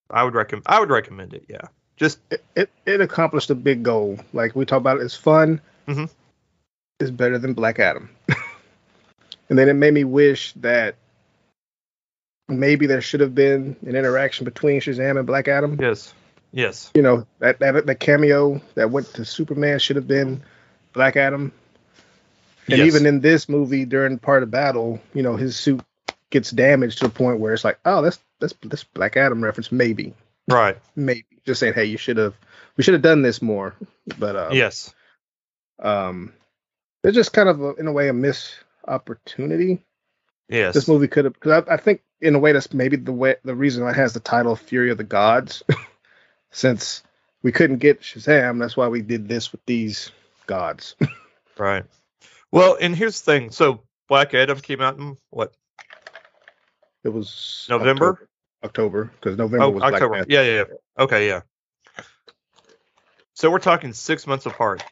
I 0.09 0.23
would 0.23 0.33
recommend. 0.33 0.65
I 0.67 0.79
would 0.79 0.89
recommend 0.89 1.33
it. 1.33 1.45
Yeah, 1.47 1.67
just 1.95 2.19
It, 2.31 2.43
it 2.55 2.69
it 2.85 3.01
accomplished 3.01 3.49
a 3.49 3.55
big 3.55 3.83
goal. 3.83 4.19
Like 4.33 4.55
we 4.55 4.65
talk 4.65 4.79
about, 4.79 4.99
it's 5.01 5.15
fun. 5.15 5.61
Mhm. 5.87 6.09
It's 6.99 7.11
better 7.11 7.37
than 7.37 7.53
Black 7.53 7.79
Adam. 7.79 8.09
and 9.49 9.57
then 9.57 9.69
it 9.69 9.73
made 9.73 9.93
me 9.93 10.03
wish 10.03 10.53
that 10.53 10.95
maybe 12.49 12.87
there 12.87 13.01
should 13.01 13.19
have 13.19 13.35
been 13.35 13.75
an 13.85 13.95
interaction 13.95 14.45
between 14.45 14.81
Shazam 14.81 15.17
and 15.17 15.27
Black 15.27 15.47
Adam. 15.47 15.77
yes, 15.79 16.13
yes, 16.57 16.91
You 16.93 17.01
know 17.01 17.25
that 17.39 17.59
that 17.59 17.85
that 17.85 17.99
cameo 17.99 18.61
that 18.75 18.91
went 18.91 19.13
to 19.13 19.23
Superman 19.23 19.79
should 19.79 19.95
have 19.95 20.07
been 20.07 20.43
Black 20.93 21.15
Adam. 21.15 21.53
And 22.69 22.79
yes. 22.79 22.87
even 22.87 23.05
in 23.05 23.21
this 23.21 23.47
movie, 23.47 23.85
during 23.85 24.19
part 24.19 24.43
of 24.43 24.51
battle, 24.51 24.99
you 25.13 25.23
know, 25.23 25.37
his 25.37 25.57
suit 25.57 25.81
gets 26.31 26.51
damaged 26.51 26.97
to 26.97 27.05
the 27.05 27.13
point 27.13 27.39
where 27.39 27.53
it's 27.53 27.63
like, 27.63 27.79
oh, 27.85 28.01
that's 28.01 28.19
that's 28.39 28.53
this 28.63 28.83
Black 28.83 29.15
Adam 29.15 29.41
reference, 29.43 29.71
maybe, 29.71 30.13
right. 30.49 30.77
maybe. 30.95 31.25
Just 31.45 31.61
saying, 31.61 31.73
hey, 31.75 31.85
you 31.85 31.97
should 31.97 32.17
have, 32.17 32.35
we 32.75 32.83
should 32.83 32.93
have 32.93 33.01
done 33.01 33.21
this 33.21 33.41
more. 33.41 33.73
But 34.19 34.35
uh, 34.35 34.49
Yes. 34.51 34.93
um, 35.81 36.33
it's 37.03 37.15
just 37.15 37.31
kind 37.31 37.47
of 37.47 37.61
a, 37.61 37.75
in 37.75 37.87
a 37.87 37.91
way 37.93 38.09
a 38.09 38.13
missed 38.13 38.53
opportunity. 38.85 39.81
Yes. 40.49 40.73
This 40.73 40.87
movie 40.89 41.07
could 41.07 41.23
have, 41.23 41.33
because 41.33 41.63
I, 41.67 41.75
I 41.75 41.77
think 41.77 42.01
in 42.19 42.35
a 42.35 42.39
way 42.39 42.51
that's 42.51 42.73
maybe 42.73 42.97
the 42.97 43.13
way 43.13 43.35
the 43.45 43.55
reason 43.55 43.83
why 43.83 43.91
it 43.91 43.95
has 43.95 44.13
the 44.13 44.19
title 44.19 44.55
Fury 44.57 44.91
of 44.91 44.97
the 44.97 45.03
Gods, 45.05 45.63
since 46.51 47.03
we 47.43 47.51
couldn't 47.51 47.77
get 47.77 48.01
Shazam, 48.01 48.59
that's 48.59 48.75
why 48.77 48.87
we 48.87 49.01
did 49.01 49.27
this 49.27 49.51
with 49.51 49.65
these 49.65 50.11
gods. 50.45 50.95
Right. 51.59 51.85
Well, 52.51 52.77
and 52.79 52.95
here's 52.95 53.19
the 53.19 53.31
thing. 53.31 53.49
So 53.49 53.81
Black 54.07 54.35
Adam 54.35 54.59
came 54.59 54.79
out 54.79 54.99
in 54.99 55.17
what? 55.31 55.55
It 57.03 57.09
was 57.09 57.65
November? 57.67 58.27
October, 58.63 59.05
because 59.19 59.37
November 59.37 59.63
Oh, 59.65 59.69
was 59.71 59.81
Black 59.81 59.93
October. 59.95 60.13
Panther. 60.17 60.31
Yeah, 60.31 60.41
yeah, 60.43 60.53
yeah. 60.69 61.03
Okay, 61.03 61.27
yeah. 61.27 61.41
So 63.33 63.49
we're 63.49 63.57
talking 63.57 63.91
six 63.93 64.27
months 64.27 64.45
apart. 64.45 64.83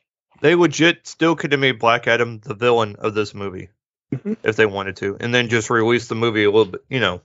They 0.41 0.55
legit 0.55 1.05
still 1.05 1.35
could 1.35 1.51
have 1.51 1.61
made 1.61 1.77
Black 1.77 2.07
Adam 2.07 2.39
the 2.39 2.55
villain 2.55 2.95
of 2.97 3.13
this 3.13 3.35
movie 3.35 3.69
Mhm. 4.11 4.37
if 4.41 4.55
they 4.55 4.65
wanted 4.65 4.95
to, 4.97 5.17
and 5.19 5.31
then 5.31 5.47
just 5.49 5.69
release 5.69 6.07
the 6.07 6.15
movie 6.15 6.45
a 6.45 6.49
little 6.49 6.71
bit, 6.71 6.83
you 6.89 6.99
know, 6.99 7.21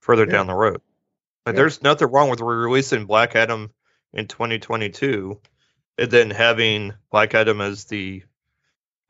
further 0.00 0.24
Yeah. 0.26 0.32
down 0.32 0.48
the 0.48 0.54
road. 0.54 0.80
Yeah. 1.54 1.56
there's 1.62 1.82
nothing 1.82 2.08
wrong 2.10 2.30
with 2.30 2.40
releasing 2.40 3.06
Black 3.06 3.36
Adam 3.36 3.70
in 4.12 4.26
2022 4.26 5.40
and 5.98 6.10
then 6.10 6.30
having 6.30 6.94
Black 7.10 7.34
Adam 7.34 7.60
as 7.60 7.84
the 7.84 8.22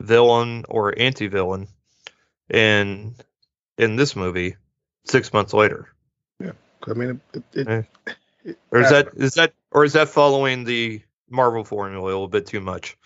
villain 0.01 0.65
or 0.69 0.93
anti-villain 0.97 1.67
in 2.49 3.15
in 3.77 3.95
this 3.95 4.15
movie 4.15 4.55
six 5.05 5.31
months 5.33 5.53
later. 5.53 5.87
Yeah. 6.39 6.51
I 6.87 6.93
mean, 6.93 7.21
it, 7.33 7.43
it, 7.53 7.67
Eh. 7.67 7.81
it- 8.45 8.57
Or 8.71 8.81
is 8.81 8.89
that 8.89 9.09
is 9.15 9.33
that 9.35 9.53
or 9.71 9.83
is 9.85 9.93
that 9.93 10.09
following 10.09 10.63
the 10.63 11.01
Marvel 11.29 11.63
formula 11.63 12.03
a 12.03 12.05
little 12.05 12.27
bit 12.27 12.47
too 12.47 12.59
much? 12.61 12.97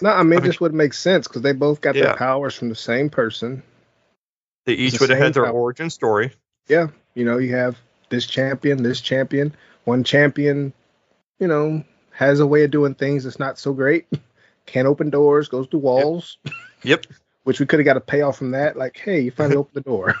no? 0.00 0.10
I 0.10 0.22
mean, 0.22 0.34
I 0.34 0.36
it 0.36 0.40
mean- 0.42 0.44
just 0.44 0.60
would 0.60 0.74
make 0.74 0.94
sense 0.94 1.26
because 1.26 1.42
they 1.42 1.52
both 1.52 1.80
got 1.80 1.94
Yeah. 1.94 2.04
their 2.04 2.16
powers 2.16 2.54
from 2.54 2.68
the 2.68 2.74
same 2.76 3.10
person. 3.10 3.62
They 4.64 4.74
each 4.74 4.92
the 4.94 4.98
would 5.00 5.10
have 5.10 5.18
had 5.18 5.34
their 5.34 5.44
power. 5.46 5.52
origin 5.54 5.90
story. 5.90 6.32
Yeah, 6.68 6.88
you 7.14 7.24
know, 7.24 7.38
you 7.38 7.56
have 7.56 7.76
this 8.12 8.26
champion, 8.26 8.84
this 8.84 9.00
champion. 9.00 9.52
One 9.84 10.04
champion, 10.04 10.72
you 11.40 11.48
know, 11.48 11.82
has 12.12 12.38
a 12.38 12.46
way 12.46 12.62
of 12.62 12.70
doing 12.70 12.94
things 12.94 13.24
that's 13.24 13.40
not 13.40 13.58
so 13.58 13.72
great. 13.72 14.06
Can't 14.66 14.86
open 14.86 15.10
doors, 15.10 15.48
goes 15.48 15.66
through 15.66 15.80
walls. 15.80 16.38
Yep. 16.84 17.06
Which 17.44 17.60
we 17.60 17.66
could 17.66 17.78
have 17.78 17.86
got 17.86 17.96
a 17.96 18.00
payoff 18.00 18.38
from 18.38 18.50
that. 18.52 18.76
Like, 18.76 18.96
hey, 18.96 19.20
you 19.20 19.30
finally 19.30 19.56
opened 19.56 19.74
the 19.74 19.88
door. 19.88 20.16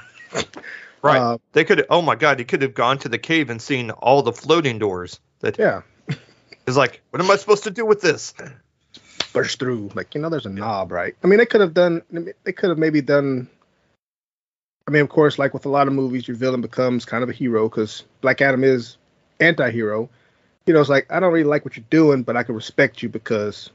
Right. 1.02 1.18
Uh, 1.18 1.38
They 1.52 1.64
could 1.64 1.84
oh 1.90 2.02
my 2.02 2.14
god, 2.14 2.38
he 2.38 2.44
could 2.44 2.62
have 2.62 2.74
gone 2.74 2.98
to 2.98 3.08
the 3.08 3.18
cave 3.18 3.50
and 3.50 3.60
seen 3.60 3.90
all 3.90 4.22
the 4.22 4.32
floating 4.32 4.78
doors. 4.78 5.18
That 5.40 5.58
yeah. 5.58 5.82
is 6.68 6.76
like, 6.76 7.00
what 7.10 7.20
am 7.20 7.28
I 7.32 7.36
supposed 7.36 7.64
to 7.64 7.70
do 7.70 7.84
with 7.84 8.00
this? 8.00 8.32
burst 9.32 9.58
through. 9.58 9.90
Like, 9.94 10.14
you 10.14 10.20
know, 10.20 10.28
there's 10.28 10.46
a 10.46 10.50
knob, 10.50 10.92
right? 10.92 11.14
I 11.22 11.26
mean, 11.26 11.38
they 11.38 11.46
could 11.46 11.60
have 11.60 11.74
done, 11.74 12.02
they 12.44 12.52
could 12.52 12.70
have 12.70 12.78
maybe 12.78 13.00
done. 13.00 13.48
I 14.86 14.90
mean, 14.90 15.02
of 15.02 15.08
course, 15.08 15.38
like 15.38 15.54
with 15.54 15.66
a 15.66 15.68
lot 15.68 15.86
of 15.86 15.94
movies, 15.94 16.26
your 16.26 16.36
villain 16.36 16.60
becomes 16.60 17.04
kind 17.04 17.22
of 17.22 17.28
a 17.28 17.32
hero 17.32 17.68
because 17.68 18.04
Black 18.20 18.40
Adam 18.40 18.64
is 18.64 18.96
anti-hero. 19.40 20.08
You 20.66 20.74
know, 20.74 20.80
it's 20.80 20.88
like 20.88 21.10
I 21.10 21.20
don't 21.20 21.32
really 21.32 21.44
like 21.44 21.64
what 21.64 21.76
you're 21.76 21.86
doing, 21.90 22.22
but 22.22 22.36
I 22.36 22.42
can 22.42 22.54
respect 22.54 23.02
you 23.02 23.08
because 23.08 23.70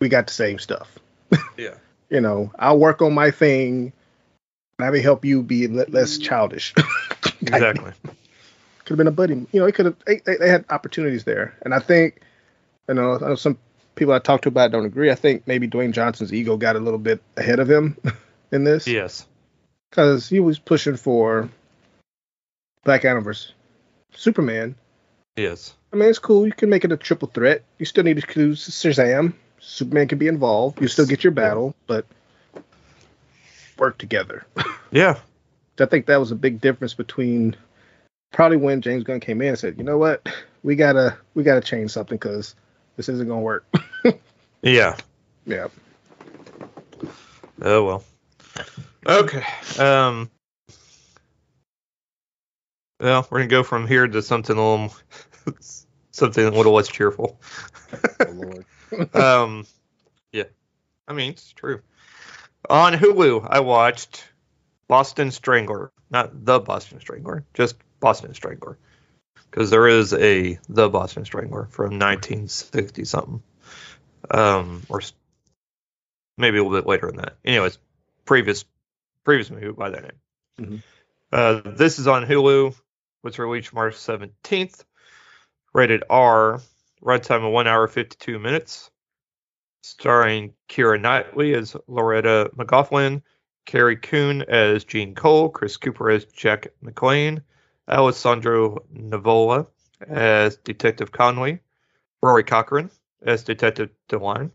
we 0.00 0.08
got 0.08 0.26
the 0.26 0.32
same 0.32 0.58
stuff. 0.58 0.98
Yeah. 1.56 1.74
You 2.08 2.20
know, 2.20 2.52
I'll 2.58 2.78
work 2.78 3.02
on 3.02 3.12
my 3.12 3.30
thing. 3.32 3.92
Let 4.78 4.92
me 4.92 5.00
help 5.00 5.24
you 5.24 5.42
be 5.42 5.66
less 5.66 6.14
mm-hmm. 6.14 6.22
childish. 6.22 6.74
Exactly. 7.42 7.92
could 8.88 8.94
have 8.94 8.98
been 8.98 9.06
a 9.06 9.12
buddy. 9.12 9.34
You 9.52 9.60
know, 9.60 9.66
it 9.66 9.74
could 9.74 9.86
have. 9.86 9.96
They, 10.06 10.16
they, 10.24 10.36
they 10.36 10.48
had 10.48 10.64
opportunities 10.70 11.24
there, 11.24 11.54
and 11.62 11.74
I 11.74 11.78
think, 11.78 12.22
you 12.88 12.94
know, 12.94 13.16
I 13.16 13.28
know 13.28 13.34
some 13.34 13.58
people 13.96 14.14
I 14.14 14.18
talked 14.18 14.44
to 14.44 14.48
about 14.48 14.70
it 14.70 14.72
don't 14.72 14.86
agree. 14.86 15.10
I 15.10 15.14
think 15.14 15.46
maybe 15.46 15.68
Dwayne 15.68 15.92
Johnson's 15.92 16.32
ego 16.32 16.56
got 16.56 16.74
a 16.74 16.80
little 16.80 16.98
bit 16.98 17.22
ahead 17.36 17.58
of 17.58 17.70
him 17.70 17.98
in 18.50 18.64
this 18.64 18.86
yes. 18.86 19.26
Because 19.90 20.28
he 20.28 20.40
was 20.40 20.58
pushing 20.58 20.96
for 20.96 21.48
Black 22.84 23.04
Adam 23.04 23.24
versus 23.24 23.52
Superman. 24.12 24.74
Yes. 25.36 25.74
I 25.92 25.96
mean, 25.96 26.08
it's 26.08 26.18
cool. 26.18 26.46
You 26.46 26.52
can 26.52 26.68
make 26.68 26.84
it 26.84 26.92
a 26.92 26.96
triple 26.96 27.28
threat. 27.28 27.62
You 27.78 27.86
still 27.86 28.04
need 28.04 28.22
to 28.22 28.40
use 28.40 28.68
Shazam. 28.68 29.34
Superman 29.60 30.08
can 30.08 30.18
be 30.18 30.28
involved. 30.28 30.80
You 30.80 30.88
still 30.88 31.06
get 31.06 31.24
your 31.24 31.30
battle, 31.32 31.74
but 31.86 32.06
work 33.78 33.98
together. 33.98 34.46
Yeah. 34.90 35.18
I 35.78 35.84
think 35.84 36.06
that 36.06 36.16
was 36.16 36.30
a 36.30 36.34
big 36.34 36.62
difference 36.62 36.94
between 36.94 37.54
probably 38.32 38.56
when 38.56 38.80
James 38.80 39.04
Gunn 39.04 39.20
came 39.20 39.42
in 39.42 39.48
and 39.48 39.58
said, 39.58 39.76
"You 39.76 39.84
know 39.84 39.98
what? 39.98 40.26
We 40.62 40.76
gotta 40.76 41.18
we 41.34 41.42
gotta 41.42 41.60
change 41.60 41.90
something 41.90 42.16
because 42.16 42.54
this 42.96 43.10
isn't 43.10 43.28
gonna 43.28 43.42
work." 43.42 43.66
Yeah. 44.62 44.96
yeah. 45.46 45.68
Oh 47.62 47.84
well. 47.84 48.04
Okay. 49.08 49.42
Um. 49.78 50.30
Well, 53.00 53.26
we're 53.30 53.38
gonna 53.38 53.48
go 53.48 53.62
from 53.62 53.86
here 53.86 54.06
to 54.06 54.20
something 54.20 54.56
a 54.56 54.70
little, 54.70 54.94
something 56.10 56.44
a 56.44 56.50
little 56.50 56.74
less 56.74 56.88
cheerful. 56.88 57.40
Oh, 58.20 58.32
Lord. 58.32 58.66
um, 59.14 59.66
yeah. 60.30 60.44
I 61.06 61.14
mean, 61.14 61.30
it's 61.30 61.52
true. 61.54 61.80
On 62.68 62.92
Hulu, 62.92 63.46
I 63.48 63.60
watched 63.60 64.28
Boston 64.88 65.30
Strangler, 65.30 65.90
not 66.10 66.44
the 66.44 66.60
Boston 66.60 67.00
Strangler, 67.00 67.46
just 67.54 67.76
Boston 68.00 68.34
Strangler, 68.34 68.76
because 69.50 69.70
there 69.70 69.88
is 69.88 70.12
a 70.12 70.58
the 70.68 70.90
Boston 70.90 71.24
Strangler 71.24 71.68
from 71.70 71.98
1960 71.98 73.04
something, 73.06 73.42
um, 74.30 74.82
or 74.90 75.00
maybe 76.36 76.58
a 76.58 76.62
little 76.62 76.76
bit 76.76 76.86
later 76.86 77.06
than 77.06 77.16
that. 77.16 77.36
Anyways, 77.42 77.78
previous 78.26 78.66
previous 79.28 79.50
movie 79.50 79.70
by 79.72 79.90
that 79.90 80.02
name. 80.02 80.20
Mhm. 80.58 80.82
Uh, 81.30 81.60
this 81.76 81.98
is 81.98 82.06
on 82.06 82.24
Hulu. 82.24 82.74
Was 83.22 83.38
released 83.38 83.74
March 83.74 83.94
17th. 83.94 84.86
Rated 85.74 86.02
R. 86.08 86.62
Runtime 87.04 87.44
of 87.44 87.52
one 87.52 87.66
hour 87.66 87.86
52 87.88 88.38
minutes. 88.38 88.90
Starring 89.82 90.54
Keira 90.70 90.98
Knightley 90.98 91.52
as 91.54 91.76
Loretta 91.88 92.50
McGoughlin, 92.56 93.20
Carrie 93.66 93.96
Coon 93.96 94.44
as 94.48 94.84
Jean 94.84 95.14
Cole, 95.14 95.50
Chris 95.50 95.76
Cooper 95.76 96.08
as 96.08 96.24
Jack 96.24 96.68
McLean, 96.80 97.42
Alessandro 97.86 98.78
Nivola 98.94 99.66
as 100.08 100.56
Detective 100.56 101.12
Conway, 101.12 101.60
Rory 102.22 102.44
Cochrane 102.44 102.90
as 103.20 103.44
Detective 103.44 103.90
DeWine, 104.08 104.52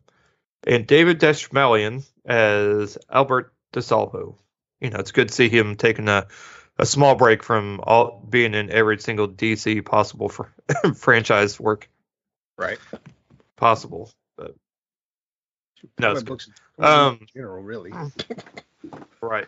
and 0.65 0.87
David 0.87 1.19
Dastmalchian 1.19 2.03
as 2.25 2.97
Albert 3.11 3.53
DeSalvo. 3.71 4.35
You 4.83 4.89
know, 4.89 4.99
it's 4.99 5.13
good 5.13 5.29
to 5.29 5.33
see 5.33 5.47
him 5.47 5.77
taking 5.77 6.09
a, 6.09 6.27
a 6.77 6.85
small 6.85 7.15
break 7.15 7.41
from 7.41 7.79
all 7.83 8.21
being 8.29 8.53
in 8.53 8.69
every 8.69 8.99
single 8.99 9.29
DC 9.29 9.83
possible 9.85 10.27
for 10.27 10.53
franchise 10.95 11.57
work. 11.57 11.89
Right. 12.57 12.77
possible. 13.55 14.11
But 14.37 14.55
no, 15.97 16.11
it's 16.11 16.23
books, 16.23 16.49
Um, 16.77 17.19
in 17.21 17.27
general, 17.33 17.63
really. 17.63 17.93
Right. 19.21 19.47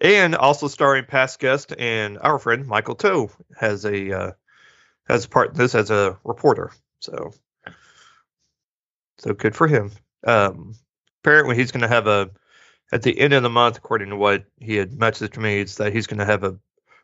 and 0.00 0.34
also 0.34 0.66
starring 0.66 1.04
past 1.04 1.38
guest 1.38 1.72
and 1.78 2.18
our 2.18 2.40
friend 2.40 2.66
Michael 2.66 2.96
Toe 2.96 3.30
has 3.56 3.84
a 3.84 4.12
uh, 4.12 4.32
has 5.08 5.26
a 5.26 5.28
part 5.28 5.50
in 5.50 5.56
this 5.56 5.76
as 5.76 5.92
a 5.92 6.18
reporter. 6.24 6.72
So 6.98 7.30
so 9.18 9.32
good 9.32 9.54
for 9.54 9.68
him. 9.68 9.92
Um, 10.26 10.74
apparently 11.26 11.56
he's 11.56 11.72
going 11.72 11.82
to 11.82 11.88
have 11.88 12.06
a 12.06 12.30
at 12.92 13.02
the 13.02 13.18
end 13.18 13.32
of 13.32 13.42
the 13.42 13.50
month, 13.50 13.76
according 13.76 14.10
to 14.10 14.16
what 14.16 14.44
he 14.60 14.76
had 14.76 14.92
messaged 14.92 15.36
me, 15.36 15.58
it's 15.58 15.74
that 15.74 15.92
he's 15.92 16.06
going 16.06 16.20
to 16.20 16.24
have 16.24 16.44
a 16.44 16.56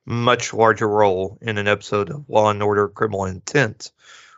much 0.06 0.54
larger 0.54 0.86
role 0.86 1.38
in 1.42 1.58
an 1.58 1.66
episode 1.66 2.08
of 2.08 2.28
Law 2.28 2.48
and 2.50 2.62
Order: 2.62 2.88
Criminal 2.88 3.24
Intent, 3.24 3.90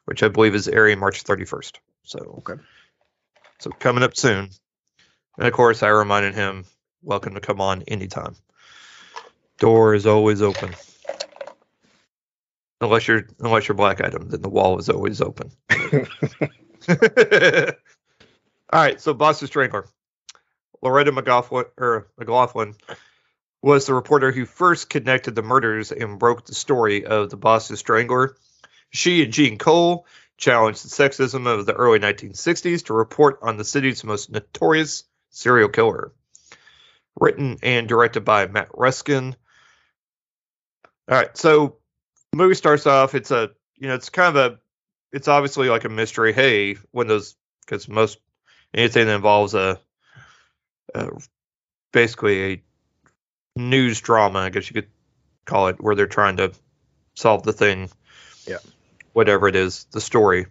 which 0.07 0.23
I 0.23 0.29
believe 0.29 0.55
is 0.55 0.69
airing 0.69 0.99
March 0.99 1.23
31st. 1.23 1.73
So 2.03 2.43
Okay. 2.49 2.63
so 3.61 3.73
coming 3.73 4.03
up 4.03 4.17
soon. 4.17 4.49
And 5.37 5.47
of 5.47 5.53
course, 5.53 5.83
I 5.83 5.89
reminded 5.89 6.35
him, 6.35 6.65
welcome 7.03 7.35
to 7.35 7.41
come 7.41 7.61
on 7.61 7.83
anytime. 7.83 8.37
Door 9.59 9.97
is 9.97 10.07
always 10.07 10.41
open. 10.41 10.77
Unless 12.81 13.07
you're 13.07 13.27
unless 13.41 13.69
you're 13.69 13.75
Black 13.75 14.01
Adam, 14.01 14.31
then 14.31 14.41
the 14.41 14.49
wall 14.49 14.79
is 14.79 14.89
always 14.89 15.21
open. 15.21 15.51
All 18.75 18.81
right, 18.81 19.01
so 19.01 19.15
Boston 19.15 19.47
Strangler. 19.47 19.87
Loretta 20.83 21.13
McLaughlin, 21.13 21.67
or 21.79 22.09
McLaughlin 22.19 22.75
was 23.63 23.87
the 23.87 23.95
reporter 23.95 24.33
who 24.33 24.47
first 24.47 24.91
connected 24.91 25.37
the 25.37 25.43
murders 25.43 25.93
and 25.93 26.19
broke 26.19 26.45
the 26.45 26.57
story 26.57 27.07
of 27.07 27.31
the 27.31 27.37
Boston 27.37 27.77
Strangler. 27.77 28.37
She 28.91 29.23
and 29.23 29.33
Jean 29.33 29.59
Cole 29.59 30.09
challenged 30.39 30.85
the 30.85 30.89
sexism 30.89 31.47
of 31.47 31.67
the 31.67 31.73
early 31.73 32.01
1960s 32.01 32.87
to 32.87 32.95
report 32.95 33.39
on 33.43 33.59
the 33.59 33.65
city's 33.65 34.03
most 34.03 34.33
notorious 34.33 35.05
serial 35.31 35.69
killer. 35.69 36.13
Written 37.15 37.59
and 37.63 37.87
directed 37.87 38.25
by 38.25 38.49
Matt 38.49 38.71
Ruskin. 38.75 39.37
All 41.09 41.17
right, 41.17 41.39
so 41.39 41.77
the 42.33 42.39
movie 42.39 42.57
starts 42.57 42.89
off. 42.89 43.15
It's 43.15 43.31
a 43.31 43.53
you 43.77 43.87
know 43.87 43.95
it's 43.95 44.11
kind 44.11 44.37
of 44.37 44.53
a 44.53 44.59
it's 45.13 45.29
obviously 45.29 45.69
like 45.69 45.85
a 45.85 45.89
mystery. 45.89 46.33
Hey, 46.33 46.75
when 46.91 47.07
those 47.07 47.37
because 47.65 47.89
most 47.89 48.19
anything 48.75 49.07
that 49.07 49.15
involves 49.15 49.55
a, 49.55 49.79
a 50.95 51.11
basically 51.93 52.53
a 52.53 52.63
news 53.57 54.01
drama, 54.01 54.41
I 54.41 54.51
guess 54.51 54.69
you 54.69 54.75
could 54.75 54.91
call 55.45 55.69
it, 55.69 55.81
where 55.81 55.95
they're 55.95 56.07
trying 56.07 56.39
to 56.39 56.53
solve 57.15 57.45
the 57.45 57.53
thing. 57.53 57.89
Yeah. 58.47 58.59
Whatever 59.13 59.49
it 59.49 59.57
is, 59.57 59.85
the 59.93 60.01
story. 60.01 60.47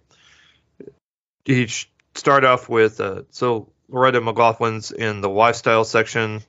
You 1.46 1.68
start 2.16 2.46
off 2.46 2.70
with 2.70 3.02
uh, 3.02 3.24
so 3.32 3.70
Loretta 3.90 4.22
McLaughlin's 4.22 4.92
in 4.92 5.20
the 5.20 5.30
lifestyle 5.30 5.84
section 5.84 6.42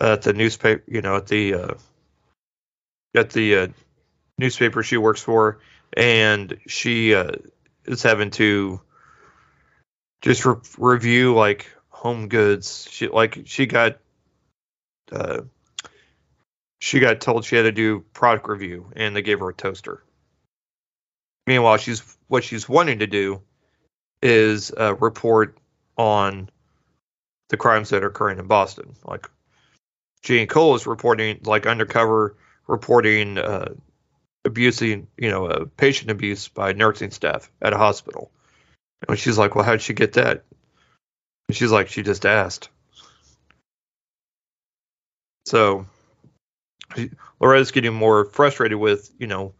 at 0.00 0.22
the 0.22 0.32
newspaper, 0.32 0.82
you 0.86 1.02
know, 1.02 1.16
at 1.16 1.26
the 1.26 1.54
uh, 1.54 1.74
at 3.14 3.30
the 3.30 3.56
uh, 3.56 3.66
newspaper 4.38 4.82
she 4.82 4.96
works 4.96 5.22
for, 5.22 5.58
and 5.94 6.58
she 6.66 7.14
uh, 7.14 7.32
is 7.84 8.02
having 8.02 8.30
to 8.32 8.80
just 10.22 10.44
re- 10.44 10.56
review 10.78 11.34
like 11.34 11.70
home 11.88 12.28
goods. 12.28 12.88
She 12.90 13.08
like 13.08 13.42
she 13.44 13.66
got 13.66 13.98
uh, 15.12 15.42
she 16.78 17.00
got 17.00 17.20
told 17.20 17.44
she 17.44 17.56
had 17.56 17.62
to 17.62 17.72
do 17.72 18.00
product 18.12 18.48
review, 18.48 18.90
and 18.94 19.14
they 19.14 19.22
gave 19.22 19.40
her 19.40 19.48
a 19.48 19.54
toaster. 19.54 20.02
Meanwhile, 21.46 21.78
she's 21.78 22.02
what 22.28 22.44
she's 22.44 22.68
wanting 22.68 23.00
to 23.00 23.06
do 23.06 23.42
is 24.22 24.72
uh, 24.72 24.94
report 24.96 25.58
on 25.96 26.48
the 27.50 27.56
crimes 27.56 27.90
that 27.90 28.02
are 28.02 28.08
occurring 28.08 28.38
in 28.38 28.46
Boston. 28.46 28.94
Like 29.04 29.30
Jean 30.22 30.46
Cole 30.46 30.74
is 30.74 30.86
reporting, 30.86 31.40
like 31.44 31.66
undercover 31.66 32.36
reporting 32.66 33.38
uh, 33.38 33.74
abusing, 34.44 35.06
you 35.16 35.30
know, 35.30 35.46
uh, 35.46 35.64
patient 35.76 36.10
abuse 36.10 36.48
by 36.48 36.72
nursing 36.72 37.10
staff 37.10 37.50
at 37.60 37.72
a 37.72 37.78
hospital. 37.78 38.30
And 39.08 39.18
she's 39.18 39.38
like, 39.38 39.54
"Well, 39.54 39.64
how'd 39.64 39.82
she 39.82 39.92
get 39.92 40.14
that?" 40.14 40.44
And 41.48 41.56
she's 41.56 41.70
like, 41.72 41.88
"She 41.88 42.02
just 42.02 42.24
asked." 42.26 42.68
So 45.46 45.86
Loretta's 47.40 47.70
getting 47.70 47.94
more 47.94 48.24
frustrated 48.24 48.78
with, 48.78 49.10
you 49.18 49.26
know, 49.26 49.54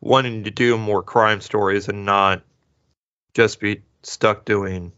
wanting 0.00 0.44
to 0.44 0.50
do 0.50 0.76
more 0.76 1.02
crime 1.02 1.40
stories 1.40 1.88
and 1.88 2.04
not 2.04 2.42
just 3.34 3.60
be 3.60 3.82
stuck 4.02 4.44
doing 4.44 4.92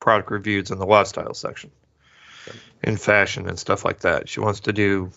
product 0.00 0.30
reviews 0.30 0.70
in 0.70 0.78
the 0.78 0.86
lifestyle 0.86 1.34
section 1.34 1.70
in 2.82 2.96
fashion 2.96 3.48
and 3.48 3.58
stuff 3.58 3.84
like 3.84 4.00
that. 4.00 4.28
She 4.28 4.40
wants 4.40 4.60
to 4.60 4.72
do 4.72 5.10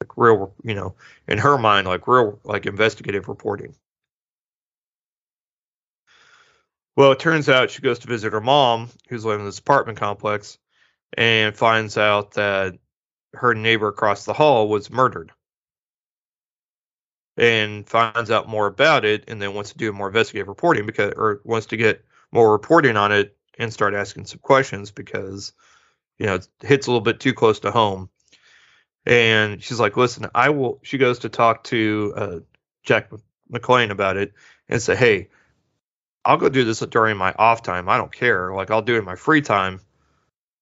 like 0.00 0.16
real, 0.16 0.54
you 0.64 0.74
know, 0.74 0.94
in 1.28 1.38
her 1.38 1.58
mind, 1.58 1.86
like 1.86 2.08
real, 2.08 2.40
like 2.44 2.66
investigative 2.66 3.28
reporting. 3.28 3.74
Well, 6.96 7.12
it 7.12 7.18
turns 7.18 7.48
out 7.48 7.70
she 7.70 7.82
goes 7.82 7.98
to 8.00 8.06
visit 8.06 8.32
her 8.32 8.40
mom, 8.40 8.90
who's 9.08 9.24
living 9.24 9.40
in 9.40 9.46
this 9.46 9.58
apartment 9.58 9.98
complex, 9.98 10.58
and 11.16 11.56
finds 11.56 11.96
out 11.98 12.32
that 12.32 12.78
her 13.34 13.54
neighbor 13.54 13.88
across 13.88 14.24
the 14.24 14.34
hall 14.34 14.68
was 14.68 14.90
murdered. 14.90 15.32
And 17.38 17.88
finds 17.88 18.30
out 18.30 18.48
more 18.48 18.66
about 18.66 19.06
it, 19.06 19.24
and 19.28 19.40
then 19.40 19.54
wants 19.54 19.72
to 19.72 19.78
do 19.78 19.90
more 19.92 20.08
investigative 20.08 20.48
reporting 20.48 20.84
because, 20.84 21.14
or 21.16 21.40
wants 21.44 21.66
to 21.68 21.78
get 21.78 22.04
more 22.30 22.52
reporting 22.52 22.96
on 22.96 23.10
it 23.10 23.36
and 23.58 23.72
start 23.72 23.94
asking 23.94 24.26
some 24.26 24.40
questions 24.40 24.90
because, 24.90 25.52
you 26.18 26.26
know, 26.26 26.36
it 26.36 26.48
hits 26.60 26.86
a 26.86 26.90
little 26.90 27.00
bit 27.02 27.20
too 27.20 27.32
close 27.34 27.60
to 27.60 27.70
home. 27.70 28.10
And 29.06 29.62
she's 29.62 29.80
like, 29.80 29.96
"Listen, 29.96 30.28
I 30.34 30.50
will." 30.50 30.80
She 30.82 30.98
goes 30.98 31.20
to 31.20 31.28
talk 31.28 31.64
to 31.64 32.12
uh, 32.16 32.38
Jack 32.84 33.10
McClane 33.52 33.90
about 33.90 34.16
it 34.16 34.34
and 34.68 34.80
say, 34.82 34.94
"Hey, 34.96 35.28
I'll 36.24 36.36
go 36.36 36.48
do 36.48 36.64
this 36.64 36.80
during 36.80 37.16
my 37.16 37.32
off 37.32 37.62
time. 37.62 37.88
I 37.88 37.96
don't 37.96 38.12
care. 38.12 38.52
Like 38.54 38.70
I'll 38.70 38.82
do 38.82 38.94
it 38.94 38.98
in 38.98 39.04
my 39.04 39.16
free 39.16 39.42
time 39.42 39.80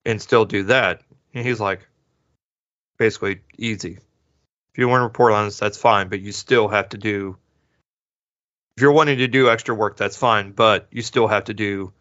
and 0.04 0.20
still 0.20 0.44
do 0.44 0.64
that. 0.64 1.02
And 1.34 1.46
he's 1.46 1.60
like, 1.60 1.86
basically 2.98 3.40
easy. 3.56 3.98
If 4.72 4.78
you 4.78 4.86
want 4.86 5.00
to 5.00 5.04
report 5.04 5.32
on 5.32 5.46
this, 5.46 5.58
that's 5.58 5.78
fine, 5.78 6.08
but 6.08 6.20
you 6.20 6.32
still 6.32 6.68
have 6.68 6.90
to 6.90 6.98
do. 6.98 7.36
If 8.76 8.82
you're 8.82 8.92
wanting 8.92 9.18
to 9.18 9.26
do 9.26 9.50
extra 9.50 9.74
work, 9.74 9.96
that's 9.96 10.16
fine, 10.16 10.52
but 10.52 10.86
you 10.90 11.02
still 11.02 11.26
have 11.26 11.44
to 11.44 11.54
do 11.54 11.92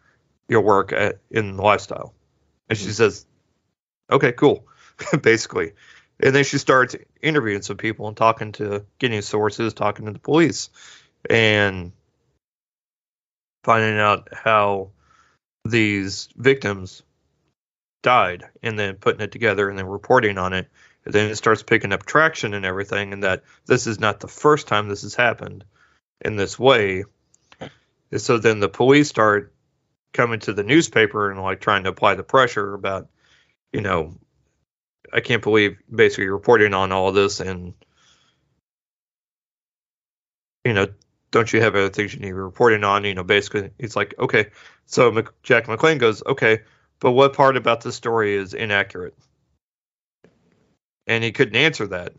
your 0.48 0.60
work 0.60 0.92
at, 0.92 1.18
in 1.30 1.56
the 1.56 1.62
lifestyle. 1.62 2.14
And 2.68 2.78
she 2.78 2.90
says, 2.90 3.26
okay, 4.10 4.32
cool, 4.32 4.66
basically. 5.22 5.72
And 6.20 6.34
then 6.34 6.44
she 6.44 6.58
starts 6.58 6.94
interviewing 7.22 7.62
some 7.62 7.76
people 7.76 8.06
and 8.06 8.16
talking 8.16 8.52
to, 8.52 8.84
getting 8.98 9.22
sources, 9.22 9.72
talking 9.72 10.06
to 10.06 10.12
the 10.12 10.18
police, 10.18 10.68
and 11.28 11.92
finding 13.64 13.98
out 13.98 14.28
how 14.32 14.90
these 15.64 16.28
victims 16.36 17.02
died 18.02 18.44
and 18.62 18.78
then 18.78 18.94
putting 18.94 19.20
it 19.20 19.32
together 19.32 19.68
and 19.68 19.78
then 19.78 19.86
reporting 19.86 20.38
on 20.38 20.52
it. 20.52 20.68
And 21.04 21.14
then 21.14 21.30
it 21.30 21.36
starts 21.36 21.62
picking 21.62 21.92
up 21.92 22.04
traction 22.04 22.52
and 22.54 22.66
everything, 22.66 23.12
and 23.12 23.24
that 23.24 23.42
this 23.66 23.86
is 23.86 23.98
not 23.98 24.20
the 24.20 24.28
first 24.28 24.68
time 24.68 24.88
this 24.88 25.02
has 25.02 25.14
happened 25.14 25.64
in 26.20 26.36
this 26.36 26.58
way. 26.58 27.04
And 28.10 28.20
so 28.20 28.38
then 28.38 28.60
the 28.60 28.68
police 28.68 29.08
start 29.08 29.54
coming 30.12 30.40
to 30.40 30.52
the 30.52 30.62
newspaper 30.62 31.30
and 31.30 31.40
like 31.40 31.60
trying 31.60 31.84
to 31.84 31.90
apply 31.90 32.16
the 32.16 32.22
pressure 32.22 32.74
about, 32.74 33.08
you 33.72 33.80
know, 33.80 34.18
I 35.12 35.20
can't 35.20 35.42
believe 35.42 35.78
basically 35.92 36.28
reporting 36.28 36.74
on 36.74 36.92
all 36.92 37.12
this 37.12 37.40
and, 37.40 37.74
you 40.64 40.74
know, 40.74 40.88
don't 41.30 41.52
you 41.52 41.60
have 41.60 41.74
other 41.74 41.88
things 41.88 42.12
you 42.12 42.20
need 42.20 42.28
to 42.28 42.34
be 42.34 42.40
reporting 42.40 42.84
on? 42.84 43.04
You 43.04 43.14
know, 43.14 43.24
basically, 43.24 43.70
it's 43.78 43.96
like, 43.96 44.14
okay. 44.18 44.46
So 44.86 45.10
Mc, 45.10 45.28
Jack 45.42 45.66
McClane 45.66 45.98
goes, 45.98 46.22
okay, 46.24 46.60
but 46.98 47.12
what 47.12 47.34
part 47.34 47.56
about 47.56 47.80
this 47.80 47.94
story 47.94 48.34
is 48.34 48.54
inaccurate? 48.54 49.14
And 51.06 51.22
he 51.24 51.32
couldn't 51.32 51.56
answer 51.56 51.86
that. 51.88 52.14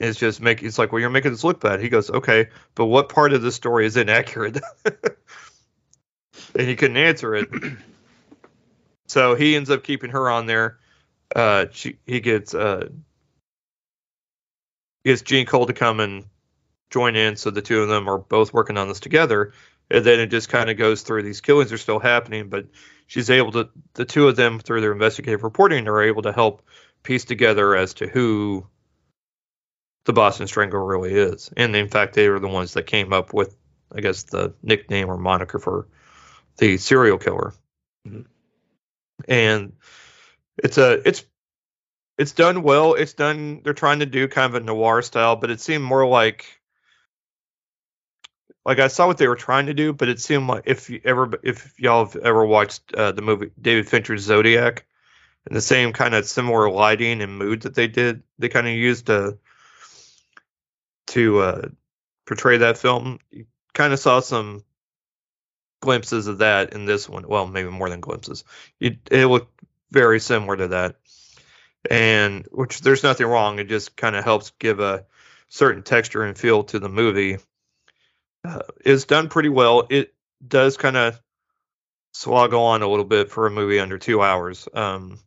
It's 0.00 0.18
just 0.18 0.40
make. 0.40 0.62
It's 0.62 0.78
like, 0.78 0.92
well, 0.92 1.00
you're 1.00 1.10
making 1.10 1.30
this 1.30 1.44
look 1.44 1.60
bad. 1.60 1.80
He 1.80 1.88
goes, 1.88 2.10
okay, 2.10 2.48
but 2.74 2.86
what 2.86 3.08
part 3.08 3.32
of 3.32 3.42
the 3.42 3.52
story 3.52 3.86
is 3.86 3.96
inaccurate? 3.96 4.60
and 4.84 6.68
he 6.68 6.74
couldn't 6.76 6.96
answer 6.96 7.34
it. 7.34 7.48
so 9.06 9.34
he 9.34 9.54
ends 9.54 9.70
up 9.70 9.84
keeping 9.84 10.10
her 10.10 10.28
on 10.28 10.46
there. 10.46 10.78
Uh, 11.34 11.66
she, 11.70 11.98
he 12.06 12.20
gets 12.20 12.54
uh, 12.54 12.88
gets 15.04 15.22
Jean 15.22 15.46
Cole 15.46 15.66
to 15.66 15.72
come 15.72 16.00
and 16.00 16.24
join 16.94 17.16
in 17.16 17.36
so 17.36 17.50
the 17.50 17.62
two 17.62 17.82
of 17.82 17.88
them 17.88 18.08
are 18.08 18.18
both 18.18 18.52
working 18.52 18.78
on 18.78 18.88
this 18.88 19.00
together 19.00 19.52
and 19.90 20.04
then 20.04 20.20
it 20.20 20.28
just 20.28 20.48
kind 20.48 20.70
of 20.70 20.78
goes 20.78 21.02
through 21.02 21.22
these 21.22 21.40
killings 21.40 21.72
are 21.72 21.78
still 21.78 21.98
happening 21.98 22.48
but 22.48 22.66
she's 23.06 23.30
able 23.30 23.52
to 23.52 23.68
the 23.94 24.04
two 24.04 24.28
of 24.28 24.36
them 24.36 24.58
through 24.60 24.80
their 24.80 24.92
investigative 24.92 25.42
reporting 25.42 25.88
are 25.88 26.02
able 26.02 26.22
to 26.22 26.32
help 26.32 26.62
piece 27.02 27.24
together 27.24 27.74
as 27.74 27.94
to 27.94 28.06
who 28.06 28.66
the 30.04 30.12
boston 30.12 30.46
strangler 30.46 30.84
really 30.84 31.12
is 31.12 31.50
and 31.56 31.74
in 31.74 31.88
fact 31.88 32.14
they 32.14 32.28
were 32.28 32.40
the 32.40 32.48
ones 32.48 32.74
that 32.74 32.86
came 32.86 33.12
up 33.12 33.34
with 33.34 33.56
I 33.94 34.00
guess 34.00 34.24
the 34.24 34.54
nickname 34.62 35.08
or 35.08 35.16
moniker 35.16 35.58
for 35.58 35.86
the 36.58 36.76
serial 36.78 37.18
killer. 37.18 37.54
Mm-hmm. 38.06 38.22
And 39.28 39.72
it's 40.62 40.78
a 40.78 41.06
it's 41.06 41.24
it's 42.18 42.32
done 42.32 42.62
well. 42.62 42.94
It's 42.94 43.14
done. 43.14 43.60
They're 43.62 43.72
trying 43.72 44.00
to 44.00 44.06
do 44.06 44.28
kind 44.28 44.54
of 44.54 44.62
a 44.62 44.64
noir 44.64 45.02
style, 45.02 45.36
but 45.36 45.50
it 45.50 45.60
seemed 45.60 45.84
more 45.84 46.06
like 46.06 46.60
like 48.64 48.78
I 48.78 48.88
saw 48.88 49.06
what 49.06 49.18
they 49.18 49.28
were 49.28 49.36
trying 49.36 49.66
to 49.66 49.74
do, 49.74 49.92
but 49.92 50.08
it 50.08 50.20
seemed 50.20 50.48
like 50.48 50.64
if 50.66 50.88
you 50.90 51.00
ever 51.04 51.30
if 51.42 51.74
y'all 51.78 52.06
have 52.06 52.16
ever 52.16 52.44
watched 52.44 52.94
uh, 52.94 53.12
the 53.12 53.22
movie 53.22 53.50
David 53.60 53.88
Fincher's 53.88 54.22
Zodiac, 54.22 54.86
and 55.46 55.56
the 55.56 55.60
same 55.60 55.92
kind 55.92 56.14
of 56.14 56.26
similar 56.26 56.70
lighting 56.70 57.20
and 57.20 57.38
mood 57.38 57.62
that 57.62 57.74
they 57.74 57.88
did, 57.88 58.22
they 58.38 58.48
kind 58.48 58.66
of 58.66 58.74
used 58.74 59.06
to 59.06 59.38
to 61.08 61.38
uh, 61.40 61.68
portray 62.26 62.58
that 62.58 62.78
film. 62.78 63.18
You 63.30 63.46
kind 63.74 63.92
of 63.92 63.98
saw 63.98 64.20
some 64.20 64.64
glimpses 65.80 66.26
of 66.26 66.38
that 66.38 66.72
in 66.72 66.86
this 66.86 67.08
one. 67.08 67.28
Well, 67.28 67.46
maybe 67.46 67.68
more 67.68 67.90
than 67.90 68.00
glimpses. 68.00 68.44
It, 68.80 68.98
it 69.10 69.26
looked 69.26 69.60
very 69.90 70.18
similar 70.18 70.56
to 70.56 70.68
that, 70.68 70.96
and 71.90 72.46
which 72.50 72.80
there's 72.80 73.02
nothing 73.02 73.26
wrong. 73.26 73.58
It 73.58 73.68
just 73.68 73.96
kind 73.96 74.16
of 74.16 74.24
helps 74.24 74.52
give 74.58 74.80
a 74.80 75.04
certain 75.48 75.82
texture 75.82 76.22
and 76.22 76.36
feel 76.36 76.64
to 76.64 76.78
the 76.78 76.88
movie. 76.88 77.38
Uh, 78.44 78.60
it's 78.84 79.04
done 79.04 79.28
pretty 79.28 79.48
well. 79.48 79.86
It 79.90 80.14
does 80.46 80.76
kind 80.76 80.96
of 80.96 81.20
slog 82.12 82.54
on 82.54 82.82
a 82.82 82.88
little 82.88 83.04
bit 83.04 83.30
for 83.30 83.46
a 83.46 83.50
movie 83.50 83.80
under 83.80 83.98
two 83.98 84.22
hours. 84.22 84.68
Um, 84.74 85.18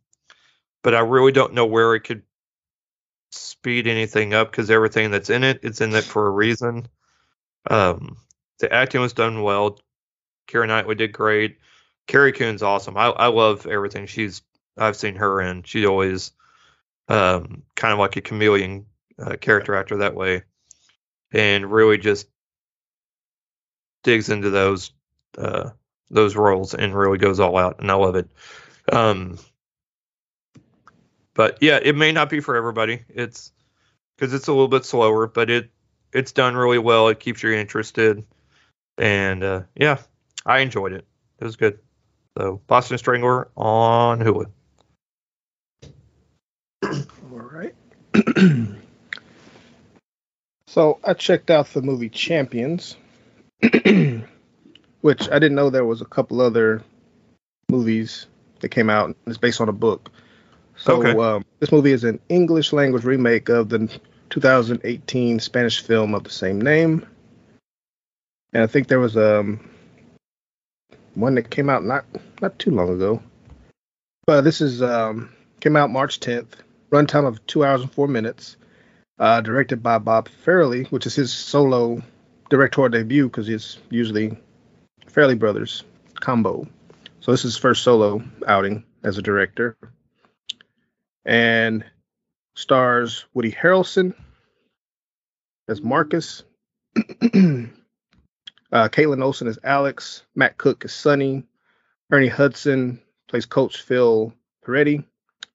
but 0.82 0.94
I 0.94 1.00
really 1.00 1.32
don't 1.32 1.54
know 1.54 1.66
where 1.66 1.94
it 1.94 2.00
could 2.00 2.22
speed 3.30 3.86
anything 3.86 4.34
up 4.34 4.50
because 4.50 4.70
everything 4.70 5.10
that's 5.10 5.30
in 5.30 5.44
it, 5.44 5.60
it's 5.62 5.80
in 5.80 5.94
it 5.94 6.04
for 6.04 6.26
a 6.26 6.30
reason. 6.30 6.88
Um, 7.68 8.16
the 8.60 8.72
acting 8.72 9.00
was 9.00 9.12
done 9.12 9.42
well. 9.42 9.80
Keira 10.48 10.66
Knightley 10.66 10.94
did 10.94 11.12
great. 11.12 11.58
Carrie 12.06 12.32
Coon's 12.32 12.62
awesome. 12.62 12.96
I, 12.96 13.08
I 13.08 13.26
love 13.26 13.66
everything 13.66 14.06
she's 14.06 14.42
I've 14.78 14.96
seen 14.96 15.16
her 15.16 15.40
in. 15.40 15.64
She 15.64 15.86
always 15.86 16.32
um, 17.08 17.62
kind 17.74 17.92
of 17.92 17.98
like 17.98 18.16
a 18.16 18.20
chameleon 18.20 18.86
uh, 19.18 19.36
character 19.36 19.74
actor 19.74 19.98
that 19.98 20.14
way, 20.14 20.44
and 21.32 21.70
really 21.70 21.98
just 21.98 22.28
digs 24.08 24.30
into 24.30 24.48
those 24.48 24.90
uh, 25.36 25.68
those 26.10 26.34
roles 26.34 26.72
and 26.72 26.94
really 26.94 27.18
goes 27.18 27.40
all 27.40 27.58
out, 27.58 27.80
and 27.80 27.90
I 27.90 27.94
love 27.94 28.16
it. 28.16 28.26
Um, 28.90 29.38
but 31.34 31.58
yeah, 31.60 31.78
it 31.82 31.94
may 31.94 32.10
not 32.10 32.30
be 32.30 32.40
for 32.40 32.56
everybody. 32.56 33.04
It's 33.10 33.52
because 34.16 34.32
it's 34.32 34.48
a 34.48 34.52
little 34.52 34.68
bit 34.68 34.86
slower, 34.86 35.26
but 35.26 35.50
it 35.50 35.70
it's 36.10 36.32
done 36.32 36.56
really 36.56 36.78
well. 36.78 37.08
It 37.08 37.20
keeps 37.20 37.42
you 37.42 37.52
interested, 37.52 38.24
and 38.96 39.44
uh, 39.44 39.62
yeah, 39.74 39.98
I 40.46 40.60
enjoyed 40.60 40.94
it. 40.94 41.04
It 41.38 41.44
was 41.44 41.56
good. 41.56 41.78
So 42.38 42.62
Boston 42.66 42.96
Strangler 42.96 43.48
on 43.58 44.20
Hulu. 44.20 44.46
All 46.82 47.38
right. 47.52 47.74
so 50.66 50.98
I 51.04 51.12
checked 51.12 51.50
out 51.50 51.66
the 51.74 51.82
movie 51.82 52.08
Champions, 52.08 52.96
which 55.00 55.28
I 55.30 55.38
didn't 55.38 55.54
know 55.54 55.70
there 55.70 55.84
was 55.84 56.00
a 56.00 56.06
couple 56.06 56.40
other 56.40 56.82
movies 57.70 58.26
that 58.60 58.68
came 58.70 58.90
out. 58.90 59.16
It's 59.26 59.38
based 59.38 59.60
on 59.60 59.68
a 59.68 59.72
book. 59.72 60.10
So 60.76 61.00
Okay. 61.00 61.18
um, 61.18 61.44
this 61.60 61.72
movie 61.72 61.92
is 61.92 62.04
an 62.04 62.20
English 62.28 62.72
language 62.72 63.04
remake 63.04 63.48
of 63.48 63.68
the 63.68 63.88
2018 64.30 65.40
Spanish 65.40 65.82
film 65.82 66.14
of 66.14 66.24
the 66.24 66.30
same 66.30 66.60
name. 66.60 67.04
And 68.52 68.62
I 68.62 68.66
think 68.66 68.88
there 68.88 69.00
was 69.00 69.16
um 69.16 69.68
one 71.14 71.34
that 71.34 71.50
came 71.50 71.68
out 71.68 71.84
not 71.84 72.04
not 72.40 72.58
too 72.58 72.70
long 72.70 72.90
ago. 72.90 73.22
But 74.26 74.42
this 74.42 74.60
is 74.60 74.82
um 74.82 75.30
came 75.60 75.76
out 75.76 75.90
March 75.90 76.20
10th. 76.20 76.48
Runtime 76.90 77.26
of 77.26 77.44
two 77.46 77.64
hours 77.64 77.82
and 77.82 77.92
four 77.92 78.08
minutes. 78.08 78.56
Uh, 79.18 79.40
directed 79.40 79.82
by 79.82 79.98
Bob 79.98 80.28
Farrelly, 80.46 80.86
which 80.92 81.04
is 81.04 81.16
his 81.16 81.32
solo 81.32 82.00
directorial 82.48 82.90
debut 82.90 83.28
because 83.28 83.48
it's 83.48 83.78
usually 83.90 84.36
Farrelly 85.06 85.38
Brothers 85.38 85.84
combo. 86.14 86.66
So 87.20 87.30
this 87.30 87.40
is 87.40 87.54
his 87.54 87.58
first 87.58 87.82
solo 87.82 88.22
outing 88.46 88.84
as 89.02 89.18
a 89.18 89.22
director. 89.22 89.76
And 91.24 91.84
stars 92.54 93.26
Woody 93.34 93.52
Harrelson 93.52 94.14
as 95.68 95.82
Marcus. 95.82 96.44
uh, 96.96 97.68
Kaitlin 98.72 99.22
Olson 99.22 99.48
as 99.48 99.58
Alex. 99.62 100.22
Matt 100.34 100.56
Cook 100.56 100.84
as 100.84 100.92
Sonny. 100.92 101.44
Ernie 102.10 102.28
Hudson 102.28 103.00
plays 103.28 103.46
Coach 103.46 103.82
Phil 103.82 104.32
Peretti. 104.66 105.04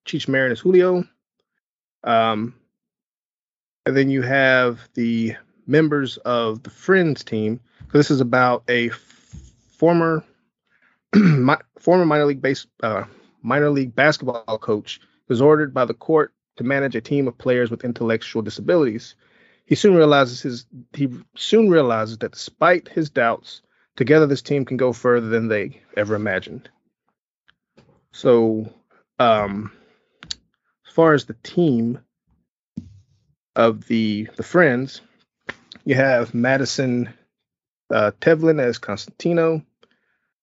Cheech 0.06 0.28
Marin 0.28 0.52
as 0.52 0.60
Julio. 0.60 1.06
Um, 2.04 2.56
and 3.86 3.98
then 3.98 4.10
you 4.10 4.22
have 4.22 4.80
the 4.94 5.36
members 5.66 6.18
of 6.18 6.64
the 6.64 6.70
Friends 6.70 7.24
team. 7.24 7.60
So 7.92 7.98
this 7.98 8.12
is 8.12 8.22
about 8.22 8.64
a 8.70 8.90
former 9.78 10.24
mi- 11.16 11.56
former 11.80 12.06
minor 12.06 12.26
league 12.26 12.42
base 12.42 12.66
uh, 12.82 13.04
minor 13.42 13.70
league 13.70 13.96
basketball 13.96 14.58
coach 14.60 15.00
who's 15.28 15.42
ordered 15.42 15.74
by 15.74 15.86
the 15.86 15.94
court 15.94 16.34
to 16.58 16.64
manage 16.64 16.96
a 16.96 17.02
team 17.02 17.28
of 17.28 17.38
players 17.38 17.72
with 17.72 17.84
intellectual 17.84 18.42
disabilities. 18.42 19.16
He 19.66 19.76
soon 19.76 19.96
realizes 19.96 20.42
his 20.42 20.66
he 20.94 21.10
soon 21.36 21.70
realizes 21.70 22.18
that 22.20 22.34
despite 22.34 22.90
his 22.90 23.10
doubts, 23.10 23.62
together 23.96 24.28
this 24.28 24.42
team 24.42 24.66
can 24.66 24.78
go 24.78 24.94
further 24.94 25.28
than 25.28 25.48
they 25.48 25.82
ever 25.96 26.16
imagined. 26.16 26.70
So, 28.12 28.72
um, 29.20 29.72
as 30.88 30.94
far 30.94 31.14
as 31.14 31.26
the 31.26 31.38
team 31.44 32.00
of 33.56 33.88
the 33.88 34.28
the 34.36 34.44
friends, 34.44 35.02
you 35.86 35.96
have 35.96 36.34
Madison 36.34 37.14
uh, 37.90 38.12
Tevlin 38.22 38.62
as 38.62 38.78
Constantino, 38.78 39.64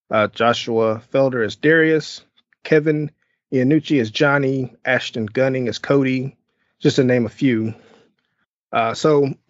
uh, 0.09 0.27
Joshua 0.27 1.01
Felder 1.11 1.45
as 1.45 1.55
Darius, 1.55 2.23
Kevin 2.63 3.11
Iannucci 3.51 3.99
as 3.99 4.11
Johnny, 4.11 4.75
Ashton 4.85 5.25
Gunning 5.25 5.67
as 5.67 5.79
Cody, 5.79 6.37
just 6.79 6.95
to 6.97 7.03
name 7.03 7.25
a 7.25 7.29
few. 7.29 7.73
Uh, 8.71 8.93
so 8.93 9.33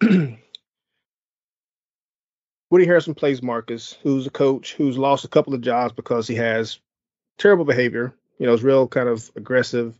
Woody 2.70 2.86
Harrison 2.86 3.14
plays 3.14 3.42
Marcus, 3.42 3.96
who's 4.02 4.26
a 4.26 4.30
coach 4.30 4.74
who's 4.74 4.98
lost 4.98 5.24
a 5.24 5.28
couple 5.28 5.54
of 5.54 5.60
jobs 5.60 5.92
because 5.92 6.26
he 6.26 6.34
has 6.36 6.80
terrible 7.38 7.64
behavior. 7.64 8.14
You 8.38 8.46
know, 8.46 8.54
is 8.54 8.64
real 8.64 8.88
kind 8.88 9.08
of 9.08 9.30
aggressive, 9.36 9.96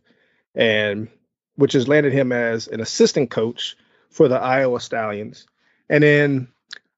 and 0.53 1.07
which 1.55 1.73
has 1.73 1.87
landed 1.87 2.11
him 2.11 2.31
as 2.31 2.67
an 2.67 2.81
assistant 2.81 3.29
coach 3.29 3.77
for 4.09 4.27
the 4.27 4.35
Iowa 4.35 4.79
Stallions. 4.81 5.45
And 5.89 6.03
then 6.03 6.47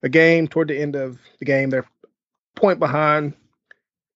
a 0.03 0.09
game 0.09 0.47
toward 0.47 0.67
the 0.67 0.79
end 0.79 0.95
of 0.95 1.19
the 1.39 1.45
game, 1.45 1.69
they're 1.69 1.89
point 2.55 2.79
behind, 2.79 3.33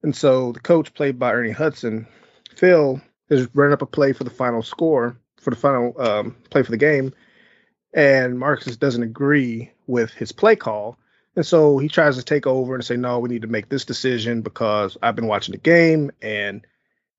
and 0.03 0.15
so 0.15 0.51
the 0.51 0.59
coach, 0.59 0.93
played 0.93 1.19
by 1.19 1.33
Ernie 1.33 1.51
Hudson, 1.51 2.07
Phil, 2.55 3.01
is 3.29 3.47
running 3.53 3.73
up 3.73 3.81
a 3.81 3.85
play 3.85 4.13
for 4.13 4.23
the 4.23 4.29
final 4.29 4.61
score 4.61 5.17
for 5.39 5.49
the 5.49 5.55
final 5.55 5.99
um, 5.99 6.35
play 6.49 6.63
for 6.63 6.71
the 6.71 6.77
game, 6.77 7.13
and 7.93 8.39
Marcus 8.39 8.77
doesn't 8.77 9.03
agree 9.03 9.71
with 9.87 10.11
his 10.11 10.31
play 10.31 10.55
call. 10.55 10.97
And 11.35 11.45
so 11.45 11.77
he 11.77 11.87
tries 11.87 12.17
to 12.17 12.23
take 12.23 12.47
over 12.47 12.75
and 12.75 12.83
say, 12.83 12.97
no, 12.97 13.19
we 13.19 13.29
need 13.29 13.43
to 13.43 13.47
make 13.47 13.69
this 13.69 13.85
decision 13.85 14.41
because 14.41 14.97
I've 15.01 15.15
been 15.15 15.27
watching 15.27 15.53
the 15.53 15.59
game 15.59 16.11
and 16.21 16.65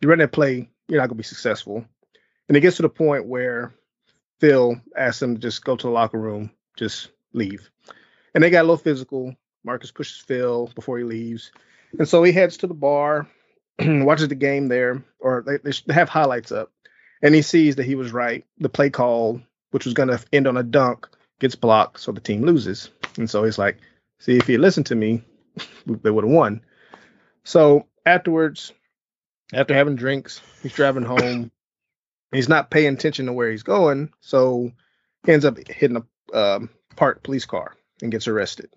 you 0.00 0.08
run 0.08 0.18
that 0.18 0.32
play, 0.32 0.68
you're 0.88 1.00
not 1.00 1.06
going 1.06 1.16
to 1.16 1.22
be 1.22 1.22
successful. 1.22 1.84
And 2.48 2.56
it 2.56 2.60
gets 2.60 2.76
to 2.76 2.82
the 2.82 2.88
point 2.88 3.26
where 3.26 3.72
Phil 4.40 4.80
asks 4.96 5.22
him 5.22 5.36
to 5.36 5.40
just 5.40 5.64
go 5.64 5.76
to 5.76 5.86
the 5.86 5.92
locker 5.92 6.18
room, 6.18 6.50
just 6.76 7.08
leave. 7.32 7.70
And 8.34 8.42
they 8.42 8.50
got 8.50 8.60
a 8.60 8.68
little 8.68 8.76
physical. 8.76 9.34
Marcus 9.64 9.90
pushes 9.90 10.18
Phil 10.18 10.70
before 10.74 10.98
he 10.98 11.04
leaves. 11.04 11.52
And 11.98 12.08
so 12.08 12.22
he 12.22 12.32
heads 12.32 12.58
to 12.58 12.66
the 12.66 12.74
bar, 12.74 13.28
watches 13.80 14.28
the 14.28 14.34
game 14.34 14.68
there, 14.68 15.02
or 15.18 15.44
they, 15.46 15.72
they 15.72 15.94
have 15.94 16.08
highlights 16.08 16.52
up. 16.52 16.72
And 17.22 17.34
he 17.34 17.42
sees 17.42 17.76
that 17.76 17.84
he 17.84 17.94
was 17.94 18.12
right. 18.12 18.44
The 18.58 18.68
play 18.68 18.90
call, 18.90 19.40
which 19.72 19.84
was 19.84 19.94
going 19.94 20.08
to 20.08 20.24
end 20.32 20.46
on 20.46 20.56
a 20.56 20.62
dunk, 20.62 21.08
gets 21.38 21.54
blocked, 21.54 22.00
so 22.00 22.12
the 22.12 22.20
team 22.20 22.42
loses. 22.42 22.90
And 23.16 23.28
so 23.28 23.44
he's 23.44 23.58
like, 23.58 23.78
see, 24.18 24.36
if 24.36 24.46
he 24.46 24.52
had 24.52 24.62
listened 24.62 24.86
to 24.86 24.94
me, 24.94 25.22
they 25.86 26.10
would 26.10 26.24
have 26.24 26.32
won. 26.32 26.62
So 27.44 27.86
afterwards, 28.06 28.72
after 29.52 29.74
having 29.74 29.96
drinks, 29.96 30.40
he's 30.62 30.74
driving 30.74 31.02
home. 31.02 31.50
He's 32.32 32.48
not 32.48 32.70
paying 32.70 32.94
attention 32.94 33.26
to 33.26 33.32
where 33.32 33.50
he's 33.50 33.64
going, 33.64 34.12
so 34.20 34.70
he 35.26 35.32
ends 35.32 35.44
up 35.44 35.58
hitting 35.68 35.96
a 35.96 36.36
um, 36.36 36.70
parked 36.96 37.22
police 37.22 37.46
car 37.46 37.76
and 38.02 38.12
gets 38.12 38.28
arrested. 38.28 38.70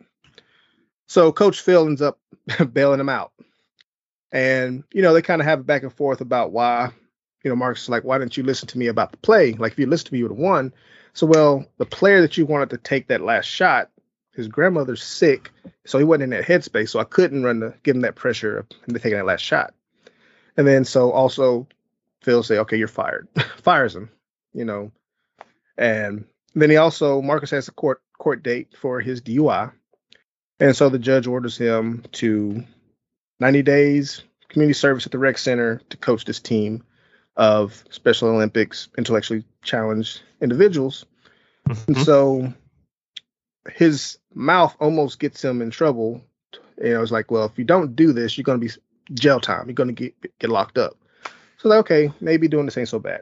So 1.07 1.31
Coach 1.31 1.61
Phil 1.61 1.85
ends 1.85 2.01
up 2.01 2.19
bailing 2.73 2.99
him 2.99 3.09
out, 3.09 3.31
and 4.31 4.83
you 4.93 5.01
know 5.01 5.13
they 5.13 5.21
kind 5.21 5.41
of 5.41 5.47
have 5.47 5.59
a 5.59 5.63
back 5.63 5.83
and 5.83 5.93
forth 5.93 6.21
about 6.21 6.51
why. 6.51 6.91
You 7.43 7.49
know, 7.49 7.57
Mark's 7.57 7.89
like, 7.89 8.05
why 8.05 8.17
didn't 8.17 8.37
you 8.37 8.43
listen 8.43 8.69
to 8.69 8.77
me 8.77 8.87
about 8.87 9.11
the 9.11 9.17
play? 9.17 9.51
Like, 9.51 9.73
if 9.73 9.79
you 9.79 9.85
listened 9.85 10.07
to 10.07 10.13
me, 10.13 10.19
you 10.19 10.23
would 10.23 10.31
have 10.31 10.39
won. 10.39 10.73
So, 11.11 11.27
well, 11.27 11.65
the 11.77 11.85
player 11.85 12.21
that 12.21 12.37
you 12.37 12.45
wanted 12.45 12.69
to 12.69 12.77
take 12.77 13.07
that 13.07 13.19
last 13.19 13.47
shot 13.47 13.89
his 14.33 14.47
grandmother's 14.47 15.03
sick, 15.03 15.51
so 15.85 15.97
he 15.97 16.03
wasn't 16.03 16.23
in 16.23 16.29
that 16.31 16.45
headspace. 16.45 16.89
So 16.89 16.99
I 16.99 17.03
couldn't 17.03 17.43
run 17.43 17.59
the 17.59 17.73
give 17.83 17.95
him 17.95 18.01
that 18.01 18.15
pressure 18.15 18.57
of 18.57 18.67
taking 18.87 19.17
that 19.17 19.25
last 19.25 19.41
shot. 19.41 19.73
And 20.57 20.67
then 20.67 20.85
so 20.85 21.11
also 21.11 21.67
Phil 22.21 22.43
say, 22.43 22.57
okay, 22.59 22.77
you're 22.77 22.87
fired, 22.87 23.27
fires 23.61 23.95
him, 23.95 24.09
you 24.53 24.65
know. 24.65 24.91
And 25.77 26.25
then 26.61 26.69
he 26.69 26.77
also 26.77 27.21
Marcus 27.21 27.51
has 27.51 27.67
a 27.67 27.71
court 27.71 28.01
court 28.17 28.43
date 28.43 28.75
for 28.77 28.99
his 28.99 29.21
DUI, 29.21 29.71
and 30.59 30.75
so 30.75 30.89
the 30.89 30.99
judge 30.99 31.27
orders 31.27 31.57
him 31.57 32.03
to 32.13 32.63
90 33.39 33.61
days 33.63 34.23
community 34.53 34.73
service 34.73 35.05
at 35.05 35.11
the 35.11 35.17
rec 35.17 35.37
center 35.37 35.81
to 35.89 35.97
coach 35.97 36.25
this 36.25 36.39
team 36.39 36.83
of 37.35 37.83
Special 37.89 38.29
Olympics 38.29 38.87
intellectually 38.97 39.43
challenged 39.63 40.21
individuals. 40.39 41.05
Mm-hmm. 41.67 41.93
And 41.93 41.97
so 41.97 42.53
his 43.71 44.19
mouth 44.33 44.75
almost 44.79 45.19
gets 45.19 45.43
him 45.43 45.61
in 45.61 45.71
trouble. 45.71 46.21
And 46.77 46.93
know, 46.93 47.01
it's 47.01 47.11
like, 47.11 47.31
well, 47.31 47.45
if 47.45 47.57
you 47.57 47.63
don't 47.63 47.95
do 47.95 48.13
this, 48.13 48.37
you're 48.37 48.43
going 48.43 48.59
to 48.59 48.65
be 48.65 48.71
jail 49.13 49.39
time. 49.39 49.67
You're 49.67 49.73
going 49.73 49.93
to 49.93 49.93
get 49.93 50.39
get 50.39 50.49
locked 50.49 50.77
up. 50.77 50.95
So 51.57 51.69
like, 51.69 51.79
okay, 51.79 52.11
maybe 52.21 52.47
doing 52.47 52.65
this 52.65 52.77
ain't 52.77 52.89
so 52.89 52.99
bad. 52.99 53.21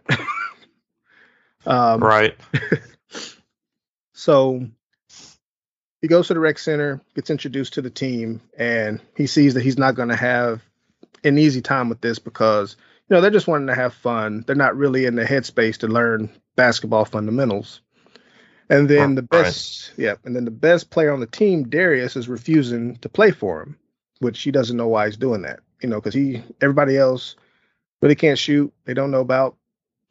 um, 1.65 2.03
right. 2.03 2.35
so 4.13 4.67
he 6.01 6.07
goes 6.07 6.27
to 6.27 6.33
the 6.33 6.39
rec 6.39 6.57
center, 6.57 7.01
gets 7.15 7.29
introduced 7.29 7.73
to 7.73 7.81
the 7.81 7.89
team, 7.89 8.41
and 8.57 8.99
he 9.15 9.27
sees 9.27 9.53
that 9.53 9.63
he's 9.63 9.77
not 9.77 9.95
going 9.95 10.09
to 10.09 10.15
have 10.15 10.61
an 11.23 11.37
easy 11.37 11.61
time 11.61 11.89
with 11.89 12.01
this 12.01 12.19
because 12.19 12.75
you 13.07 13.15
know 13.15 13.21
they're 13.21 13.29
just 13.29 13.47
wanting 13.47 13.67
to 13.67 13.75
have 13.75 13.93
fun. 13.93 14.43
They're 14.45 14.55
not 14.55 14.75
really 14.75 15.05
in 15.05 15.15
the 15.15 15.25
headspace 15.25 15.77
to 15.77 15.87
learn 15.87 16.29
basketball 16.55 17.05
fundamentals. 17.05 17.81
And 18.69 18.89
then 18.89 19.15
the 19.15 19.21
best, 19.21 19.89
right. 19.89 19.99
yeah, 20.05 20.15
and 20.23 20.33
then 20.33 20.45
the 20.45 20.51
best 20.51 20.89
player 20.89 21.11
on 21.11 21.19
the 21.19 21.27
team, 21.27 21.67
Darius, 21.67 22.15
is 22.15 22.29
refusing 22.29 22.95
to 22.97 23.09
play 23.09 23.31
for 23.31 23.61
him, 23.61 23.77
which 24.19 24.41
he 24.41 24.49
doesn't 24.49 24.77
know 24.77 24.87
why 24.87 25.07
he's 25.07 25.17
doing 25.17 25.41
that. 25.41 25.59
You 25.81 25.89
know, 25.89 25.97
because 25.97 26.13
he, 26.13 26.41
everybody 26.61 26.97
else, 26.97 27.35
really 28.01 28.15
can't 28.15 28.39
shoot. 28.39 28.73
They 28.85 28.93
don't 28.93 29.11
know 29.11 29.19
about 29.19 29.57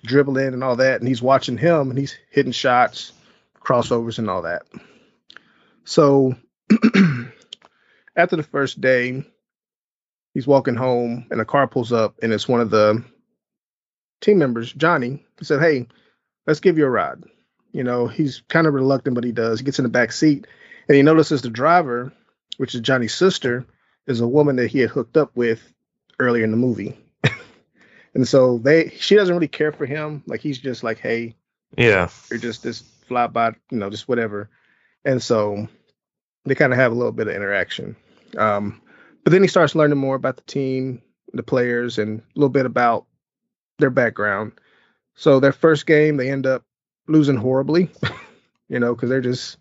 dribbling 0.03 0.55
and 0.55 0.64
all 0.64 0.76
that, 0.76 1.01
and 1.01 1.09
he's 1.09 1.22
watching 1.22 1.59
him 1.59 1.90
and 1.90 1.98
he's 1.98 2.16
hitting 2.30 2.53
shots, 2.53 3.12
crossovers, 3.61 4.18
and 4.18 4.30
all 4.30 4.42
that. 4.42 4.62
So 5.84 6.34
after 8.16 8.36
the 8.36 8.42
first 8.42 8.80
day, 8.80 9.24
he's 10.34 10.46
walking 10.46 10.76
home 10.76 11.26
and 11.30 11.40
a 11.40 11.44
car 11.44 11.66
pulls 11.66 11.92
up 11.92 12.16
and 12.22 12.32
it's 12.32 12.48
one 12.48 12.61
of 12.61 12.70
the 12.70 13.05
team 14.20 14.38
members, 14.38 14.72
Johnny. 14.72 15.24
He 15.38 15.44
said, 15.44 15.61
Hey, 15.61 15.88
let's 16.46 16.61
give 16.61 16.78
you 16.78 16.86
a 16.86 16.90
ride. 16.90 17.24
You 17.72 17.84
know, 17.84 18.07
he's 18.07 18.42
kind 18.48 18.66
of 18.66 18.74
reluctant, 18.74 19.14
but 19.14 19.24
he 19.24 19.32
does. 19.32 19.61
He 19.61 19.64
gets 19.64 19.78
in 19.78 19.84
the 19.84 19.88
back 19.88 20.12
seat 20.12 20.46
and 20.88 20.96
he 20.96 21.03
notices 21.03 21.42
the 21.42 21.51
driver, 21.51 22.12
which 22.57 22.74
is 22.74 22.80
Johnny's 22.80 23.14
sister, 23.14 23.66
is 24.07 24.20
a 24.20 24.28
woman 24.28 24.57
that 24.57 24.70
he 24.70 24.80
had 24.80 24.90
hooked 24.90 25.16
up 25.16 25.30
with 25.36 25.72
earlier 26.18 26.44
in 26.44 26.51
the 26.51 26.57
movie. 26.57 26.98
And 28.14 28.26
so 28.26 28.58
they 28.58 28.90
she 28.90 29.14
doesn't 29.14 29.34
really 29.34 29.48
care 29.48 29.72
for 29.72 29.86
him. 29.86 30.22
Like 30.26 30.40
he's 30.40 30.58
just 30.58 30.82
like, 30.82 30.98
Hey, 30.98 31.36
yeah, 31.76 32.08
you're 32.30 32.40
just 32.40 32.62
this 32.62 32.80
fly 32.80 33.26
by, 33.26 33.48
you 33.70 33.78
know, 33.78 33.90
just 33.90 34.08
whatever. 34.08 34.48
And 35.04 35.22
so 35.22 35.68
they 36.44 36.54
kind 36.54 36.72
of 36.72 36.78
have 36.78 36.92
a 36.92 36.94
little 36.94 37.12
bit 37.12 37.28
of 37.28 37.34
interaction. 37.34 37.96
Um, 38.36 38.80
but 39.24 39.32
then 39.32 39.42
he 39.42 39.48
starts 39.48 39.74
learning 39.74 39.98
more 39.98 40.14
about 40.14 40.36
the 40.36 40.42
team, 40.42 41.02
the 41.32 41.42
players, 41.42 41.98
and 41.98 42.20
a 42.20 42.22
little 42.34 42.48
bit 42.48 42.66
about 42.66 43.06
their 43.78 43.90
background. 43.90 44.52
So 45.14 45.40
their 45.40 45.52
first 45.52 45.86
game, 45.86 46.16
they 46.16 46.30
end 46.30 46.46
up 46.46 46.64
losing 47.06 47.36
horribly, 47.36 47.90
you 48.68 48.78
know, 48.78 48.94
because 48.94 49.11
they're 49.11 49.20
just 49.20 49.58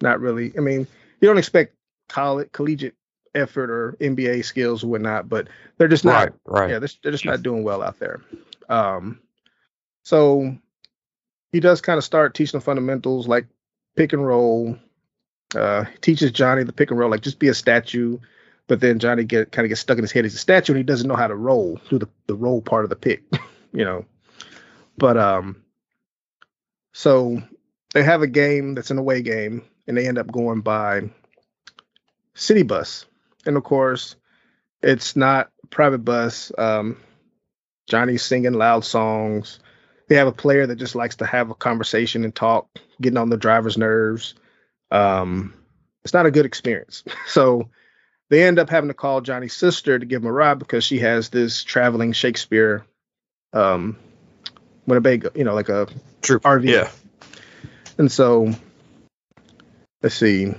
not 0.00 0.20
really. 0.20 0.52
I 0.56 0.60
mean, 0.60 0.86
you 1.20 1.28
don't 1.28 1.38
expect 1.38 1.74
college, 2.08 2.50
collegiate 2.52 2.94
effort 3.34 3.70
or 3.70 3.96
NBA 4.00 4.44
skills 4.44 4.84
or 4.84 4.88
whatnot, 4.88 5.28
but 5.28 5.48
they're 5.78 5.88
just 5.88 6.04
not. 6.04 6.12
Right. 6.12 6.32
right. 6.46 6.70
Yeah, 6.70 6.78
they're, 6.78 6.88
they're 7.02 7.12
just 7.12 7.24
not 7.24 7.42
doing 7.42 7.62
well 7.64 7.82
out 7.82 7.98
there. 7.98 8.22
Um, 8.68 9.20
so 10.02 10.56
he 11.50 11.60
does 11.60 11.80
kind 11.80 11.98
of 11.98 12.04
start 12.04 12.34
teaching 12.34 12.58
the 12.58 12.64
fundamentals 12.64 13.28
like 13.28 13.46
pick 13.96 14.12
and 14.12 14.26
roll. 14.26 14.76
Uh, 15.54 15.84
teaches 16.00 16.30
Johnny 16.30 16.64
the 16.64 16.72
pick 16.72 16.90
and 16.90 16.98
roll, 16.98 17.10
like 17.10 17.20
just 17.20 17.38
be 17.38 17.48
a 17.48 17.54
statue 17.54 18.18
but 18.66 18.80
then 18.80 18.98
Johnny 18.98 19.24
get 19.24 19.52
kind 19.52 19.66
of 19.66 19.68
gets 19.68 19.80
stuck 19.80 19.98
in 19.98 20.04
his 20.04 20.12
head. 20.12 20.24
He's 20.24 20.34
a 20.34 20.38
statue 20.38 20.72
and 20.72 20.78
he 20.78 20.82
doesn't 20.82 21.06
know 21.06 21.16
how 21.16 21.26
to 21.26 21.34
roll, 21.34 21.78
through 21.86 21.98
the, 22.00 22.08
the 22.26 22.34
roll 22.34 22.62
part 22.62 22.84
of 22.84 22.90
the 22.90 22.96
pick, 22.96 23.22
you 23.72 23.84
know. 23.84 24.04
But 24.96 25.16
um 25.16 25.62
so 26.92 27.42
they 27.94 28.02
have 28.02 28.22
a 28.22 28.26
game 28.26 28.74
that's 28.74 28.90
an 28.90 28.98
away 28.98 29.22
game 29.22 29.62
and 29.86 29.96
they 29.96 30.06
end 30.06 30.18
up 30.18 30.30
going 30.30 30.60
by 30.60 31.10
city 32.34 32.62
bus. 32.62 33.06
And 33.46 33.56
of 33.56 33.64
course, 33.64 34.16
it's 34.82 35.16
not 35.16 35.50
private 35.70 36.04
bus. 36.04 36.52
Um 36.58 36.96
Johnny's 37.88 38.22
singing 38.22 38.52
loud 38.54 38.84
songs. 38.84 39.58
They 40.08 40.16
have 40.16 40.28
a 40.28 40.32
player 40.32 40.66
that 40.66 40.76
just 40.76 40.94
likes 40.94 41.16
to 41.16 41.26
have 41.26 41.50
a 41.50 41.54
conversation 41.54 42.24
and 42.24 42.34
talk, 42.34 42.68
getting 43.00 43.16
on 43.16 43.30
the 43.30 43.36
driver's 43.36 43.78
nerves. 43.78 44.34
Um, 44.90 45.54
it's 46.04 46.12
not 46.12 46.26
a 46.26 46.30
good 46.30 46.46
experience. 46.46 47.04
So 47.26 47.70
they 48.28 48.44
end 48.44 48.58
up 48.58 48.70
having 48.70 48.88
to 48.88 48.94
call 48.94 49.20
Johnny's 49.20 49.54
sister 49.54 49.98
to 49.98 50.06
give 50.06 50.22
him 50.22 50.28
a 50.28 50.32
ride 50.32 50.58
because 50.58 50.84
she 50.84 50.98
has 51.00 51.28
this 51.28 51.64
traveling 51.64 52.12
Shakespeare 52.12 52.84
um 53.52 53.98
Winnebago, 54.86 55.30
you 55.34 55.44
know, 55.44 55.54
like 55.54 55.68
a 55.68 55.86
Troupe. 56.22 56.42
RV. 56.42 56.64
Yeah. 56.64 56.90
And 57.98 58.10
so 58.10 58.52
let's 60.02 60.14
see. 60.14 60.54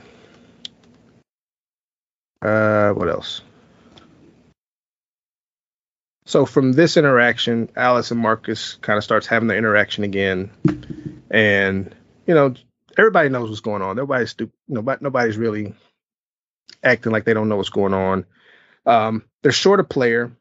Uh 2.43 2.91
what 2.91 3.09
else? 3.09 3.41
So 6.25 6.45
from 6.45 6.73
this 6.73 6.97
interaction, 6.97 7.69
Alice 7.75 8.11
and 8.11 8.19
Marcus 8.19 8.75
kind 8.75 8.97
of 8.97 9.03
starts 9.03 9.27
having 9.27 9.47
the 9.47 9.57
interaction 9.57 10.03
again. 10.03 10.51
And, 11.29 11.93
you 12.25 12.33
know, 12.33 12.53
everybody 12.97 13.29
knows 13.29 13.49
what's 13.49 13.61
going 13.61 13.81
on. 13.81 13.97
Nobody's 13.97 14.31
stupid. 14.31 14.53
Nobody, 14.67 15.03
nobody's 15.03 15.37
really 15.37 15.73
acting 16.83 17.11
like 17.11 17.25
they 17.25 17.33
don't 17.33 17.49
know 17.49 17.57
what's 17.57 17.69
going 17.69 17.93
on. 17.93 18.25
Um, 18.85 19.23
they're 19.41 19.51
short 19.51 19.79
a 19.79 19.83
player, 19.83 20.31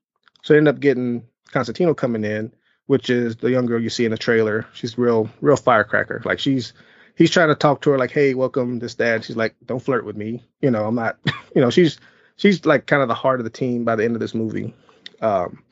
so 0.42 0.54
they 0.54 0.58
end 0.58 0.68
up 0.68 0.80
getting 0.80 1.24
Constantino 1.50 1.94
coming 1.94 2.24
in, 2.24 2.52
which 2.86 3.10
is 3.10 3.36
the 3.36 3.50
young 3.50 3.66
girl 3.66 3.80
you 3.80 3.90
see 3.90 4.04
in 4.04 4.10
the 4.12 4.18
trailer. 4.18 4.66
She's 4.72 4.98
real, 4.98 5.28
real 5.40 5.56
firecracker. 5.56 6.22
Like 6.24 6.38
she's 6.38 6.72
he's 7.16 7.30
trying 7.30 7.48
to 7.48 7.54
talk 7.54 7.82
to 7.82 7.90
her 7.90 7.98
like, 7.98 8.10
hey, 8.10 8.34
welcome, 8.34 8.78
this 8.78 8.94
dad. 8.94 9.24
She's 9.24 9.36
like, 9.36 9.54
don't 9.64 9.82
flirt 9.82 10.04
with 10.04 10.16
me. 10.16 10.44
You 10.60 10.70
know, 10.70 10.86
I'm 10.86 10.94
not. 10.94 11.18
You 11.54 11.60
know, 11.60 11.68
she's 11.68 11.98
she's 12.36 12.64
like 12.64 12.86
kind 12.86 13.02
of 13.02 13.08
the 13.08 13.14
heart 13.14 13.38
of 13.38 13.44
the 13.44 13.50
team 13.50 13.84
by 13.84 13.94
the 13.94 14.04
end 14.06 14.16
of 14.16 14.20
this 14.20 14.34
movie. 14.34 14.72
Um, 15.20 15.62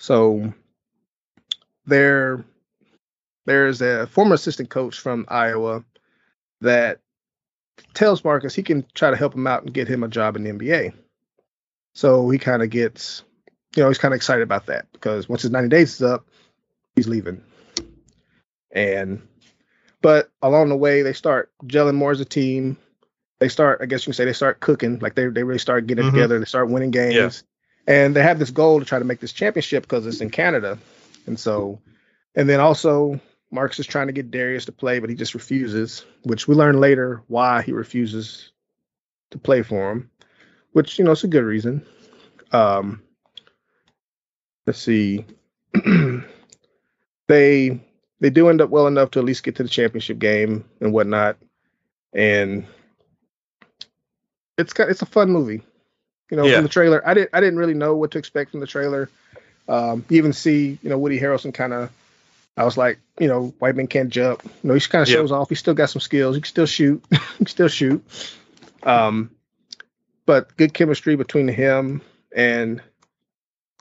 so 0.00 0.52
there 1.86 2.44
there's 3.46 3.80
a 3.80 4.08
former 4.08 4.34
assistant 4.34 4.68
coach 4.68 4.98
from 4.98 5.26
Iowa 5.28 5.84
that 6.60 6.98
tells 7.94 8.24
Marcus 8.24 8.54
he 8.54 8.64
can 8.64 8.84
try 8.94 9.10
to 9.10 9.16
help 9.16 9.34
him 9.34 9.46
out 9.46 9.62
and 9.62 9.72
get 9.72 9.86
him 9.86 10.02
a 10.02 10.08
job 10.08 10.34
in 10.34 10.42
the 10.42 10.50
NBA. 10.50 10.92
So 11.94 12.30
he 12.30 12.38
kind 12.38 12.62
of 12.62 12.70
gets, 12.70 13.24
you 13.76 13.82
know, 13.82 13.88
he's 13.88 13.98
kind 13.98 14.12
of 14.12 14.16
excited 14.16 14.42
about 14.42 14.66
that 14.66 14.90
because 14.92 15.28
once 15.28 15.42
his 15.42 15.50
90 15.50 15.68
days 15.68 15.94
is 15.94 16.02
up, 16.02 16.26
he's 16.94 17.08
leaving. 17.08 17.42
And, 18.70 19.26
but 20.02 20.30
along 20.42 20.68
the 20.68 20.76
way, 20.76 21.02
they 21.02 21.12
start 21.12 21.50
gelling 21.64 21.94
more 21.94 22.10
as 22.10 22.20
a 22.20 22.24
team. 22.24 22.76
They 23.38 23.48
start, 23.48 23.80
I 23.82 23.86
guess 23.86 24.02
you 24.02 24.06
can 24.06 24.14
say, 24.14 24.24
they 24.24 24.32
start 24.32 24.60
cooking. 24.60 24.98
Like 24.98 25.14
they, 25.14 25.26
they 25.28 25.42
really 25.42 25.58
start 25.58 25.86
getting 25.86 26.06
mm-hmm. 26.06 26.14
together. 26.14 26.38
They 26.38 26.44
start 26.44 26.68
winning 26.68 26.90
games. 26.90 27.14
Yeah. 27.14 27.30
And 27.94 28.14
they 28.14 28.22
have 28.22 28.38
this 28.38 28.50
goal 28.50 28.78
to 28.78 28.84
try 28.84 28.98
to 28.98 29.04
make 29.04 29.20
this 29.20 29.32
championship 29.32 29.82
because 29.84 30.06
it's 30.06 30.20
in 30.20 30.30
Canada. 30.30 30.78
And 31.26 31.38
so, 31.38 31.80
and 32.34 32.48
then 32.48 32.60
also 32.60 33.20
Marcus 33.50 33.80
is 33.80 33.86
trying 33.86 34.06
to 34.06 34.12
get 34.12 34.30
Darius 34.30 34.66
to 34.66 34.72
play, 34.72 34.98
but 35.00 35.10
he 35.10 35.16
just 35.16 35.34
refuses, 35.34 36.04
which 36.22 36.46
we 36.46 36.54
learn 36.54 36.80
later 36.80 37.22
why 37.26 37.62
he 37.62 37.72
refuses 37.72 38.52
to 39.30 39.38
play 39.38 39.62
for 39.62 39.90
him, 39.90 40.10
which, 40.72 40.98
you 40.98 41.04
know, 41.04 41.12
it's 41.12 41.24
a 41.24 41.28
good 41.28 41.44
reason. 41.44 41.84
Um, 42.52 43.02
let's 44.66 44.80
see. 44.80 45.24
they 47.28 47.80
they 48.20 48.30
do 48.30 48.48
end 48.48 48.60
up 48.60 48.70
well 48.70 48.86
enough 48.86 49.12
to 49.12 49.18
at 49.18 49.24
least 49.24 49.42
get 49.42 49.56
to 49.56 49.62
the 49.62 49.68
championship 49.68 50.18
game 50.18 50.64
and 50.80 50.92
whatnot. 50.92 51.36
And 52.12 52.66
it's 54.58 54.72
got 54.72 54.90
it's 54.90 55.02
a 55.02 55.06
fun 55.06 55.30
movie. 55.30 55.62
You 56.30 56.36
know, 56.36 56.44
yeah. 56.44 56.56
from 56.56 56.64
the 56.64 56.68
trailer, 56.70 57.06
I 57.06 57.14
didn't 57.14 57.30
I 57.32 57.40
didn't 57.40 57.58
really 57.58 57.74
know 57.74 57.96
what 57.96 58.12
to 58.12 58.18
expect 58.18 58.52
from 58.52 58.60
the 58.60 58.66
trailer. 58.66 59.08
Um, 59.68 60.04
you 60.08 60.18
even 60.18 60.32
see, 60.32 60.78
you 60.82 60.90
know, 60.90 60.98
Woody 60.98 61.18
Harrelson 61.18 61.54
kind 61.54 61.72
of 61.72 61.90
I 62.56 62.64
was 62.64 62.76
like, 62.76 62.98
you 63.18 63.28
know, 63.28 63.54
white 63.58 63.76
man 63.76 63.86
can't 63.86 64.10
jump. 64.10 64.42
You 64.44 64.50
know, 64.68 64.74
he 64.74 64.80
kind 64.80 65.02
of 65.02 65.08
shows 65.08 65.32
off. 65.32 65.48
He 65.48 65.54
still 65.54 65.74
got 65.74 65.90
some 65.90 66.00
skills. 66.00 66.36
He 66.36 66.42
can 66.42 66.48
still 66.48 66.66
shoot. 66.66 67.02
he 67.10 67.18
can 67.36 67.46
still 67.46 67.68
shoot. 67.68 68.04
Um, 68.82 69.30
but 70.26 70.56
good 70.56 70.74
chemistry 70.74 71.16
between 71.16 71.48
him 71.48 72.02
and 72.34 72.82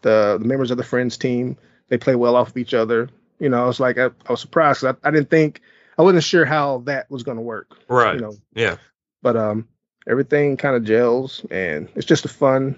the, 0.02 0.38
the 0.40 0.46
members 0.46 0.72
of 0.72 0.78
the 0.78 0.84
Friends 0.84 1.18
team. 1.18 1.58
They 1.90 1.98
play 1.98 2.16
well 2.16 2.36
off 2.36 2.50
of 2.50 2.58
each 2.58 2.74
other. 2.74 3.10
You 3.40 3.50
know, 3.50 3.64
I 3.64 3.68
was 3.68 3.80
like, 3.80 3.98
I, 3.98 4.06
I 4.06 4.32
was 4.32 4.42
surprised. 4.42 4.84
I, 4.86 4.94
I 5.04 5.12
didn't 5.12 5.30
think, 5.30 5.62
I 5.98 6.02
wasn't 6.02 6.24
sure 6.24 6.46
how 6.46 6.80
that 6.86 7.10
was 7.10 7.24
going 7.24 7.38
to 7.38 7.42
work. 7.44 7.78
Right. 7.88 8.16
You 8.16 8.22
know. 8.22 8.34
Yeah. 8.54 8.78
but 9.22 9.36
um, 9.38 9.68
everything 10.08 10.58
kind 10.58 10.76
of 10.76 10.84
gels, 10.84 11.46
and 11.52 11.88
it's 11.96 12.06
just 12.06 12.26
a 12.26 12.30
fun, 12.30 12.76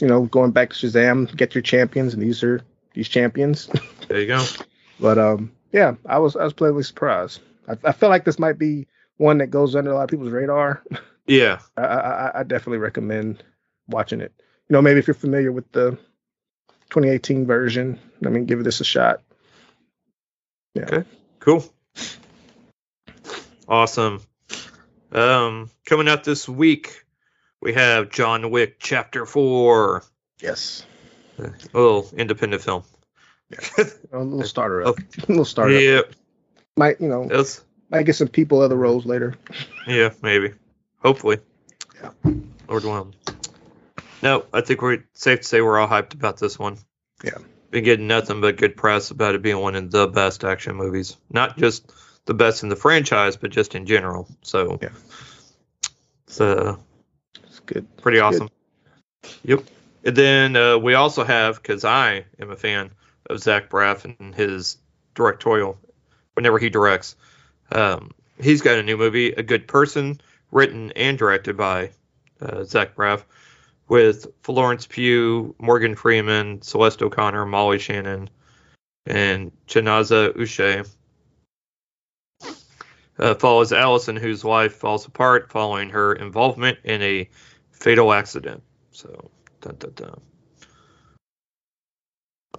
you 0.00 0.06
know, 0.08 0.22
going 0.26 0.50
back 0.52 0.70
to 0.70 0.86
Shazam, 0.86 1.34
get 1.36 1.54
your 1.54 1.62
champions, 1.62 2.14
and 2.14 2.22
these 2.22 2.42
are 2.42 2.60
these 2.94 3.08
champions. 3.08 3.68
There 4.08 4.20
you 4.20 4.26
go. 4.26 4.42
but 4.98 5.18
um, 5.18 5.52
yeah, 5.70 5.94
I 6.06 6.18
was 6.18 6.34
I 6.34 6.42
was 6.44 6.54
pleasantly 6.54 6.82
surprised. 6.84 7.40
I, 7.68 7.76
I 7.84 7.92
feel 7.92 8.08
like 8.08 8.24
this 8.24 8.38
might 8.38 8.58
be 8.58 8.86
one 9.18 9.36
that 9.38 9.48
goes 9.48 9.76
under 9.76 9.90
a 9.90 9.94
lot 9.94 10.04
of 10.04 10.08
people's 10.10 10.30
radar. 10.32 10.82
Yeah. 11.26 11.58
I, 11.76 11.82
I, 11.82 12.40
I 12.40 12.42
definitely 12.42 12.78
recommend 12.78 13.42
watching 13.86 14.22
it. 14.22 14.32
You 14.38 14.72
know, 14.72 14.80
maybe 14.80 14.98
if 14.98 15.06
you're 15.06 15.12
familiar 15.12 15.52
with 15.52 15.70
the 15.72 15.90
2018 16.88 17.46
version, 17.46 17.98
I 18.24 18.30
mean, 18.30 18.46
give 18.46 18.64
this 18.64 18.80
a 18.80 18.84
shot. 18.84 19.20
Yeah. 20.78 20.84
Okay. 20.84 21.08
Cool. 21.40 21.64
Awesome. 23.68 24.22
Um, 25.12 25.70
coming 25.84 26.08
out 26.08 26.24
this 26.24 26.48
week, 26.48 27.04
we 27.60 27.74
have 27.74 28.10
John 28.10 28.50
Wick 28.50 28.76
Chapter 28.78 29.26
Four, 29.26 30.04
Yes. 30.40 30.84
a 31.38 31.50
little 31.72 32.08
independent 32.16 32.62
film. 32.62 32.84
Yeah. 33.50 33.58
A 34.12 34.18
little 34.18 34.44
starter 34.44 34.84
up. 34.84 34.98
A 34.98 35.26
little 35.28 35.44
starter 35.44 35.74
up. 35.74 35.82
Yeah, 35.82 36.00
Might 36.76 37.00
you 37.00 37.08
know 37.08 37.26
it's 37.30 37.64
might 37.90 38.02
get 38.04 38.16
some 38.16 38.28
people 38.28 38.60
other 38.60 38.76
roles 38.76 39.06
later. 39.06 39.34
yeah, 39.86 40.10
maybe, 40.22 40.52
hopefully. 41.02 41.38
Yeah. 42.00 42.10
Lord 42.68 42.84
willing. 42.84 43.14
No, 44.22 44.44
I 44.52 44.60
think 44.60 44.82
we're 44.82 45.04
safe 45.14 45.40
to 45.40 45.46
say 45.46 45.60
we're 45.62 45.78
all 45.78 45.88
hyped 45.88 46.12
about 46.14 46.38
this 46.38 46.58
one. 46.58 46.76
Yeah. 47.24 47.38
Been 47.70 47.84
getting 47.84 48.06
nothing 48.06 48.40
but 48.40 48.56
good 48.56 48.76
press 48.76 49.10
about 49.10 49.34
it 49.34 49.42
being 49.42 49.58
one 49.58 49.74
of 49.74 49.90
the 49.90 50.06
best 50.08 50.42
action 50.44 50.76
movies. 50.76 51.16
Not 51.30 51.58
just 51.58 51.92
the 52.24 52.34
best 52.34 52.62
in 52.62 52.68
the 52.70 52.76
franchise, 52.76 53.36
but 53.36 53.50
just 53.50 53.74
in 53.74 53.84
general. 53.86 54.26
So 54.42 54.78
Yeah. 54.80 54.88
it's 56.26 56.40
uh, 56.40 56.76
It's 57.44 57.60
good. 57.60 57.86
pretty 57.98 58.18
Good. 58.18 58.24
awesome. 58.24 58.48
Yep. 59.44 59.64
And 60.04 60.16
then 60.16 60.56
uh, 60.56 60.78
we 60.78 60.94
also 60.94 61.24
have, 61.24 61.56
because 61.60 61.84
I 61.84 62.24
am 62.38 62.50
a 62.50 62.56
fan 62.56 62.90
of 63.28 63.40
Zach 63.40 63.68
Braff 63.68 64.04
and 64.04 64.34
his 64.34 64.78
directorial, 65.14 65.78
whenever 66.34 66.58
he 66.58 66.70
directs, 66.70 67.16
um, 67.72 68.12
he's 68.40 68.62
got 68.62 68.78
a 68.78 68.82
new 68.82 68.96
movie, 68.96 69.32
A 69.32 69.42
Good 69.42 69.68
Person, 69.68 70.20
written 70.50 70.92
and 70.92 71.18
directed 71.18 71.56
by 71.56 71.90
uh, 72.40 72.64
Zach 72.64 72.94
Braff, 72.94 73.24
with 73.88 74.26
Florence 74.42 74.86
Pugh, 74.86 75.54
Morgan 75.58 75.94
Freeman, 75.94 76.62
Celeste 76.62 77.02
O'Connor, 77.02 77.46
Molly 77.46 77.78
Shannon, 77.78 78.28
and 79.06 79.52
Chinaza 79.66 80.36
Uche. 80.36 80.88
Uh, 83.18 83.34
follows 83.34 83.72
Allison, 83.72 84.14
whose 84.14 84.44
life 84.44 84.74
falls 84.74 85.06
apart 85.06 85.50
following 85.50 85.90
her 85.90 86.12
involvement 86.12 86.78
in 86.84 87.02
a 87.02 87.28
fatal 87.72 88.12
accident. 88.12 88.62
So, 88.92 89.30
dun, 89.60 89.74
dun, 89.78 89.92
dun. 89.96 90.20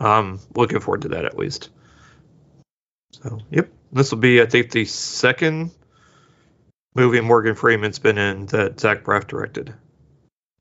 I'm 0.02 0.40
looking 0.56 0.82
forward 0.82 1.04
to 1.04 1.10
that 1.10 1.24
at 1.26 1.38
least. 1.38 1.70
So, 3.12 3.40
yep, 3.50 3.72
this 3.92 4.12
will 4.12 4.20
be, 4.20 4.42
I 4.42 4.48
think, 4.48 4.72
the 4.72 4.86
second 4.86 5.72
movie 6.94 7.22
Morgan 7.22 7.56
Freeman's 7.56 8.00
been 8.00 8.18
in 8.18 8.48
that 8.48 8.80
Zach 8.80 9.04
Braff 9.04 9.28
directed. 9.28 9.74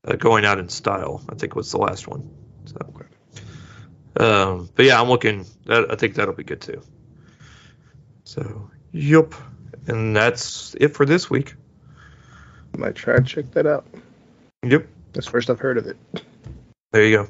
Uh, 0.05 0.15
Going 0.15 0.45
Out 0.45 0.59
in 0.59 0.69
Style, 0.69 1.21
I 1.29 1.35
think, 1.35 1.55
was 1.55 1.71
the 1.71 1.77
last 1.77 2.07
one. 2.07 2.29
So, 2.65 2.77
um, 4.17 4.69
but 4.75 4.85
yeah, 4.85 5.01
I'm 5.01 5.09
looking. 5.09 5.45
That, 5.65 5.91
I 5.91 5.95
think 5.95 6.15
that'll 6.15 6.33
be 6.33 6.43
good 6.43 6.61
too. 6.61 6.81
So, 8.23 8.69
yep, 8.91 9.33
and 9.87 10.15
that's 10.15 10.75
it 10.79 10.89
for 10.89 11.05
this 11.05 11.29
week. 11.29 11.55
I 12.73 12.77
Might 12.77 12.95
try 12.95 13.15
and 13.15 13.27
check 13.27 13.51
that 13.51 13.65
out. 13.65 13.85
Yep. 14.63 14.87
That's 15.13 15.27
first 15.27 15.49
I've 15.49 15.59
heard 15.59 15.77
of 15.77 15.87
it. 15.87 15.97
There 16.91 17.05
you 17.05 17.27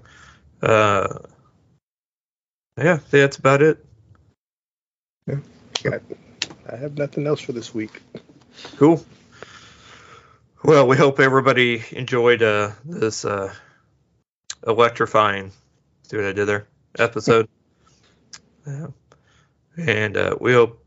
go. 0.62 0.68
Uh, 0.68 1.20
yeah, 2.78 3.00
that's 3.10 3.38
about 3.38 3.62
it. 3.62 3.86
Got, 5.84 6.02
I 6.70 6.76
have 6.76 6.98
nothing 6.98 7.26
else 7.26 7.40
for 7.40 7.54
this 7.54 7.74
week. 7.74 8.02
Cool. 8.76 9.04
Well, 10.64 10.88
we 10.88 10.98
hope 10.98 11.20
everybody 11.20 11.84
enjoyed 11.92 12.44
uh, 12.44 12.72
this 12.84 13.24
uh, 13.24 13.54
electrifying. 14.68 15.52
See 16.04 16.18
what 16.18 16.26
I 16.26 16.34
did 16.34 16.46
there? 16.46 16.68
Episode. 16.98 17.48
yeah. 18.68 18.88
And 19.78 20.18
uh, 20.18 20.36
we 20.42 20.52
hope 20.52 20.84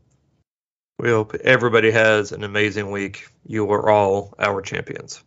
we 0.99 1.09
hope 1.09 1.33
everybody 1.35 1.89
has 1.89 2.31
an 2.31 2.43
amazing 2.43 2.91
week. 2.91 3.27
You 3.47 3.69
are 3.71 3.89
all 3.89 4.35
our 4.37 4.61
champions. 4.61 5.23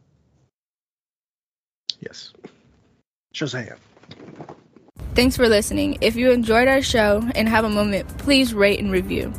Yes. 1.98 2.32
Shazam. 3.34 3.76
Thanks 5.14 5.36
for 5.36 5.48
listening. 5.48 5.98
If 6.00 6.14
you 6.14 6.30
enjoyed 6.30 6.68
our 6.68 6.82
show 6.82 7.28
and 7.34 7.48
have 7.48 7.64
a 7.64 7.70
moment, 7.70 8.06
please 8.18 8.54
rate 8.54 8.78
and 8.78 8.92
review. 8.92 9.32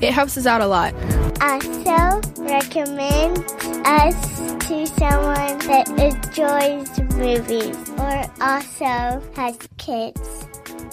It 0.00 0.12
helps 0.12 0.36
us 0.36 0.46
out 0.46 0.60
a 0.60 0.66
lot. 0.66 0.94
Also, 1.42 2.20
recommend 2.42 3.38
us 3.86 4.40
to 4.66 4.86
someone 4.86 5.58
that 5.66 5.88
enjoys 5.98 7.16
movies 7.16 7.76
or 7.98 8.24
also 8.40 9.22
has 9.36 9.58
kids. 9.78 10.46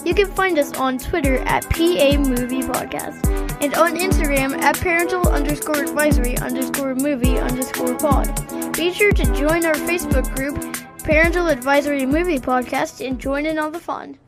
You 0.04 0.14
can 0.14 0.26
find 0.32 0.58
us 0.58 0.74
on 0.74 0.98
Twitter 0.98 1.38
at 1.46 1.64
PA 1.70 2.18
Movie 2.18 2.62
Podcast 2.62 3.26
and 3.62 3.74
on 3.74 3.96
Instagram 3.96 4.56
at 4.58 4.78
parental 4.78 5.26
underscore 5.28 5.82
advisory 5.82 6.36
underscore 6.38 6.94
movie 6.94 7.38
underscore 7.38 7.96
pod. 7.96 8.74
Be 8.74 8.92
sure 8.92 9.12
to 9.12 9.24
join 9.34 9.64
our 9.64 9.74
Facebook 9.74 10.34
group, 10.34 10.56
Parental 11.02 11.48
Advisory 11.48 12.06
Movie 12.06 12.38
Podcast, 12.38 13.04
and 13.06 13.18
join 13.18 13.46
in 13.46 13.58
on 13.58 13.72
the 13.72 13.80
fun. 13.80 14.18